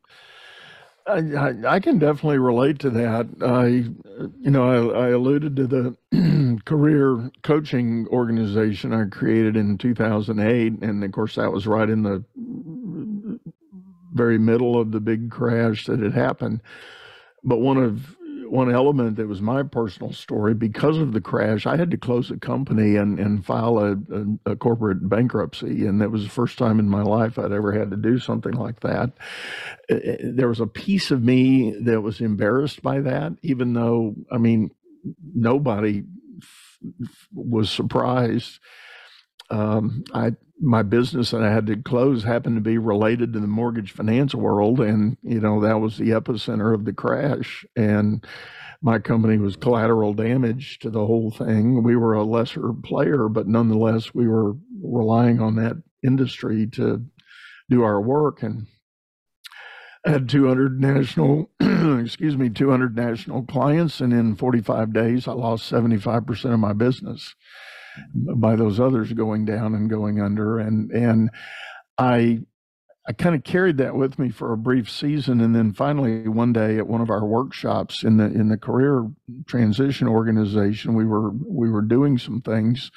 I, 1.06 1.54
I, 1.66 1.80
can 1.80 1.98
definitely 1.98 2.38
relate 2.38 2.78
to 2.80 2.90
that. 2.90 3.26
I, 3.42 3.66
you 3.66 4.50
know, 4.50 4.92
I, 4.92 5.06
I 5.06 5.08
alluded 5.08 5.56
to 5.56 5.66
the 5.66 6.60
career 6.64 7.30
coaching 7.42 8.06
organization 8.08 8.92
I 8.92 9.06
created 9.06 9.56
in 9.56 9.76
2008, 9.76 10.82
and 10.82 11.02
of 11.02 11.12
course 11.12 11.34
that 11.34 11.52
was 11.52 11.66
right 11.66 11.88
in 11.90 12.02
the 12.04 12.24
very 14.12 14.38
middle 14.38 14.80
of 14.80 14.92
the 14.92 15.00
big 15.00 15.30
crash 15.30 15.86
that 15.86 16.00
had 16.00 16.14
happened. 16.14 16.60
But 17.42 17.58
one 17.58 17.78
of 17.78 18.16
one 18.50 18.72
element 18.72 19.16
that 19.16 19.28
was 19.28 19.40
my 19.40 19.62
personal 19.62 20.12
story 20.12 20.54
because 20.54 20.98
of 20.98 21.12
the 21.12 21.20
crash 21.20 21.66
i 21.66 21.76
had 21.76 21.90
to 21.90 21.96
close 21.96 22.30
a 22.30 22.36
company 22.36 22.96
and, 22.96 23.18
and 23.18 23.44
file 23.44 23.78
a, 23.78 23.92
a, 23.92 24.52
a, 24.52 24.56
corporate 24.56 25.08
bankruptcy 25.08 25.86
and 25.86 26.00
that 26.00 26.10
was 26.10 26.24
the 26.24 26.30
first 26.30 26.58
time 26.58 26.78
in 26.78 26.88
my 26.88 27.02
life 27.02 27.38
i'd 27.38 27.52
ever 27.52 27.72
had 27.72 27.90
to 27.90 27.96
do 27.96 28.18
something 28.18 28.54
like 28.54 28.80
that. 28.80 29.12
Uh, 29.90 29.94
uh, 29.94 30.16
there 30.22 30.48
was 30.48 30.60
a 30.60 30.66
piece 30.66 31.10
of 31.10 31.22
me 31.22 31.74
that 31.80 32.00
was 32.00 32.20
embarrassed 32.20 32.82
by 32.82 33.00
that 33.00 33.32
even 33.42 33.72
though 33.72 34.14
i 34.32 34.38
mean 34.38 34.70
nobody 35.34 36.02
was 37.32 37.70
surprised 37.70 38.58
um, 39.50 40.04
I 40.14 40.32
my 40.62 40.82
business 40.82 41.30
that 41.30 41.42
I 41.42 41.50
had 41.50 41.66
to 41.68 41.76
close 41.76 42.22
happened 42.22 42.56
to 42.56 42.60
be 42.60 42.76
related 42.76 43.32
to 43.32 43.40
the 43.40 43.46
mortgage 43.46 43.92
finance 43.92 44.34
world, 44.34 44.80
and 44.80 45.16
you 45.22 45.40
know 45.40 45.60
that 45.60 45.80
was 45.80 45.96
the 45.96 46.10
epicenter 46.10 46.74
of 46.74 46.84
the 46.84 46.92
crash. 46.92 47.64
And 47.76 48.24
my 48.82 48.98
company 48.98 49.38
was 49.38 49.56
collateral 49.56 50.14
damage 50.14 50.78
to 50.80 50.90
the 50.90 51.04
whole 51.04 51.30
thing. 51.30 51.82
We 51.82 51.96
were 51.96 52.14
a 52.14 52.24
lesser 52.24 52.72
player, 52.72 53.28
but 53.28 53.46
nonetheless, 53.46 54.14
we 54.14 54.28
were 54.28 54.54
relying 54.82 55.40
on 55.40 55.56
that 55.56 55.82
industry 56.02 56.66
to 56.72 57.04
do 57.68 57.82
our 57.82 58.00
work. 58.00 58.42
And 58.42 58.66
I 60.06 60.10
had 60.10 60.28
200 60.30 60.80
national, 60.80 61.50
excuse 61.60 62.36
me, 62.36 62.48
200 62.48 62.96
national 62.96 63.44
clients, 63.44 64.00
and 64.00 64.12
in 64.14 64.34
45 64.36 64.92
days, 64.94 65.28
I 65.28 65.32
lost 65.32 65.70
75% 65.70 66.52
of 66.52 66.58
my 66.58 66.72
business 66.72 67.34
by 68.14 68.56
those 68.56 68.80
others 68.80 69.12
going 69.12 69.44
down 69.44 69.74
and 69.74 69.90
going 69.90 70.20
under. 70.20 70.58
And 70.58 70.90
and 70.90 71.30
I 71.98 72.40
I 73.08 73.12
kind 73.12 73.34
of 73.34 73.44
carried 73.44 73.78
that 73.78 73.96
with 73.96 74.18
me 74.18 74.28
for 74.28 74.52
a 74.52 74.58
brief 74.58 74.90
season, 74.90 75.40
and 75.40 75.54
then 75.54 75.72
finally 75.72 76.28
one 76.28 76.52
day 76.52 76.78
at 76.78 76.86
one 76.86 77.00
of 77.00 77.10
our 77.10 77.24
workshops 77.26 78.04
in 78.04 78.18
the 78.18 78.26
in 78.26 78.48
the 78.48 78.58
career 78.58 79.08
transition 79.46 80.06
organization, 80.06 80.94
we 80.94 81.04
were 81.04 81.30
we 81.30 81.70
were 81.70 81.82
doing 81.82 82.18
some 82.18 82.40
things, 82.40 82.90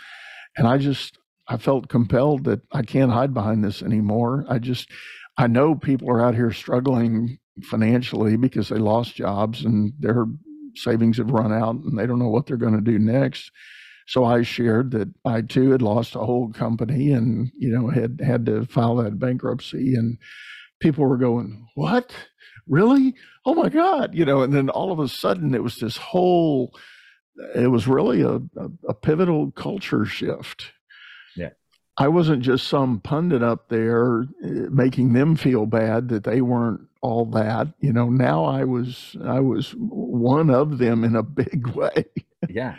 and 0.58 0.68
I 0.68 0.78
just 0.78 1.18
I 1.48 1.58
felt 1.58 1.90
compelled 1.90 2.44
that 2.46 2.62
I 2.72 2.84
can't 2.84 3.12
hide 3.12 3.34
behind 3.34 3.64
this 3.64 3.82
anymore. 3.82 4.46
I 4.48 4.60
just 4.60 4.90
I 5.38 5.48
know 5.48 5.76
people 5.76 6.10
are 6.10 6.22
out 6.22 6.36
here 6.36 6.52
struggling 6.52 7.40
financially 7.64 8.36
because 8.36 8.70
they 8.70 8.78
lost 8.78 9.16
jobs 9.16 9.64
and 9.64 9.94
their 10.00 10.26
savings 10.76 11.18
have 11.18 11.32
run 11.32 11.54
out 11.54 11.76
and 11.76 11.98
they 11.98 12.06
don't 12.06 12.20
know 12.20 12.30
what 12.30 12.46
they're 12.46 12.58
going 12.58 12.76
to 12.76 12.82
do 12.82 13.00
next. 13.00 13.52
So 14.08 14.26
I 14.26 14.42
shared 14.42 14.92
that 14.92 15.10
I 15.26 15.42
too 15.42 15.72
had 15.72 15.82
lost 15.82 16.16
a 16.16 16.20
whole 16.20 16.52
company 16.52 17.12
and 17.12 17.52
you 17.58 17.70
know 17.70 17.90
had 17.90 18.20
had 18.24 18.46
to 18.48 18.66
file 18.66 18.96
that 18.98 19.20
bankruptcy 19.20 19.96
and 19.96 20.18
people 20.80 21.06
were 21.06 21.18
going, 21.18 21.68
"What? 21.76 22.14
Really? 22.68 23.16
Oh 23.46 23.54
my 23.56 23.70
god!" 23.70 24.14
You 24.14 24.26
know, 24.26 24.42
and 24.42 24.54
then 24.54 24.70
all 24.70 24.92
of 24.92 25.00
a 25.00 25.08
sudden 25.08 25.56
it 25.56 25.64
was 25.64 25.78
this 25.78 25.98
whole. 25.98 26.74
It 27.56 27.72
was 27.72 27.88
really 27.88 28.22
a, 28.22 28.36
a, 28.36 28.70
a 28.90 28.94
pivotal 28.94 29.52
culture 29.52 30.06
shift. 30.06 30.72
Yeah. 31.36 31.50
I 31.98 32.08
wasn't 32.08 32.44
just 32.44 32.68
some 32.68 33.00
pundit 33.00 33.42
up 33.44 33.70
there 33.70 34.24
eh, 34.44 34.68
making 34.72 35.14
them 35.14 35.36
feel 35.36 35.66
bad 35.66 36.10
that 36.10 36.24
they 36.24 36.42
weren't 36.42 36.82
all 37.02 37.26
that. 37.32 37.68
You 37.80 37.94
know, 37.94 38.10
now 38.10 38.46
I 38.46 38.64
was 38.64 39.16
I 39.24 39.40
was 39.40 39.74
one 39.78 40.50
of 40.50 40.78
them 40.78 41.04
in 41.04 41.16
a 41.16 41.24
big 41.24 41.68
way. 41.76 42.06
yeah. 42.50 42.76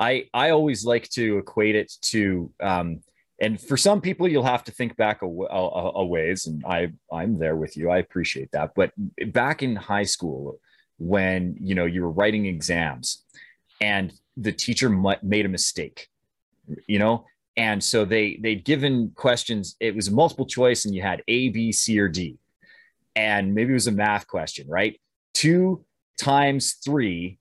I 0.00 0.26
I 0.34 0.50
always 0.50 0.84
like 0.84 1.08
to 1.10 1.38
equate 1.38 1.76
it 1.76 1.92
to 2.12 2.50
um, 2.60 3.00
and 3.40 3.60
for 3.60 3.76
some 3.76 4.00
people 4.00 4.26
you'll 4.26 4.42
have 4.42 4.64
to 4.64 4.72
think 4.72 4.96
back 4.96 5.22
a, 5.22 5.26
a, 5.26 5.92
a, 5.96 6.04
ways 6.04 6.46
and 6.46 6.62
i 6.66 6.88
i'm 7.12 7.38
there 7.38 7.56
with 7.56 7.76
you. 7.76 7.90
I 7.90 7.98
appreciate 7.98 8.50
that. 8.52 8.72
But 8.74 8.92
back 9.32 9.62
in 9.62 9.76
high 9.76 10.04
school 10.04 10.58
when 10.98 11.56
you 11.60 11.74
know 11.74 11.86
you 11.86 12.02
were 12.02 12.10
writing 12.10 12.46
exams 12.46 13.24
and 13.80 14.12
the 14.36 14.52
teacher 14.52 14.88
made 15.22 15.46
a 15.46 15.48
mistake 15.48 16.08
you 16.86 16.98
know? 16.98 17.26
And 17.56 17.82
so 17.82 18.04
they 18.04 18.38
they'd 18.40 18.64
given 18.64 19.12
questions. 19.14 19.76
It 19.80 19.94
was 19.94 20.10
multiple 20.10 20.46
choice 20.46 20.84
and 20.84 20.94
you 20.94 21.02
had 21.02 21.22
a 21.28 21.48
b 21.50 21.72
c 21.72 21.98
or 21.98 22.08
d. 22.08 22.38
And 23.16 23.54
maybe 23.54 23.70
it 23.70 23.74
was 23.74 23.86
a 23.86 23.92
math 23.92 24.26
question 24.26 24.66
right? 24.68 24.98
Two 25.34 25.84
times 26.18 26.74
three 26.84 27.38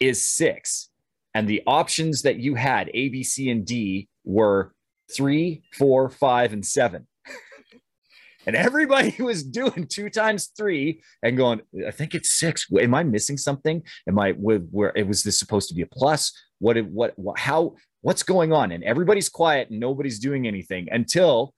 is 0.00 0.24
six 0.24 0.89
and 1.34 1.48
the 1.48 1.62
options 1.66 2.22
that 2.22 2.38
you 2.38 2.54
had, 2.54 2.90
A, 2.92 3.08
B, 3.08 3.22
C, 3.22 3.50
and 3.50 3.64
D, 3.64 4.08
were 4.24 4.72
three, 5.14 5.62
four, 5.72 6.08
five, 6.08 6.52
and 6.52 6.64
seven. 6.64 7.06
and 8.46 8.56
everybody 8.56 9.14
was 9.22 9.42
doing 9.42 9.86
two 9.88 10.10
times 10.10 10.50
three 10.56 11.02
and 11.22 11.36
going, 11.36 11.60
I 11.86 11.90
think 11.90 12.14
it's 12.14 12.38
six. 12.38 12.66
Am 12.78 12.94
I 12.94 13.04
missing 13.04 13.36
something? 13.36 13.82
Am 14.08 14.18
I 14.18 14.32
with 14.32 14.68
where 14.70 14.92
it 14.96 15.06
was 15.06 15.22
this 15.22 15.38
supposed 15.38 15.68
to 15.68 15.74
be 15.74 15.82
a 15.82 15.86
plus? 15.86 16.32
What, 16.58 16.78
what, 16.86 17.18
what, 17.18 17.38
how, 17.38 17.76
what's 18.02 18.22
going 18.22 18.52
on? 18.52 18.72
And 18.72 18.84
everybody's 18.84 19.28
quiet 19.28 19.70
and 19.70 19.80
nobody's 19.80 20.18
doing 20.18 20.46
anything 20.46 20.88
until 20.90 21.54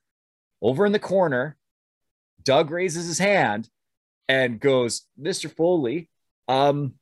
over 0.61 0.85
in 0.85 0.91
the 0.91 0.99
corner, 0.99 1.57
Doug 2.43 2.71
raises 2.71 3.07
his 3.07 3.19
hand 3.19 3.69
and 4.27 4.59
goes, 4.59 5.07
Mr. 5.19 5.53
Foley, 5.53 6.09
um, 6.47 6.93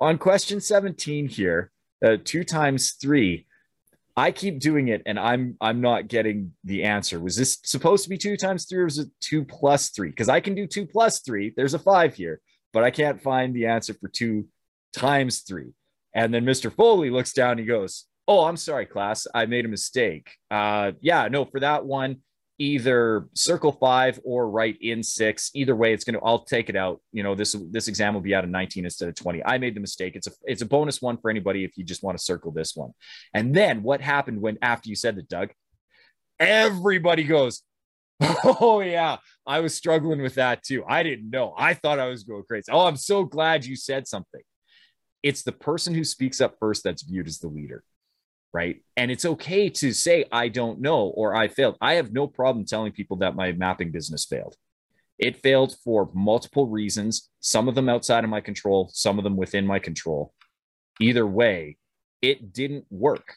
on 0.00 0.18
question 0.18 0.60
17 0.60 1.28
here, 1.28 1.70
uh, 2.04 2.16
two 2.24 2.44
times 2.44 2.92
three. 3.00 3.46
I 4.16 4.32
keep 4.32 4.58
doing 4.58 4.88
it 4.88 5.02
and 5.06 5.18
I'm 5.18 5.56
I'm 5.60 5.80
not 5.80 6.08
getting 6.08 6.52
the 6.64 6.82
answer. 6.84 7.20
Was 7.20 7.36
this 7.36 7.58
supposed 7.62 8.02
to 8.02 8.10
be 8.10 8.18
two 8.18 8.36
times 8.36 8.66
three 8.66 8.80
or 8.80 8.84
was 8.84 8.98
it 8.98 9.08
two 9.20 9.44
plus 9.44 9.90
three? 9.90 10.10
Because 10.10 10.28
I 10.28 10.40
can 10.40 10.56
do 10.56 10.66
two 10.66 10.86
plus 10.86 11.20
three. 11.20 11.52
There's 11.56 11.74
a 11.74 11.78
five 11.78 12.14
here, 12.14 12.40
but 12.72 12.82
I 12.82 12.90
can't 12.90 13.22
find 13.22 13.54
the 13.54 13.66
answer 13.66 13.94
for 13.94 14.08
two 14.08 14.48
times 14.92 15.40
three. 15.40 15.72
And 16.14 16.34
then 16.34 16.44
Mr. 16.44 16.72
Foley 16.72 17.10
looks 17.10 17.32
down, 17.32 17.58
he 17.58 17.64
goes, 17.64 18.06
Oh, 18.26 18.44
I'm 18.44 18.56
sorry, 18.56 18.86
class. 18.86 19.26
I 19.32 19.46
made 19.46 19.64
a 19.64 19.68
mistake. 19.68 20.30
Uh, 20.50 20.92
yeah, 21.00 21.28
no, 21.28 21.44
for 21.44 21.60
that 21.60 21.86
one, 21.86 22.16
either 22.58 23.28
circle 23.34 23.72
five 23.72 24.18
or 24.24 24.50
write 24.50 24.78
in 24.80 25.02
six. 25.02 25.50
Either 25.54 25.76
way, 25.76 25.92
it's 25.92 26.04
gonna. 26.04 26.18
I'll 26.22 26.44
take 26.44 26.68
it 26.68 26.76
out. 26.76 27.00
You 27.12 27.22
know, 27.22 27.34
this 27.34 27.56
this 27.70 27.88
exam 27.88 28.14
will 28.14 28.20
be 28.20 28.34
out 28.34 28.44
of 28.44 28.50
19 28.50 28.84
instead 28.84 29.08
of 29.08 29.14
20. 29.14 29.44
I 29.44 29.58
made 29.58 29.74
the 29.74 29.80
mistake. 29.80 30.16
It's 30.16 30.26
a 30.26 30.32
it's 30.44 30.62
a 30.62 30.66
bonus 30.66 31.00
one 31.00 31.16
for 31.18 31.30
anybody 31.30 31.64
if 31.64 31.76
you 31.76 31.84
just 31.84 32.02
want 32.02 32.18
to 32.18 32.24
circle 32.24 32.50
this 32.50 32.74
one. 32.74 32.92
And 33.32 33.54
then 33.54 33.82
what 33.82 34.00
happened 34.00 34.40
when 34.40 34.58
after 34.62 34.88
you 34.88 34.96
said 34.96 35.16
that, 35.16 35.28
Doug? 35.28 35.50
Everybody 36.40 37.24
goes, 37.24 37.62
Oh 38.44 38.80
yeah, 38.80 39.18
I 39.46 39.60
was 39.60 39.74
struggling 39.74 40.22
with 40.22 40.34
that 40.34 40.62
too. 40.62 40.84
I 40.86 41.02
didn't 41.02 41.30
know. 41.30 41.54
I 41.56 41.74
thought 41.74 41.98
I 41.98 42.08
was 42.08 42.24
going 42.24 42.44
crazy. 42.44 42.70
Oh, 42.70 42.86
I'm 42.86 42.96
so 42.96 43.24
glad 43.24 43.64
you 43.64 43.76
said 43.76 44.06
something. 44.08 44.42
It's 45.22 45.42
the 45.42 45.52
person 45.52 45.94
who 45.94 46.04
speaks 46.04 46.40
up 46.40 46.56
first 46.60 46.84
that's 46.84 47.02
viewed 47.02 47.26
as 47.26 47.38
the 47.38 47.48
leader 47.48 47.82
right? 48.52 48.82
And 48.96 49.10
it's 49.10 49.24
okay 49.24 49.68
to 49.70 49.92
say, 49.92 50.24
I 50.32 50.48
don't 50.48 50.80
know 50.80 51.08
or 51.08 51.34
I 51.34 51.48
failed. 51.48 51.76
I 51.80 51.94
have 51.94 52.12
no 52.12 52.26
problem 52.26 52.64
telling 52.64 52.92
people 52.92 53.18
that 53.18 53.36
my 53.36 53.52
mapping 53.52 53.90
business 53.90 54.24
failed. 54.24 54.56
It 55.18 55.42
failed 55.42 55.74
for 55.84 56.10
multiple 56.14 56.68
reasons, 56.68 57.28
some 57.40 57.68
of 57.68 57.74
them 57.74 57.88
outside 57.88 58.24
of 58.24 58.30
my 58.30 58.40
control, 58.40 58.88
some 58.92 59.18
of 59.18 59.24
them 59.24 59.36
within 59.36 59.66
my 59.66 59.78
control. 59.80 60.32
Either 61.00 61.26
way, 61.26 61.76
it 62.22 62.52
didn't 62.52 62.86
work. 62.90 63.34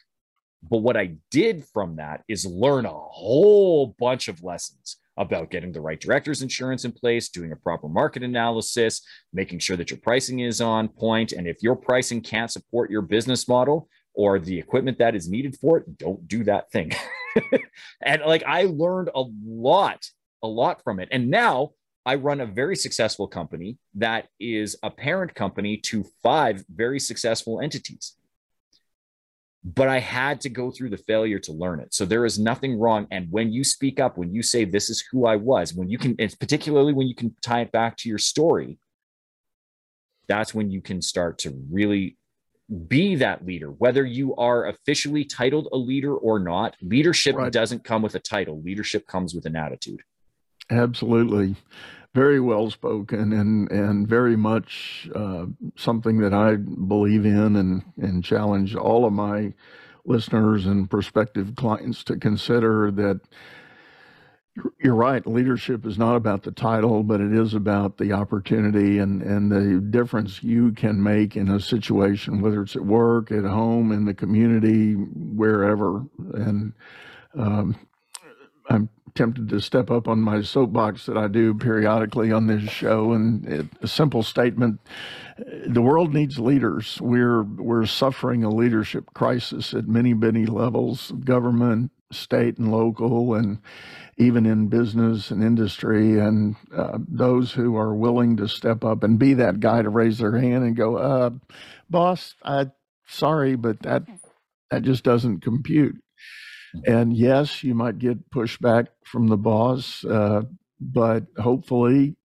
But 0.68 0.78
what 0.78 0.96
I 0.96 1.16
did 1.30 1.64
from 1.72 1.96
that 1.96 2.22
is 2.28 2.46
learn 2.46 2.86
a 2.86 2.90
whole 2.90 3.96
bunch 3.98 4.28
of 4.28 4.44
lessons 4.44 4.96
about 5.16 5.50
getting 5.50 5.72
the 5.72 5.80
right 5.80 6.00
director's 6.00 6.40
insurance 6.40 6.84
in 6.84 6.92
place, 6.92 7.28
doing 7.28 7.52
a 7.52 7.56
proper 7.56 7.88
market 7.88 8.22
analysis, 8.22 9.02
making 9.32 9.58
sure 9.58 9.76
that 9.76 9.90
your 9.90 9.98
pricing 9.98 10.40
is 10.40 10.60
on 10.60 10.88
point. 10.88 11.32
And 11.32 11.46
if 11.46 11.62
your 11.62 11.76
pricing 11.76 12.20
can't 12.20 12.50
support 12.50 12.90
your 12.90 13.02
business 13.02 13.48
model, 13.48 13.88
or 14.14 14.38
the 14.38 14.58
equipment 14.58 14.98
that 14.98 15.14
is 15.14 15.28
needed 15.28 15.56
for 15.56 15.78
it, 15.78 15.98
don't 15.98 16.26
do 16.28 16.44
that 16.44 16.70
thing. 16.70 16.92
and 18.02 18.22
like 18.22 18.42
I 18.46 18.64
learned 18.64 19.10
a 19.14 19.24
lot, 19.44 20.04
a 20.42 20.48
lot 20.48 20.82
from 20.82 21.00
it. 21.00 21.08
And 21.10 21.30
now 21.30 21.72
I 22.04 22.16
run 22.16 22.40
a 22.40 22.46
very 22.46 22.76
successful 22.76 23.28
company 23.28 23.78
that 23.94 24.28
is 24.40 24.76
a 24.82 24.90
parent 24.90 25.34
company 25.34 25.76
to 25.78 26.04
five 26.22 26.64
very 26.68 26.98
successful 26.98 27.60
entities. 27.60 28.16
But 29.64 29.86
I 29.88 30.00
had 30.00 30.40
to 30.40 30.48
go 30.48 30.72
through 30.72 30.90
the 30.90 30.96
failure 30.96 31.38
to 31.38 31.52
learn 31.52 31.78
it. 31.78 31.94
So 31.94 32.04
there 32.04 32.26
is 32.26 32.36
nothing 32.36 32.80
wrong. 32.80 33.06
And 33.12 33.30
when 33.30 33.52
you 33.52 33.62
speak 33.62 34.00
up, 34.00 34.18
when 34.18 34.34
you 34.34 34.42
say, 34.42 34.64
This 34.64 34.90
is 34.90 35.04
who 35.12 35.24
I 35.24 35.36
was, 35.36 35.72
when 35.72 35.88
you 35.88 35.98
can, 35.98 36.16
it's 36.18 36.34
particularly 36.34 36.92
when 36.92 37.06
you 37.06 37.14
can 37.14 37.36
tie 37.42 37.60
it 37.60 37.70
back 37.70 37.96
to 37.98 38.08
your 38.08 38.18
story, 38.18 38.78
that's 40.26 40.52
when 40.52 40.72
you 40.72 40.80
can 40.80 41.00
start 41.00 41.38
to 41.38 41.56
really 41.70 42.16
be 42.72 43.16
that 43.16 43.44
leader, 43.44 43.68
whether 43.68 44.04
you 44.04 44.34
are 44.36 44.66
officially 44.66 45.24
titled 45.24 45.68
a 45.72 45.76
leader 45.76 46.14
or 46.14 46.38
not. 46.38 46.76
Leadership 46.80 47.36
right. 47.36 47.52
doesn't 47.52 47.84
come 47.84 48.02
with 48.02 48.14
a 48.14 48.20
title, 48.20 48.60
leadership 48.62 49.06
comes 49.06 49.34
with 49.34 49.46
an 49.46 49.56
attitude. 49.56 50.00
Absolutely. 50.70 51.56
Very 52.14 52.40
well 52.40 52.70
spoken 52.70 53.32
and, 53.32 53.70
and 53.70 54.06
very 54.06 54.36
much 54.36 55.08
uh, 55.14 55.46
something 55.76 56.18
that 56.18 56.34
I 56.34 56.56
believe 56.56 57.24
in 57.24 57.56
and, 57.56 57.82
and 57.96 58.22
challenge 58.22 58.74
all 58.74 59.04
of 59.06 59.12
my 59.12 59.54
listeners 60.04 60.66
and 60.66 60.90
prospective 60.90 61.54
clients 61.56 62.04
to 62.04 62.16
consider 62.16 62.90
that 62.90 63.20
you're 64.82 64.94
right. 64.94 65.26
Leadership 65.26 65.86
is 65.86 65.96
not 65.96 66.16
about 66.16 66.42
the 66.42 66.50
title, 66.50 67.02
but 67.02 67.20
it 67.20 67.32
is 67.32 67.54
about 67.54 67.96
the 67.96 68.12
opportunity 68.12 68.98
and, 68.98 69.22
and 69.22 69.50
the 69.50 69.80
difference 69.80 70.42
you 70.42 70.72
can 70.72 71.02
make 71.02 71.36
in 71.36 71.48
a 71.48 71.60
situation, 71.60 72.40
whether 72.40 72.62
it's 72.62 72.76
at 72.76 72.84
work, 72.84 73.32
at 73.32 73.44
home, 73.44 73.92
in 73.92 74.04
the 74.04 74.14
community, 74.14 74.92
wherever. 74.92 76.04
And 76.34 76.74
um, 77.34 77.76
I'm 78.68 78.88
tempted 79.14 79.48
to 79.48 79.60
step 79.60 79.90
up 79.90 80.08
on 80.08 80.20
my 80.20 80.42
soapbox 80.42 81.06
that 81.06 81.16
I 81.16 81.28
do 81.28 81.54
periodically 81.54 82.32
on 82.32 82.46
this 82.46 82.68
show. 82.70 83.12
And 83.12 83.46
it, 83.46 83.66
a 83.80 83.88
simple 83.88 84.22
statement: 84.22 84.80
the 85.66 85.82
world 85.82 86.12
needs 86.12 86.38
leaders. 86.38 87.00
We're 87.00 87.42
we're 87.42 87.86
suffering 87.86 88.44
a 88.44 88.50
leadership 88.50 89.14
crisis 89.14 89.72
at 89.72 89.88
many 89.88 90.12
many 90.12 90.44
levels: 90.44 91.10
of 91.10 91.24
government, 91.24 91.90
state, 92.14 92.58
and 92.58 92.72
local, 92.72 93.34
and 93.34 93.58
even 94.18 94.46
in 94.46 94.68
business 94.68 95.30
and 95.30 95.42
industry, 95.42 96.18
and 96.18 96.56
uh, 96.76 96.98
those 97.08 97.52
who 97.52 97.76
are 97.76 97.94
willing 97.94 98.36
to 98.36 98.48
step 98.48 98.84
up 98.84 99.02
and 99.02 99.18
be 99.18 99.34
that 99.34 99.60
guy 99.60 99.82
to 99.82 99.88
raise 99.88 100.18
their 100.18 100.38
hand 100.38 100.64
and 100.64 100.76
go, 100.76 100.96
uh, 100.96 101.30
"Boss, 101.90 102.34
I 102.44 102.70
sorry, 103.06 103.56
but 103.56 103.80
that 103.82 104.04
that 104.70 104.82
just 104.82 105.04
doesn't 105.04 105.40
compute." 105.40 105.96
And 106.86 107.14
yes, 107.14 107.62
you 107.62 107.74
might 107.74 107.98
get 107.98 108.30
pushback 108.30 108.88
from 109.04 109.28
the 109.28 109.36
boss, 109.36 110.04
uh, 110.04 110.42
but 110.80 111.24
hopefully, 111.38 112.16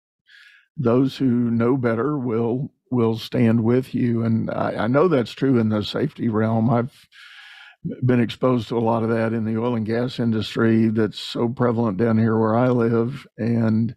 those 0.78 1.18
who 1.18 1.26
know 1.26 1.78
better 1.78 2.18
will 2.18 2.72
will 2.90 3.18
stand 3.18 3.64
with 3.64 3.94
you. 3.94 4.24
And 4.24 4.50
I, 4.50 4.84
I 4.84 4.88
know 4.88 5.08
that's 5.08 5.32
true 5.32 5.58
in 5.60 5.70
the 5.70 5.84
safety 5.84 6.30
realm. 6.30 6.70
I've 6.70 7.08
been 8.06 8.20
exposed 8.20 8.68
to 8.70 8.78
a 8.78 8.80
lot 8.80 9.04
of 9.04 9.10
that 9.10 9.34
in 9.34 9.46
the 9.46 9.60
oil 9.60 9.76
and 9.76 9.86
gas 9.86 10.20
industry 10.20 10.90
that's 10.90 11.20
so 11.20 11.48
prevalent 11.50 11.98
down 11.98 12.18
here 12.18 12.38
where 12.38 12.56
I 12.56 12.70
live, 12.70 13.26
and 13.38 13.96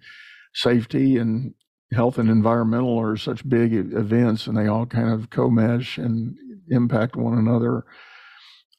safety 0.54 1.16
and 1.16 1.54
health 1.92 2.18
and 2.18 2.30
environmental 2.30 3.00
are 3.00 3.16
such 3.16 3.48
big 3.48 3.72
events, 3.72 4.46
and 4.46 4.56
they 4.56 4.66
all 4.66 4.86
kind 4.86 5.10
of 5.10 5.30
co-mesh 5.30 5.98
and 5.98 6.36
impact 6.68 7.16
one 7.16 7.36
another. 7.36 7.84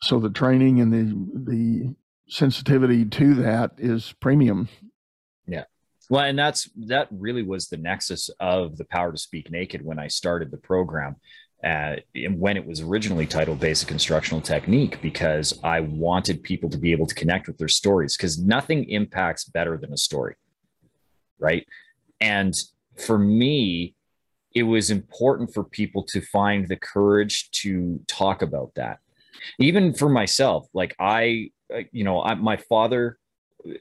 So 0.04 0.20
the 0.20 0.30
training 0.30 0.80
and 0.82 0.92
the 0.94 1.52
the 1.52 1.96
sensitivity 2.28 3.06
to 3.06 3.36
that 3.36 3.72
is 3.78 4.14
premium. 4.20 4.70
Yeah. 5.46 5.66
Well, 6.10 6.24
and 6.24 6.40
that's 6.40 6.70
that 6.88 7.10
really 7.12 7.44
was 7.44 7.68
the 7.68 7.78
nexus 7.78 8.30
of 8.40 8.78
the 8.78 8.86
power 8.86 9.12
to 9.12 9.18
speak 9.18 9.52
naked 9.52 9.84
when 9.84 10.00
I 10.00 10.08
started 10.08 10.50
the 10.50 10.58
program 10.58 11.18
uh, 11.64 11.96
when 12.32 12.58
it 12.58 12.66
was 12.66 12.82
originally 12.82 13.28
titled 13.28 13.60
Basic 13.60 13.92
Instructional 13.92 14.42
Technique, 14.42 15.02
because 15.02 15.60
I 15.64 15.82
wanted 15.82 16.42
people 16.44 16.70
to 16.70 16.78
be 16.78 16.92
able 16.92 17.06
to 17.06 17.16
connect 17.16 17.48
with 17.48 17.58
their 17.58 17.68
stories, 17.68 18.18
because 18.18 18.40
nothing 18.40 18.90
impacts 18.90 19.46
better 19.46 19.78
than 19.78 19.94
a 19.94 19.98
story, 19.98 20.36
right? 21.40 21.66
And 22.20 22.56
for 22.98 23.18
me, 23.18 23.96
it 24.54 24.64
was 24.64 24.90
important 24.90 25.54
for 25.54 25.64
people 25.64 26.04
to 26.04 26.22
find 26.22 26.68
the 26.68 26.76
courage 26.76 27.50
to 27.52 28.00
talk 28.08 28.42
about 28.42 28.72
that. 28.76 29.00
Even 29.60 29.94
for 29.94 30.10
myself, 30.10 30.68
like 30.74 30.96
I, 31.00 31.52
uh, 31.74 31.82
you 31.92 32.04
know, 32.04 32.22
I, 32.22 32.36
my 32.36 32.58
father, 32.58 33.18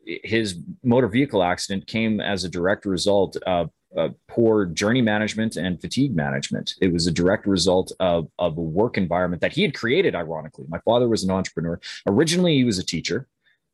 his 0.04 0.58
motor 0.84 1.08
vehicle 1.08 1.42
accident 1.42 1.86
came 1.86 2.20
as 2.20 2.44
a 2.44 2.48
direct 2.48 2.84
result 2.86 3.36
of 3.46 3.70
uh, 3.96 4.08
poor 4.28 4.66
journey 4.66 5.02
management 5.02 5.56
and 5.56 5.80
fatigue 5.80 6.14
management. 6.14 6.74
It 6.80 6.92
was 6.92 7.06
a 7.06 7.12
direct 7.12 7.46
result 7.46 7.92
of, 8.00 8.28
of 8.38 8.56
a 8.56 8.62
work 8.62 8.96
environment 8.96 9.42
that 9.42 9.52
he 9.52 9.62
had 9.62 9.74
created, 9.74 10.14
ironically. 10.14 10.66
My 10.68 10.78
father 10.80 11.08
was 11.08 11.24
an 11.24 11.30
entrepreneur. 11.30 11.80
Originally, 12.06 12.56
he 12.56 12.64
was 12.64 12.78
a 12.78 12.84
teacher 12.84 13.26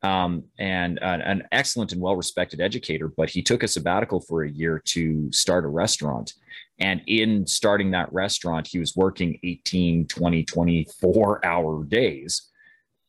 um, 0.02 0.44
and 0.58 0.98
uh, 1.00 1.18
an 1.24 1.42
excellent 1.52 1.92
and 1.92 2.00
well 2.00 2.16
respected 2.16 2.60
educator, 2.60 3.08
but 3.08 3.30
he 3.30 3.42
took 3.42 3.62
a 3.62 3.68
sabbatical 3.68 4.20
for 4.20 4.44
a 4.44 4.50
year 4.50 4.80
to 4.86 5.30
start 5.32 5.64
a 5.64 5.68
restaurant. 5.68 6.34
And 6.78 7.02
in 7.06 7.46
starting 7.46 7.90
that 7.92 8.12
restaurant, 8.12 8.66
he 8.66 8.78
was 8.78 8.94
working 8.96 9.38
18, 9.42 10.06
20, 10.06 10.44
24 10.44 11.44
hour 11.44 11.84
days 11.84 12.50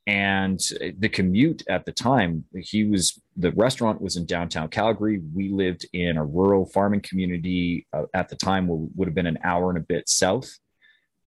and 0.07 0.57
the 0.99 1.09
commute 1.09 1.63
at 1.67 1.85
the 1.85 1.91
time 1.91 2.45
he 2.55 2.85
was 2.85 3.21
the 3.35 3.51
restaurant 3.51 4.01
was 4.01 4.15
in 4.15 4.25
downtown 4.25 4.69
calgary. 4.69 5.21
We 5.35 5.49
lived 5.49 5.85
in 5.91 6.15
a 6.15 6.25
rural 6.25 6.65
farming 6.65 7.01
community 7.01 7.85
uh, 7.91 8.03
at 8.13 8.29
the 8.29 8.37
time 8.37 8.67
would 8.69 9.07
have 9.07 9.13
been 9.13 9.27
an 9.27 9.39
hour 9.43 9.69
and 9.69 9.77
a 9.77 9.81
bit 9.81 10.07
south. 10.07 10.49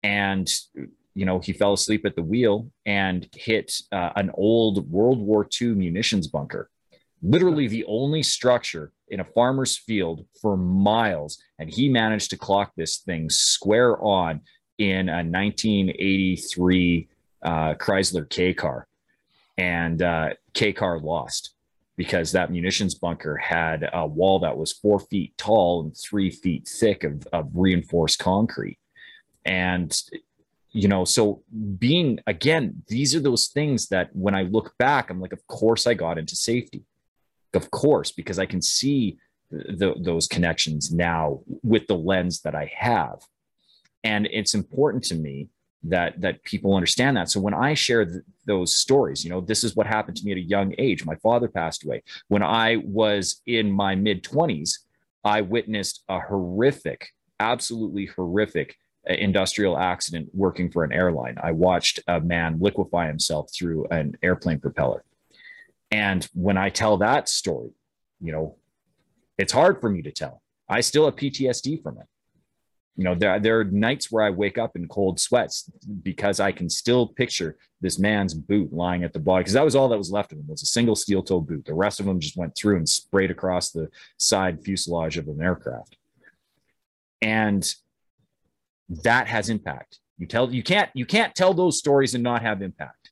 And 0.03 0.49
you 1.15 1.25
know 1.25 1.39
he 1.39 1.55
fell 1.55 1.73
asleep 1.73 2.05
at 2.05 2.17
the 2.17 2.23
wheel 2.23 2.71
and 2.85 3.27
hit 3.35 3.73
uh, 3.93 4.11
an 4.15 4.31
old 4.35 4.91
world 4.91 5.21
war 5.21 5.49
ii 5.61 5.69
munitions 5.69 6.27
bunker. 6.27 6.69
Literally 7.23 7.69
the 7.69 7.87
only 7.87 8.23
structure 8.23 8.93
in 9.09 9.21
a 9.21 9.25
farmer's 9.25 9.79
field 9.79 10.27
for 10.43 10.55
miles. 10.59 11.39
And 11.59 11.71
he 11.71 11.89
managed 11.89 12.29
to 12.31 12.37
clock 12.37 12.73
this 12.77 12.99
thing 12.99 13.31
square 13.31 13.99
on 14.03 14.43
in 14.77 15.09
a 15.09 15.25
1983 15.25 17.09
uh, 17.47 17.75
Chrysler 17.75 18.29
K 18.29 18.53
car, 18.53 18.87
and 19.57 20.03
uh, 20.03 20.31
K 20.53 20.73
car 20.73 21.01
lost 21.01 21.55
because 21.97 22.33
that 22.33 22.51
munitions 22.51 22.95
bunker 22.95 23.37
had 23.39 23.89
a 23.93 24.07
wall 24.07 24.41
that 24.41 24.59
was 24.59 24.73
four 24.73 25.01
feet 25.01 25.33
tall 25.39 25.83
and 25.83 25.97
three 25.97 26.31
feet 26.31 26.69
thick 26.69 27.05
of, 27.05 27.27
of 27.33 27.49
reinforced 27.55 28.19
concrete. 28.19 28.79
And, 29.47 29.99
you 30.73 30.89
know, 30.89 31.07
so 31.07 31.43
being, 31.79 32.21
again, 32.27 32.83
these 32.89 33.15
are 33.15 33.21
those 33.21 33.47
things 33.47 33.89
that 33.89 34.11
when 34.15 34.35
I 34.35 34.43
look 34.43 34.75
back, 34.79 35.09
I'm 35.09 35.23
like, 35.23 35.33
of 35.33 35.47
course 35.47 35.87
I 35.87 35.95
got 35.95 36.19
into 36.19 36.37
safety. 36.37 36.85
Of 37.55 37.71
course, 37.71 38.13
because 38.13 38.39
I 38.39 38.45
can 38.45 38.61
see 38.61 39.17
the, 39.51 39.95
those 39.99 40.27
connections 40.27 40.93
now 40.93 41.41
with 41.63 41.87
the 41.87 41.97
lens 41.97 42.43
that 42.43 42.55
I 42.55 42.71
have. 42.77 43.21
And 44.05 44.29
it's 44.31 44.55
important 44.55 45.05
to 45.05 45.15
me 45.15 45.49
that 45.83 46.21
that 46.21 46.43
people 46.43 46.75
understand 46.75 47.17
that. 47.17 47.31
So 47.31 47.41
when 47.41 47.55
i 47.55 47.75
share 47.75 48.05
th- 48.05 48.23
those 48.47 48.77
stories 48.77 49.25
you 49.25 49.31
know 49.31 49.41
this 49.41 49.65
is 49.65 49.75
what 49.77 49.87
happened 49.87 50.17
to 50.17 50.25
me 50.25 50.33
at 50.33 50.39
a 50.39 50.41
young 50.41 50.75
age. 50.79 51.05
My 51.05 51.17
father 51.17 51.49
passed 51.49 51.85
away. 51.85 52.03
When 52.29 52.43
i 52.43 52.77
was 52.85 53.43
in 53.47 53.71
my 53.71 53.95
mid 53.95 54.23
20s 54.25 54.79
i 55.25 55.41
witnessed 55.41 56.03
a 56.09 56.21
horrific 56.21 57.09
absolutely 57.41 58.07
horrific 58.07 58.77
uh, 59.09 59.15
industrial 59.15 59.79
accident 59.79 60.29
working 60.33 60.71
for 60.71 60.83
an 60.83 60.93
airline. 60.93 61.37
I 61.43 61.53
watched 61.53 62.01
a 62.09 62.21
man 62.21 62.59
liquefy 62.59 63.07
himself 63.07 63.51
through 63.53 63.87
an 63.89 64.17
airplane 64.23 64.61
propeller. 64.61 65.05
And 65.91 66.29
when 66.35 66.57
i 66.57 66.69
tell 66.71 66.97
that 66.99 67.29
story 67.29 67.71
you 68.21 68.33
know 68.33 68.57
it's 69.39 69.53
hard 69.53 69.81
for 69.81 69.91
me 69.91 70.01
to 70.03 70.11
tell. 70.11 70.43
I 70.69 70.81
still 70.81 71.05
have 71.05 71.17
ptsd 71.17 71.83
from 71.83 71.99
it 71.99 72.07
you 72.97 73.05
know 73.05 73.15
there, 73.15 73.39
there 73.39 73.61
are 73.61 73.65
nights 73.65 74.11
where 74.11 74.25
i 74.25 74.31
wake 74.31 74.59
up 74.59 74.75
in 74.75 74.89
cold 74.89 75.21
sweats 75.21 75.71
because 76.03 76.41
i 76.41 76.51
can 76.51 76.69
still 76.69 77.09
picture 77.09 77.57
this 77.81 77.99
man's 77.99 78.35
boot 78.35 78.73
lying 78.73 79.05
at 79.05 79.13
the 79.13 79.19
bottom 79.19 79.43
because 79.43 79.53
that 79.53 79.65
was 79.65 79.77
all 79.77 79.89
that 79.89 79.99
was 79.99 80.11
left 80.11 80.33
of 80.33 80.39
him. 80.39 80.47
Was 80.49 80.63
a 80.63 80.67
single 80.67 80.97
steel 80.97 81.23
toe 81.23 81.41
boot. 81.41 81.65
The 81.67 81.75
rest 81.75 82.01
of 82.01 82.07
them 82.07 82.21
just 82.21 82.37
went 82.37 82.57
through 82.57 82.77
and 82.77 82.89
sprayed 82.89 83.31
across 83.31 83.71
the 83.71 83.91
side 84.17 84.63
fuselage 84.65 85.19
of 85.19 85.29
an 85.29 85.43
aircraft. 85.43 85.97
And 87.21 87.69
that 89.03 89.27
has 89.27 89.49
impact. 89.49 89.99
You 90.19 90.27
tell 90.27 90.53
you 90.53 90.63
can't 90.63 90.91
you 90.95 91.05
can't 91.05 91.35
tell 91.35 91.53
those 91.53 91.79
stories 91.79 92.15
and 92.15 92.25
not 92.25 92.43
have 92.43 92.63
impact. 92.63 93.11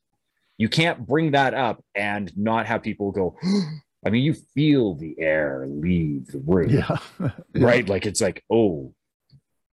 You 0.57 0.69
can't 0.69 1.07
bring 1.07 1.33
that 1.33 1.53
up 1.53 1.85
and 1.95 2.35
not 2.37 2.67
have 2.67 2.83
people 2.83 3.13
go 3.13 3.37
I 4.07 4.11
mean, 4.11 4.23
you 4.23 4.35
feel 4.35 4.95
the 4.95 5.15
air 5.19 5.67
leave 5.67 6.27
the 6.27 6.39
room, 6.41 6.69
yeah. 6.69 6.99
right? 7.55 7.89
Like 7.89 8.05
it's 8.05 8.21
like, 8.21 8.45
oh, 8.51 8.93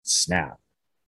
snap. 0.08 0.58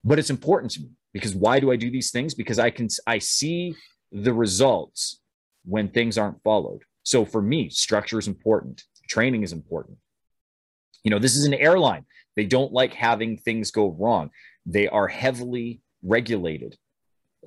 But 0.05 0.19
it's 0.19 0.31
important 0.31 0.73
to 0.73 0.81
me 0.81 0.91
because 1.13 1.35
why 1.35 1.61
do 1.61 1.71
I 1.71 1.77
do 1.77 1.91
these 1.91 2.11
things? 2.11 2.35
Because 2.35 2.59
I 2.59 2.71
can 2.71 2.89
I 3.07 3.19
see 3.19 3.75
the 4.13 4.33
results 4.33 5.21
when 5.65 5.89
things 5.89 6.19
aren't 6.19 6.43
followed. 6.43 6.83
So 7.03 7.25
for 7.25 7.43
me, 7.43 7.71
structure 7.71 8.19
is 8.19 8.29
important. 8.29 8.85
Training 9.09 9.43
is 9.43 9.53
important. 9.53 9.99
You 11.05 11.11
know, 11.11 11.19
this 11.19 11.37
is 11.37 11.45
an 11.45 11.55
airline. 11.55 12.05
They 12.37 12.45
don't 12.45 12.73
like 12.73 12.95
having 12.95 13.37
things 13.37 13.71
go 13.71 13.91
wrong. 13.91 14.31
They 14.67 14.89
are 14.89 15.09
heavily 15.09 15.81
regulated. 16.03 16.77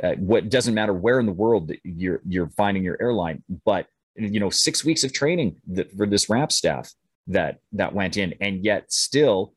Uh, 0.01 0.13
what 0.15 0.49
doesn't 0.49 0.73
matter 0.73 0.93
where 0.93 1.19
in 1.19 1.25
the 1.25 1.31
world 1.31 1.71
you're 1.83 2.21
you're 2.27 2.49
finding 2.49 2.83
your 2.83 2.97
airline, 2.99 3.43
but 3.63 3.87
you 4.15 4.39
know, 4.39 4.49
six 4.49 4.83
weeks 4.83 5.03
of 5.03 5.13
training 5.13 5.55
that, 5.67 5.91
for 5.95 6.05
this 6.05 6.29
ramp 6.29 6.51
staff 6.51 6.91
that 7.27 7.59
that 7.73 7.93
went 7.93 8.17
in, 8.17 8.33
and 8.41 8.63
yet 8.63 8.91
still 8.91 9.53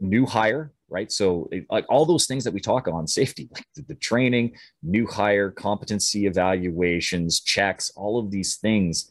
new 0.00 0.24
hire 0.26 0.72
right? 0.88 1.10
So, 1.10 1.48
it, 1.52 1.66
like 1.70 1.84
all 1.88 2.04
those 2.04 2.26
things 2.26 2.44
that 2.44 2.54
we 2.54 2.60
talk 2.60 2.88
on 2.88 3.06
safety, 3.06 3.48
like 3.54 3.66
the, 3.74 3.82
the, 3.82 3.94
training, 3.94 4.56
new 4.82 5.06
hire, 5.06 5.50
competency 5.50 6.26
evaluations, 6.26 7.40
checks, 7.40 7.90
all 7.96 8.18
of 8.18 8.30
these 8.30 8.56
things. 8.56 9.10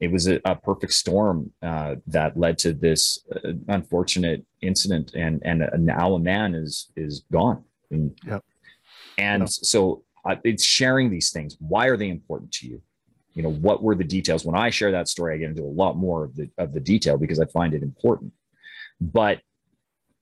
It 0.00 0.12
was 0.12 0.28
a, 0.28 0.40
a 0.44 0.54
perfect 0.54 0.92
storm 0.92 1.50
uh, 1.60 1.96
that 2.06 2.36
led 2.36 2.56
to 2.58 2.72
this 2.72 3.18
uh, 3.34 3.52
unfortunate 3.68 4.44
incident, 4.62 5.12
and 5.14 5.42
and 5.44 5.62
uh, 5.62 5.70
now 5.76 6.14
a 6.14 6.20
man 6.20 6.54
is 6.54 6.92
is 6.96 7.24
gone. 7.32 7.64
And, 7.90 8.16
yep. 8.24 8.44
and 9.16 9.42
yep. 9.42 9.48
so 9.48 10.04
uh, 10.24 10.36
it's 10.44 10.64
sharing 10.64 11.10
these 11.10 11.30
things. 11.32 11.56
Why 11.58 11.86
are 11.86 11.96
they 11.96 12.10
important 12.10 12.52
to 12.52 12.68
you? 12.68 12.82
You 13.34 13.42
know, 13.42 13.52
what 13.52 13.82
were 13.82 13.94
the 13.94 14.04
details? 14.04 14.44
When 14.44 14.56
I 14.56 14.70
share 14.70 14.92
that 14.92 15.08
story, 15.08 15.34
I 15.34 15.38
get 15.38 15.50
into 15.50 15.62
a 15.62 15.64
lot 15.64 15.96
more 15.96 16.24
of 16.24 16.36
the 16.36 16.50
of 16.58 16.72
the 16.72 16.80
detail 16.80 17.16
because 17.16 17.40
I 17.40 17.46
find 17.46 17.74
it 17.74 17.82
important. 17.82 18.32
But 19.00 19.40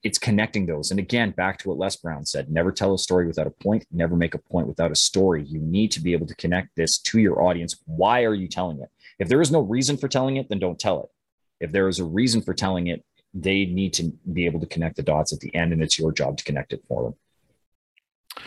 it's 0.06 0.18
connecting 0.18 0.66
those. 0.66 0.92
And 0.92 1.00
again, 1.00 1.32
back 1.32 1.58
to 1.58 1.68
what 1.68 1.78
Les 1.78 1.96
Brown 1.96 2.24
said 2.24 2.48
never 2.48 2.70
tell 2.70 2.94
a 2.94 2.98
story 2.98 3.26
without 3.26 3.48
a 3.48 3.50
point, 3.50 3.84
never 3.90 4.14
make 4.14 4.34
a 4.34 4.38
point 4.38 4.68
without 4.68 4.92
a 4.92 4.96
story. 4.96 5.42
You 5.44 5.58
need 5.58 5.90
to 5.92 6.00
be 6.00 6.12
able 6.12 6.28
to 6.28 6.34
connect 6.36 6.76
this 6.76 6.98
to 6.98 7.18
your 7.18 7.42
audience. 7.42 7.74
Why 7.86 8.22
are 8.22 8.34
you 8.34 8.46
telling 8.46 8.80
it? 8.80 8.88
If 9.18 9.28
there 9.28 9.40
is 9.40 9.50
no 9.50 9.60
reason 9.60 9.96
for 9.96 10.06
telling 10.06 10.36
it, 10.36 10.48
then 10.48 10.60
don't 10.60 10.78
tell 10.78 11.02
it. 11.02 11.64
If 11.64 11.72
there 11.72 11.88
is 11.88 11.98
a 11.98 12.04
reason 12.04 12.40
for 12.40 12.54
telling 12.54 12.86
it, 12.86 13.04
they 13.34 13.64
need 13.64 13.94
to 13.94 14.12
be 14.32 14.46
able 14.46 14.60
to 14.60 14.66
connect 14.66 14.94
the 14.94 15.02
dots 15.02 15.32
at 15.32 15.40
the 15.40 15.52
end, 15.54 15.72
and 15.72 15.82
it's 15.82 15.98
your 15.98 16.12
job 16.12 16.38
to 16.38 16.44
connect 16.44 16.72
it 16.72 16.84
for 16.86 17.02
them. 17.02 18.44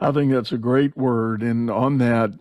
I 0.00 0.10
think 0.10 0.32
that's 0.32 0.52
a 0.52 0.58
great 0.58 0.96
word. 0.96 1.42
And 1.42 1.70
on 1.70 1.98
that, 1.98 2.32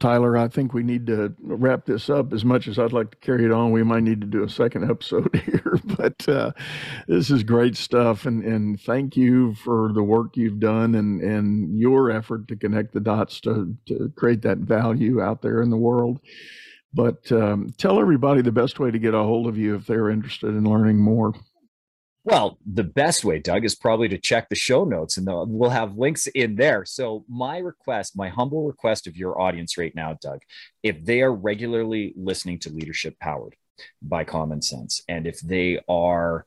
Tyler, 0.00 0.36
I 0.36 0.48
think 0.48 0.74
we 0.74 0.82
need 0.82 1.06
to 1.06 1.34
wrap 1.40 1.84
this 1.84 2.10
up. 2.10 2.32
As 2.32 2.44
much 2.44 2.66
as 2.66 2.78
I'd 2.78 2.92
like 2.92 3.12
to 3.12 3.16
carry 3.18 3.44
it 3.44 3.52
on, 3.52 3.70
we 3.70 3.84
might 3.84 4.02
need 4.02 4.20
to 4.20 4.26
do 4.26 4.42
a 4.42 4.48
second 4.48 4.90
episode 4.90 5.34
here. 5.46 5.78
But 5.84 6.28
uh, 6.28 6.52
this 7.06 7.30
is 7.30 7.42
great 7.42 7.76
stuff, 7.76 8.26
and 8.26 8.42
and 8.44 8.80
thank 8.80 9.16
you 9.16 9.54
for 9.54 9.92
the 9.92 10.02
work 10.02 10.36
you've 10.36 10.60
done 10.60 10.94
and 10.94 11.20
and 11.20 11.78
your 11.78 12.10
effort 12.10 12.48
to 12.48 12.56
connect 12.56 12.92
the 12.92 13.00
dots 13.00 13.40
to 13.42 13.76
to 13.86 14.12
create 14.16 14.42
that 14.42 14.58
value 14.58 15.20
out 15.20 15.42
there 15.42 15.62
in 15.62 15.70
the 15.70 15.76
world. 15.76 16.20
But 16.92 17.30
um, 17.32 17.74
tell 17.76 18.00
everybody 18.00 18.40
the 18.40 18.52
best 18.52 18.78
way 18.78 18.90
to 18.90 18.98
get 18.98 19.14
a 19.14 19.18
hold 19.18 19.48
of 19.48 19.58
you 19.58 19.74
if 19.74 19.86
they're 19.86 20.10
interested 20.10 20.48
in 20.48 20.64
learning 20.64 20.98
more. 20.98 21.34
Well, 22.24 22.58
the 22.64 22.84
best 22.84 23.22
way, 23.22 23.38
Doug, 23.38 23.66
is 23.66 23.74
probably 23.74 24.08
to 24.08 24.18
check 24.18 24.48
the 24.48 24.54
show 24.54 24.84
notes 24.84 25.18
and 25.18 25.28
we'll 25.28 25.70
have 25.70 25.98
links 25.98 26.26
in 26.28 26.56
there. 26.56 26.86
So, 26.86 27.24
my 27.28 27.58
request, 27.58 28.16
my 28.16 28.30
humble 28.30 28.66
request 28.66 29.06
of 29.06 29.16
your 29.16 29.38
audience 29.38 29.76
right 29.76 29.94
now, 29.94 30.16
Doug, 30.22 30.40
if 30.82 31.04
they 31.04 31.20
are 31.20 31.32
regularly 31.32 32.14
listening 32.16 32.58
to 32.60 32.70
Leadership 32.70 33.18
Powered 33.20 33.56
by 34.00 34.24
Common 34.24 34.62
Sense, 34.62 35.02
and 35.06 35.26
if 35.26 35.40
they 35.40 35.80
are 35.86 36.46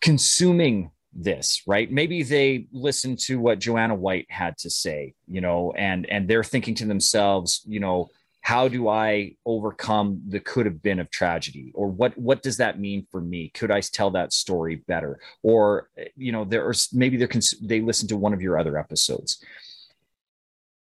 consuming 0.00 0.90
this 1.12 1.62
right 1.66 1.90
maybe 1.90 2.22
they 2.22 2.66
listen 2.70 3.16
to 3.16 3.40
what 3.40 3.58
joanna 3.58 3.94
white 3.94 4.26
had 4.28 4.56
to 4.56 4.70
say 4.70 5.14
you 5.26 5.40
know 5.40 5.72
and 5.76 6.06
and 6.06 6.28
they're 6.28 6.44
thinking 6.44 6.74
to 6.74 6.84
themselves 6.84 7.62
you 7.66 7.80
know 7.80 8.08
how 8.48 8.66
do 8.66 8.88
i 8.88 9.30
overcome 9.44 10.22
the 10.26 10.40
could 10.40 10.64
have 10.64 10.80
been 10.82 11.00
of 11.00 11.10
tragedy? 11.10 11.70
Or 11.74 11.86
what 11.86 12.16
what 12.16 12.42
does 12.42 12.56
that 12.56 12.80
mean 12.80 13.06
for 13.10 13.20
me? 13.20 13.50
Could 13.50 13.70
i 13.70 13.82
tell 13.82 14.10
that 14.12 14.32
story 14.32 14.76
better? 14.76 15.20
Or 15.42 15.90
you 16.16 16.32
know 16.32 16.46
there 16.46 16.66
are 16.66 16.72
maybe 16.94 17.18
they're 17.18 17.34
cons- 17.36 17.60
they 17.60 17.82
listen 17.82 18.08
to 18.08 18.16
one 18.16 18.32
of 18.32 18.40
your 18.40 18.58
other 18.58 18.78
episodes. 18.78 19.44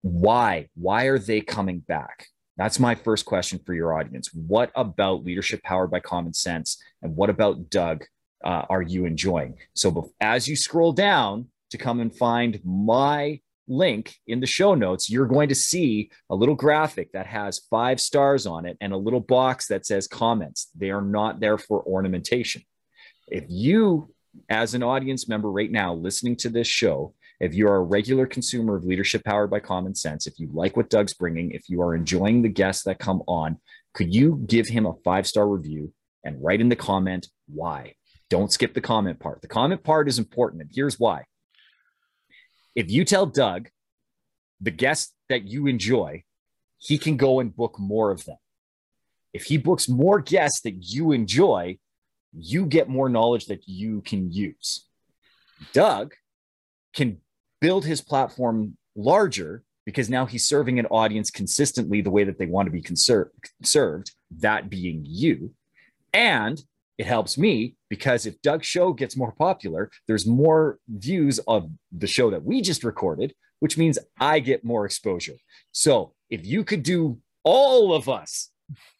Why? 0.00 0.70
Why 0.74 1.04
are 1.12 1.18
they 1.18 1.42
coming 1.42 1.80
back? 1.80 2.28
That's 2.56 2.80
my 2.80 2.94
first 2.94 3.26
question 3.26 3.60
for 3.66 3.74
your 3.74 3.92
audience. 3.92 4.32
What 4.32 4.70
about 4.74 5.26
leadership 5.26 5.62
powered 5.62 5.90
by 5.90 6.00
common 6.00 6.32
sense 6.32 6.82
and 7.02 7.14
what 7.14 7.28
about 7.28 7.68
doug 7.68 8.06
uh, 8.42 8.64
are 8.70 8.80
you 8.80 9.04
enjoying? 9.04 9.58
So 9.74 10.12
as 10.18 10.48
you 10.48 10.56
scroll 10.56 10.94
down 10.94 11.48
to 11.72 11.76
come 11.76 12.00
and 12.00 12.16
find 12.16 12.58
my 12.64 13.40
link 13.70 14.16
in 14.26 14.40
the 14.40 14.46
show 14.46 14.74
notes, 14.74 15.08
you're 15.08 15.26
going 15.26 15.48
to 15.48 15.54
see 15.54 16.10
a 16.28 16.34
little 16.34 16.54
graphic 16.54 17.12
that 17.12 17.26
has 17.26 17.60
five 17.70 18.00
stars 18.00 18.46
on 18.46 18.66
it 18.66 18.76
and 18.80 18.92
a 18.92 18.98
little 18.98 19.20
box 19.20 19.68
that 19.68 19.86
says 19.86 20.06
comments. 20.06 20.70
They 20.76 20.90
are 20.90 21.02
not 21.02 21.40
there 21.40 21.56
for 21.56 21.82
ornamentation. 21.84 22.62
If 23.28 23.44
you, 23.48 24.12
as 24.48 24.74
an 24.74 24.82
audience 24.82 25.28
member 25.28 25.50
right 25.50 25.70
now 25.70 25.94
listening 25.94 26.36
to 26.36 26.48
this 26.48 26.66
show, 26.66 27.14
if 27.38 27.54
you 27.54 27.68
are 27.68 27.76
a 27.76 27.82
regular 27.82 28.26
consumer 28.26 28.76
of 28.76 28.84
Leadership 28.84 29.24
Powered 29.24 29.50
by 29.50 29.60
Common 29.60 29.94
Sense, 29.94 30.26
if 30.26 30.38
you 30.38 30.50
like 30.52 30.76
what 30.76 30.90
Doug's 30.90 31.14
bringing, 31.14 31.52
if 31.52 31.70
you 31.70 31.80
are 31.80 31.94
enjoying 31.94 32.42
the 32.42 32.48
guests 32.48 32.84
that 32.84 32.98
come 32.98 33.22
on, 33.26 33.58
could 33.94 34.14
you 34.14 34.42
give 34.46 34.68
him 34.68 34.84
a 34.84 34.94
five 35.04 35.26
star 35.26 35.48
review 35.48 35.92
and 36.22 36.42
write 36.42 36.60
in 36.60 36.68
the 36.68 36.76
comment 36.76 37.28
why? 37.48 37.94
Don't 38.28 38.52
skip 38.52 38.74
the 38.74 38.80
comment 38.80 39.18
part. 39.18 39.42
The 39.42 39.48
comment 39.48 39.82
part 39.82 40.08
is 40.08 40.18
important. 40.18 40.62
And 40.62 40.70
here's 40.72 41.00
why. 41.00 41.24
If 42.74 42.90
you 42.90 43.04
tell 43.04 43.26
Doug 43.26 43.68
the 44.60 44.70
guests 44.70 45.14
that 45.28 45.44
you 45.44 45.66
enjoy, 45.66 46.24
he 46.78 46.98
can 46.98 47.16
go 47.16 47.40
and 47.40 47.54
book 47.54 47.78
more 47.78 48.10
of 48.10 48.24
them. 48.24 48.36
If 49.32 49.44
he 49.44 49.58
books 49.58 49.88
more 49.88 50.20
guests 50.20 50.60
that 50.62 50.76
you 50.80 51.12
enjoy, 51.12 51.78
you 52.32 52.66
get 52.66 52.88
more 52.88 53.08
knowledge 53.08 53.46
that 53.46 53.68
you 53.68 54.02
can 54.02 54.30
use. 54.30 54.86
Doug 55.72 56.14
can 56.94 57.18
build 57.60 57.84
his 57.84 58.00
platform 58.00 58.76
larger 58.96 59.62
because 59.84 60.10
now 60.10 60.26
he's 60.26 60.46
serving 60.46 60.78
an 60.78 60.86
audience 60.86 61.30
consistently 61.30 62.00
the 62.00 62.10
way 62.10 62.24
that 62.24 62.38
they 62.38 62.46
want 62.46 62.66
to 62.66 62.72
be 62.72 62.82
conser- 62.82 63.30
served, 63.62 64.12
that 64.38 64.70
being 64.70 65.02
you. 65.06 65.52
And 66.12 66.62
it 67.00 67.06
helps 67.06 67.38
me 67.38 67.76
because 67.88 68.26
if 68.26 68.42
Doug's 68.42 68.66
show 68.66 68.92
gets 68.92 69.16
more 69.16 69.32
popular, 69.32 69.90
there's 70.06 70.26
more 70.26 70.78
views 70.86 71.38
of 71.48 71.70
the 71.90 72.06
show 72.06 72.30
that 72.30 72.44
we 72.44 72.60
just 72.60 72.84
recorded, 72.84 73.32
which 73.60 73.78
means 73.78 73.98
I 74.20 74.38
get 74.40 74.66
more 74.66 74.84
exposure. 74.84 75.36
So 75.72 76.12
if 76.28 76.44
you 76.44 76.62
could 76.62 76.82
do 76.82 77.18
all 77.42 77.94
of 77.94 78.10
us 78.10 78.50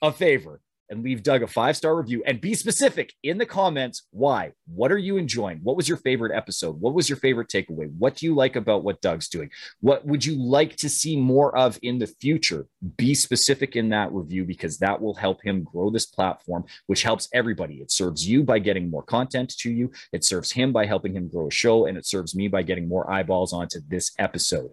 a 0.00 0.12
favor 0.12 0.62
and 0.90 1.02
leave 1.02 1.22
Doug 1.22 1.42
a 1.42 1.46
five 1.46 1.76
star 1.76 1.96
review 1.96 2.22
and 2.26 2.40
be 2.40 2.54
specific 2.54 3.14
in 3.22 3.38
the 3.38 3.46
comments 3.46 4.06
why. 4.10 4.52
What 4.66 4.92
are 4.92 4.98
you 4.98 5.16
enjoying? 5.16 5.60
What 5.62 5.76
was 5.76 5.88
your 5.88 5.98
favorite 5.98 6.36
episode? 6.36 6.80
What 6.80 6.94
was 6.94 7.08
your 7.08 7.16
favorite 7.16 7.48
takeaway? 7.48 7.90
What 7.96 8.16
do 8.16 8.26
you 8.26 8.34
like 8.34 8.56
about 8.56 8.82
what 8.82 9.00
Doug's 9.00 9.28
doing? 9.28 9.50
What 9.80 10.04
would 10.04 10.24
you 10.24 10.34
like 10.34 10.76
to 10.76 10.88
see 10.88 11.16
more 11.16 11.56
of 11.56 11.78
in 11.82 11.98
the 11.98 12.06
future? 12.06 12.66
Be 12.96 13.14
specific 13.14 13.76
in 13.76 13.88
that 13.90 14.12
review 14.12 14.44
because 14.44 14.78
that 14.78 15.00
will 15.00 15.14
help 15.14 15.42
him 15.42 15.62
grow 15.62 15.90
this 15.90 16.06
platform, 16.06 16.64
which 16.86 17.02
helps 17.02 17.28
everybody. 17.32 17.76
It 17.76 17.92
serves 17.92 18.28
you 18.28 18.42
by 18.42 18.58
getting 18.58 18.90
more 18.90 19.02
content 19.02 19.56
to 19.58 19.70
you, 19.70 19.92
it 20.12 20.24
serves 20.24 20.52
him 20.52 20.72
by 20.72 20.86
helping 20.86 21.14
him 21.14 21.28
grow 21.28 21.46
a 21.46 21.50
show, 21.50 21.86
and 21.86 21.96
it 21.96 22.06
serves 22.06 22.34
me 22.34 22.48
by 22.48 22.62
getting 22.62 22.88
more 22.88 23.10
eyeballs 23.10 23.52
onto 23.52 23.80
this 23.88 24.12
episode. 24.18 24.70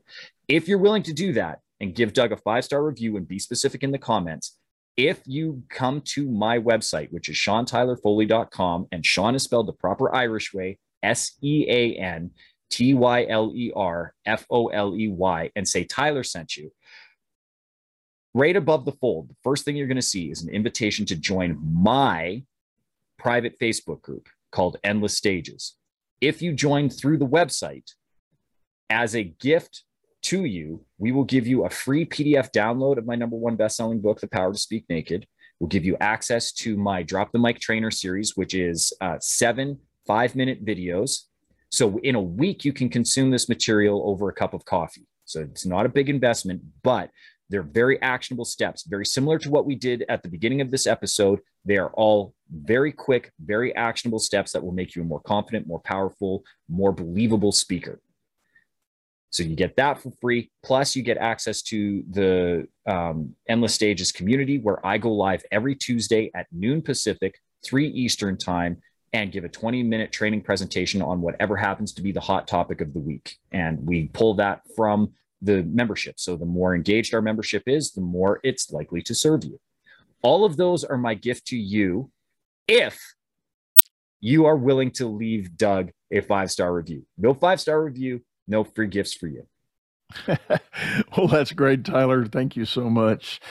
If 0.47 0.67
you're 0.67 0.77
willing 0.77 1.03
to 1.03 1.13
do 1.13 1.33
that 1.33 1.59
and 1.79 1.93
give 1.93 2.13
Doug 2.13 2.31
a 2.31 2.37
five 2.37 2.63
star 2.63 2.83
review 2.83 3.17
and 3.17 3.27
be 3.27 3.39
specific 3.39 3.83
in 3.83 3.91
the 3.91 3.97
comments, 3.97 4.56
if 4.97 5.21
you 5.25 5.63
come 5.69 6.01
to 6.01 6.29
my 6.29 6.57
website, 6.57 7.11
which 7.11 7.29
is 7.29 7.37
seantylerfoley.com, 7.37 8.87
and 8.91 9.05
Sean 9.05 9.35
is 9.35 9.43
spelled 9.43 9.67
the 9.67 9.73
proper 9.73 10.13
Irish 10.13 10.53
way, 10.53 10.79
S 11.03 11.37
E 11.43 11.65
A 11.69 11.93
N 11.95 12.31
T 12.71 12.95
Y 12.95 13.25
L 13.29 13.53
E 13.55 13.71
R 13.75 14.13
F 14.25 14.45
O 14.49 14.67
L 14.67 14.95
E 14.95 15.07
Y, 15.07 15.51
and 15.55 15.67
say 15.67 15.83
Tyler 15.83 16.23
sent 16.23 16.57
you, 16.57 16.71
right 18.33 18.55
above 18.55 18.85
the 18.85 18.91
fold, 18.93 19.29
the 19.29 19.35
first 19.43 19.63
thing 19.63 19.75
you're 19.75 19.87
going 19.87 19.95
to 19.95 20.01
see 20.01 20.31
is 20.31 20.41
an 20.41 20.49
invitation 20.49 21.05
to 21.05 21.15
join 21.15 21.59
my 21.61 22.43
private 23.19 23.59
Facebook 23.59 24.01
group 24.01 24.27
called 24.51 24.77
Endless 24.83 25.15
Stages. 25.15 25.75
If 26.19 26.41
you 26.41 26.53
join 26.53 26.89
through 26.89 27.19
the 27.19 27.27
website, 27.27 27.91
as 28.89 29.15
a 29.15 29.23
gift 29.23 29.83
to 30.23 30.45
you, 30.45 30.85
we 30.97 31.11
will 31.11 31.23
give 31.23 31.47
you 31.47 31.65
a 31.65 31.69
free 31.69 32.05
PDF 32.05 32.51
download 32.51 32.97
of 32.97 33.05
my 33.05 33.15
number 33.15 33.35
one 33.35 33.55
best-selling 33.55 34.01
book, 34.01 34.19
The 34.19 34.27
Power 34.27 34.51
to 34.51 34.59
Speak 34.59 34.85
Naked. 34.89 35.25
We'll 35.59 35.67
give 35.67 35.85
you 35.85 35.97
access 35.99 36.51
to 36.53 36.77
my 36.77 37.03
Drop 37.03 37.31
the 37.31 37.39
Mic 37.39 37.59
Trainer 37.59 37.91
series, 37.91 38.35
which 38.35 38.53
is 38.53 38.93
uh, 39.01 39.17
seven 39.19 39.79
five-minute 40.05 40.65
videos. 40.65 41.23
So 41.69 41.97
in 41.99 42.15
a 42.15 42.21
week, 42.21 42.63
you 42.63 42.73
can 42.73 42.89
consume 42.89 43.31
this 43.31 43.49
material 43.49 44.03
over 44.05 44.29
a 44.29 44.33
cup 44.33 44.53
of 44.53 44.65
coffee. 44.65 45.05
So 45.25 45.41
it's 45.41 45.65
not 45.65 45.85
a 45.85 45.89
big 45.89 46.09
investment, 46.09 46.61
but 46.83 47.09
they're 47.49 47.63
very 47.63 48.01
actionable 48.01 48.45
steps, 48.45 48.83
very 48.83 49.05
similar 49.05 49.39
to 49.39 49.49
what 49.49 49.65
we 49.65 49.75
did 49.75 50.05
at 50.09 50.21
the 50.21 50.29
beginning 50.29 50.61
of 50.61 50.71
this 50.71 50.87
episode. 50.87 51.39
They 51.65 51.77
are 51.77 51.91
all 51.91 52.33
very 52.51 52.91
quick, 52.91 53.31
very 53.39 53.75
actionable 53.75 54.19
steps 54.19 54.51
that 54.51 54.63
will 54.63 54.73
make 54.73 54.95
you 54.95 55.01
a 55.01 55.05
more 55.05 55.21
confident, 55.21 55.67
more 55.67 55.79
powerful, 55.79 56.43
more 56.69 56.91
believable 56.91 57.51
speaker. 57.51 57.99
So 59.29 59.43
you 59.43 59.55
get 59.55 59.75
that 59.75 60.01
for 60.01 60.11
free. 60.21 60.49
Plus, 60.63 60.95
you 60.95 61.03
get 61.03 61.17
access 61.17 61.61
to 61.63 62.03
the 62.09 62.67
um, 62.85 63.35
Endless 63.47 63.73
Stages 63.73 64.11
community 64.11 64.57
where 64.57 64.85
I 64.85 64.97
go 64.97 65.11
live 65.11 65.43
every 65.51 65.75
Tuesday 65.75 66.31
at 66.33 66.47
noon 66.51 66.81
Pacific, 66.81 67.39
3 67.65 67.87
Eastern 67.87 68.37
time, 68.37 68.81
and 69.13 69.31
give 69.31 69.43
a 69.43 69.49
20 69.49 69.83
minute 69.83 70.11
training 70.11 70.41
presentation 70.41 71.01
on 71.01 71.21
whatever 71.21 71.55
happens 71.55 71.93
to 71.93 72.01
be 72.01 72.11
the 72.11 72.19
hot 72.19 72.47
topic 72.47 72.81
of 72.81 72.93
the 72.93 72.99
week. 72.99 73.37
And 73.51 73.85
we 73.85 74.07
pull 74.07 74.35
that 74.35 74.61
from 74.75 75.13
the 75.41 75.63
membership. 75.63 76.19
So 76.19 76.35
the 76.35 76.45
more 76.45 76.75
engaged 76.75 77.13
our 77.13 77.21
membership 77.21 77.63
is, 77.67 77.91
the 77.91 78.01
more 78.01 78.39
it's 78.43 78.71
likely 78.71 79.01
to 79.03 79.15
serve 79.15 79.43
you. 79.43 79.59
All 80.21 80.45
of 80.45 80.57
those 80.57 80.83
are 80.83 80.97
my 80.97 81.13
gift 81.13 81.47
to 81.47 81.57
you 81.57 82.11
if 82.67 82.99
you 84.19 84.45
are 84.45 84.57
willing 84.57 84.91
to 84.91 85.07
leave 85.07 85.57
Doug 85.57 85.91
a 86.11 86.21
five 86.21 86.51
star 86.51 86.73
review. 86.73 87.05
No 87.17 87.33
five 87.33 87.61
star 87.61 87.83
review, 87.83 88.21
no 88.47 88.63
free 88.63 88.87
gifts 88.87 89.13
for 89.13 89.27
you. 89.27 89.47
well, 91.17 91.27
that's 91.27 91.51
great, 91.51 91.83
Tyler. 91.83 92.25
Thank 92.25 92.55
you 92.55 92.65
so 92.65 92.89
much. 92.89 93.41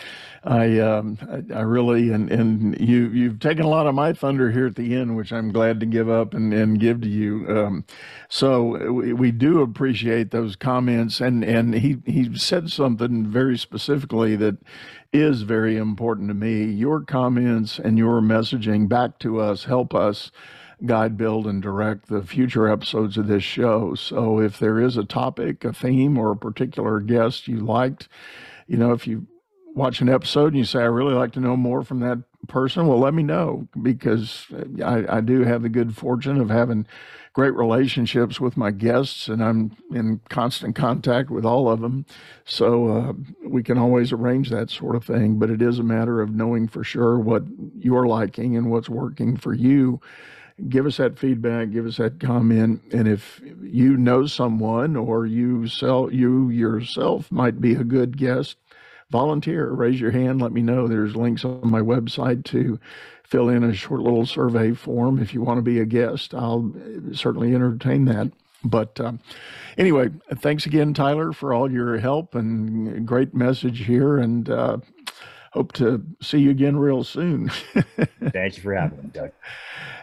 I, 0.43 0.79
um, 0.79 1.19
I, 1.53 1.59
I, 1.59 1.61
really, 1.63 2.11
and, 2.11 2.31
and 2.31 2.81
you, 2.81 3.09
you've 3.09 3.41
taken 3.41 3.65
a 3.65 3.69
lot 3.69 3.87
of 3.87 3.95
my 3.95 4.13
thunder 4.13 4.51
here 4.51 4.67
at 4.67 4.77
the 4.77 4.95
end, 4.95 5.17
which 5.17 5.33
I'm 5.33 5.53
glad 5.53 5.81
to 5.81 5.87
give 5.87 6.09
up 6.09 6.35
and, 6.35 6.55
and 6.55 6.79
give 6.81 7.01
to 7.03 7.09
you. 7.09 7.47
Um, 7.49 7.85
so 8.29 8.93
we, 8.93 9.13
we 9.13 9.33
do 9.33 9.61
appreciate 9.61 10.31
those 10.31 10.57
comments. 10.57 11.21
And, 11.21 11.45
and 11.45 11.75
he, 11.75 11.99
he 12.07 12.37
said 12.39 12.71
something 12.71 13.27
very 13.27 13.59
specifically 13.59 14.37
that 14.37 14.57
is 15.13 15.43
very 15.43 15.77
important 15.77 16.29
to 16.29 16.35
me. 16.35 16.65
Your 16.65 17.01
comments 17.03 17.79
and 17.79 17.99
your 17.99 18.21
messaging 18.21 18.89
back 18.89 19.19
to 19.21 19.41
us 19.41 19.65
help 19.65 19.95
us 19.95 20.31
guide, 20.85 21.17
build, 21.17 21.47
and 21.47 21.63
direct 21.63 22.09
the 22.09 22.23
future 22.23 22.69
episodes 22.69 23.17
of 23.17 23.29
this 23.29 23.43
show. 23.43 23.95
So 23.95 24.41
if 24.41 24.59
there 24.59 24.81
is 24.81 24.97
a 24.97 25.05
topic, 25.05 25.65
a 25.65 25.73
theme, 25.73 26.19
or 26.19 26.33
a 26.33 26.37
particular 26.37 27.01
guest 27.01 27.49
you 27.49 27.61
liked, 27.61 28.09
you 28.67 28.77
know, 28.77 28.93
if 28.93 29.07
you 29.07 29.27
watch 29.75 30.01
an 30.01 30.09
episode 30.09 30.49
and 30.49 30.57
you 30.57 30.65
say, 30.65 30.81
I 30.81 30.85
really 30.85 31.15
like 31.15 31.33
to 31.33 31.41
know 31.41 31.57
more 31.57 31.83
from 31.83 32.01
that 32.01 32.19
person, 32.49 32.87
well, 32.87 32.99
let 32.99 33.15
me 33.15 33.23
know 33.23 33.69
because 33.83 34.47
I, 34.85 35.17
I 35.17 35.21
do 35.21 35.45
have 35.45 35.63
the 35.63 35.69
good 35.69 35.97
fortune 35.97 36.41
of 36.41 36.51
having 36.51 36.87
great 37.33 37.55
relationships 37.55 38.41
with 38.41 38.57
my 38.57 38.71
guests 38.71 39.29
and 39.29 39.45
I'm 39.45 39.77
in 39.93 40.21
constant 40.31 40.75
contact 40.75 41.29
with 41.29 41.45
all 41.45 41.69
of 41.69 41.81
them. 41.81 42.07
So 42.47 42.89
uh, 42.89 43.13
we 43.47 43.63
can 43.63 43.77
always 43.77 44.13
arrange 44.13 44.49
that 44.51 44.71
sort 44.71 44.97
of 44.97 45.05
thing. 45.05 45.39
But 45.39 45.51
it 45.51 45.61
is 45.61 45.79
a 45.79 45.85
matter 45.85 46.23
of 46.23 46.35
knowing 46.35 46.69
for 46.69 46.83
sure 46.83 47.19
what 47.19 47.43
you're 47.79 48.07
liking 48.07 48.57
and 48.57 48.71
what's 48.71 48.89
working 48.89 49.37
for 49.37 49.53
you 49.53 50.01
give 50.69 50.87
us 50.87 50.97
that 50.97 51.19
feedback, 51.19 51.71
give 51.71 51.87
us 51.87 51.99
that 51.99 52.21
comment. 52.21 52.83
And 52.93 53.07
if 53.07 53.41
you 53.61 53.97
know 53.97 54.27
someone 54.27 54.97
or 54.97 55.27
you 55.27 55.69
sell 55.69 56.13
you 56.13 56.49
yourself 56.51 57.31
might 57.31 57.61
be 57.61 57.75
a 57.75 57.85
good 57.85 58.17
guest 58.17 58.57
volunteer, 59.11 59.71
raise 59.71 60.01
your 60.01 60.11
hand, 60.11 60.43
let 60.43 60.53
me 60.53 60.63
know. 60.63 60.89
There's 60.89 61.15
links 61.15 61.45
on 61.45 61.71
my 61.71 61.81
website 61.81 62.45
to 62.47 62.81
fill 63.23 63.49
in 63.49 63.65
a 63.65 63.75
short 63.75 64.01
little 64.01 64.27
survey 64.27 64.73
form 64.73 65.21
if 65.21 65.35
you 65.35 65.43
want 65.43 65.59
to 65.59 65.63
be 65.63 65.81
a 65.81 65.85
guest. 65.85 66.35
I'll 66.35 66.73
certainly 67.13 67.55
entertain 67.55 68.05
that. 68.07 68.33
But 68.65 69.01
um, 69.01 69.21
anyway, 69.79 70.11
thanks 70.37 70.67
again, 70.67 70.95
Tyler, 70.95 71.33
for 71.33 71.53
all 71.53 71.71
your 71.71 71.99
help 71.99 72.35
and 72.35 73.07
great 73.07 73.35
message 73.35 73.85
here. 73.85 74.19
And 74.19 74.49
uh, 74.49 74.79
hope 75.57 75.73
to 75.73 76.05
see 76.21 76.39
you 76.39 76.51
again 76.51 76.77
real 76.77 77.03
soon. 77.03 77.49
Thank 78.31 78.59
you 78.59 78.63
for 78.63 78.75
having 78.75 79.05
me, 79.05 79.11
Doug. 79.11 79.31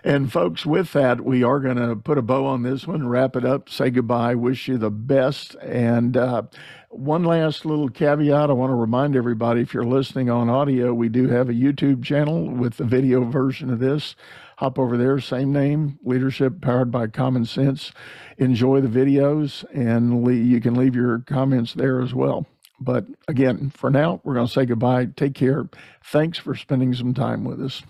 And 0.04 0.32
folks, 0.32 0.66
with 0.66 0.94
that, 0.94 1.22
we 1.22 1.44
are 1.44 1.60
going 1.60 1.78
to 1.78 1.96
put 1.96 2.18
a 2.18 2.24
bow 2.24 2.48
on 2.48 2.64
this 2.64 2.88
one, 2.88 3.08
wrap 3.08 3.36
it 3.36 3.46
up, 3.46 3.70
say 3.70 3.92
goodbye, 3.92 4.34
wish 4.34 4.68
you 4.68 4.80
the 4.80 4.90
best. 4.90 5.54
And 5.62 6.18
uh, 6.18 6.44
one 6.90 7.24
last 7.24 7.66
little 7.66 7.88
caveat 7.88 8.50
I 8.50 8.54
want 8.54 8.72
to 8.72 8.76
remind 8.76 9.16
everybody 9.16 9.62
if 9.62 9.76
you're 9.76 9.86
listening 9.86 10.28
on 10.32 10.50
audio, 10.50 10.92
we 10.92 11.08
do 11.08 11.28
have 11.28 11.50
a 11.50 11.54
YouTube 11.54 12.04
channel 12.04 12.50
with 12.50 12.78
the 12.78 12.84
video 12.84 13.24
version 13.24 13.70
of 13.70 13.80
this. 13.80 14.16
Hop 14.58 14.80
over 14.80 14.98
there, 14.98 15.20
same 15.20 15.54
name, 15.54 16.00
Leadership 16.04 16.62
Powered 16.62 16.92
by 16.92 17.08
Common 17.08 17.46
Sense. 17.46 17.92
Enjoy 18.40 18.82
the 18.82 18.88
videos, 18.88 19.64
and 19.72 20.26
you 20.50 20.60
can 20.60 20.74
leave 20.74 20.96
your 20.96 21.20
comments 21.20 21.74
there 21.74 22.02
as 22.02 22.14
well. 22.14 22.48
But 22.84 23.06
again, 23.28 23.70
for 23.70 23.90
now, 23.90 24.22
we're 24.24 24.34
going 24.34 24.48
to 24.48 24.54
say 24.54 24.66
goodbye. 24.66 25.08
Take 25.16 25.36
care. 25.36 25.68
Thanks 26.04 26.38
for 26.38 26.56
spending 26.56 26.94
some 26.94 27.14
time 27.14 27.44
with 27.44 27.62
us. 27.62 27.84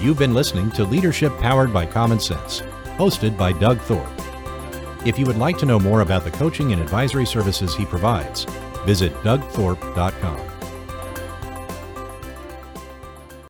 You've 0.00 0.18
been 0.18 0.34
listening 0.34 0.70
to 0.72 0.84
Leadership 0.84 1.32
Powered 1.38 1.72
by 1.72 1.86
Common 1.86 2.18
Sense, 2.18 2.62
hosted 2.96 3.38
by 3.38 3.52
Doug 3.52 3.78
Thorpe. 3.82 4.08
If 5.06 5.18
you 5.18 5.26
would 5.26 5.38
like 5.38 5.58
to 5.58 5.66
know 5.66 5.78
more 5.78 6.00
about 6.00 6.24
the 6.24 6.30
coaching 6.32 6.72
and 6.72 6.82
advisory 6.82 7.26
services 7.26 7.74
he 7.74 7.84
provides, 7.84 8.44
visit 8.84 9.12
dougthorpe.com. 9.22 10.51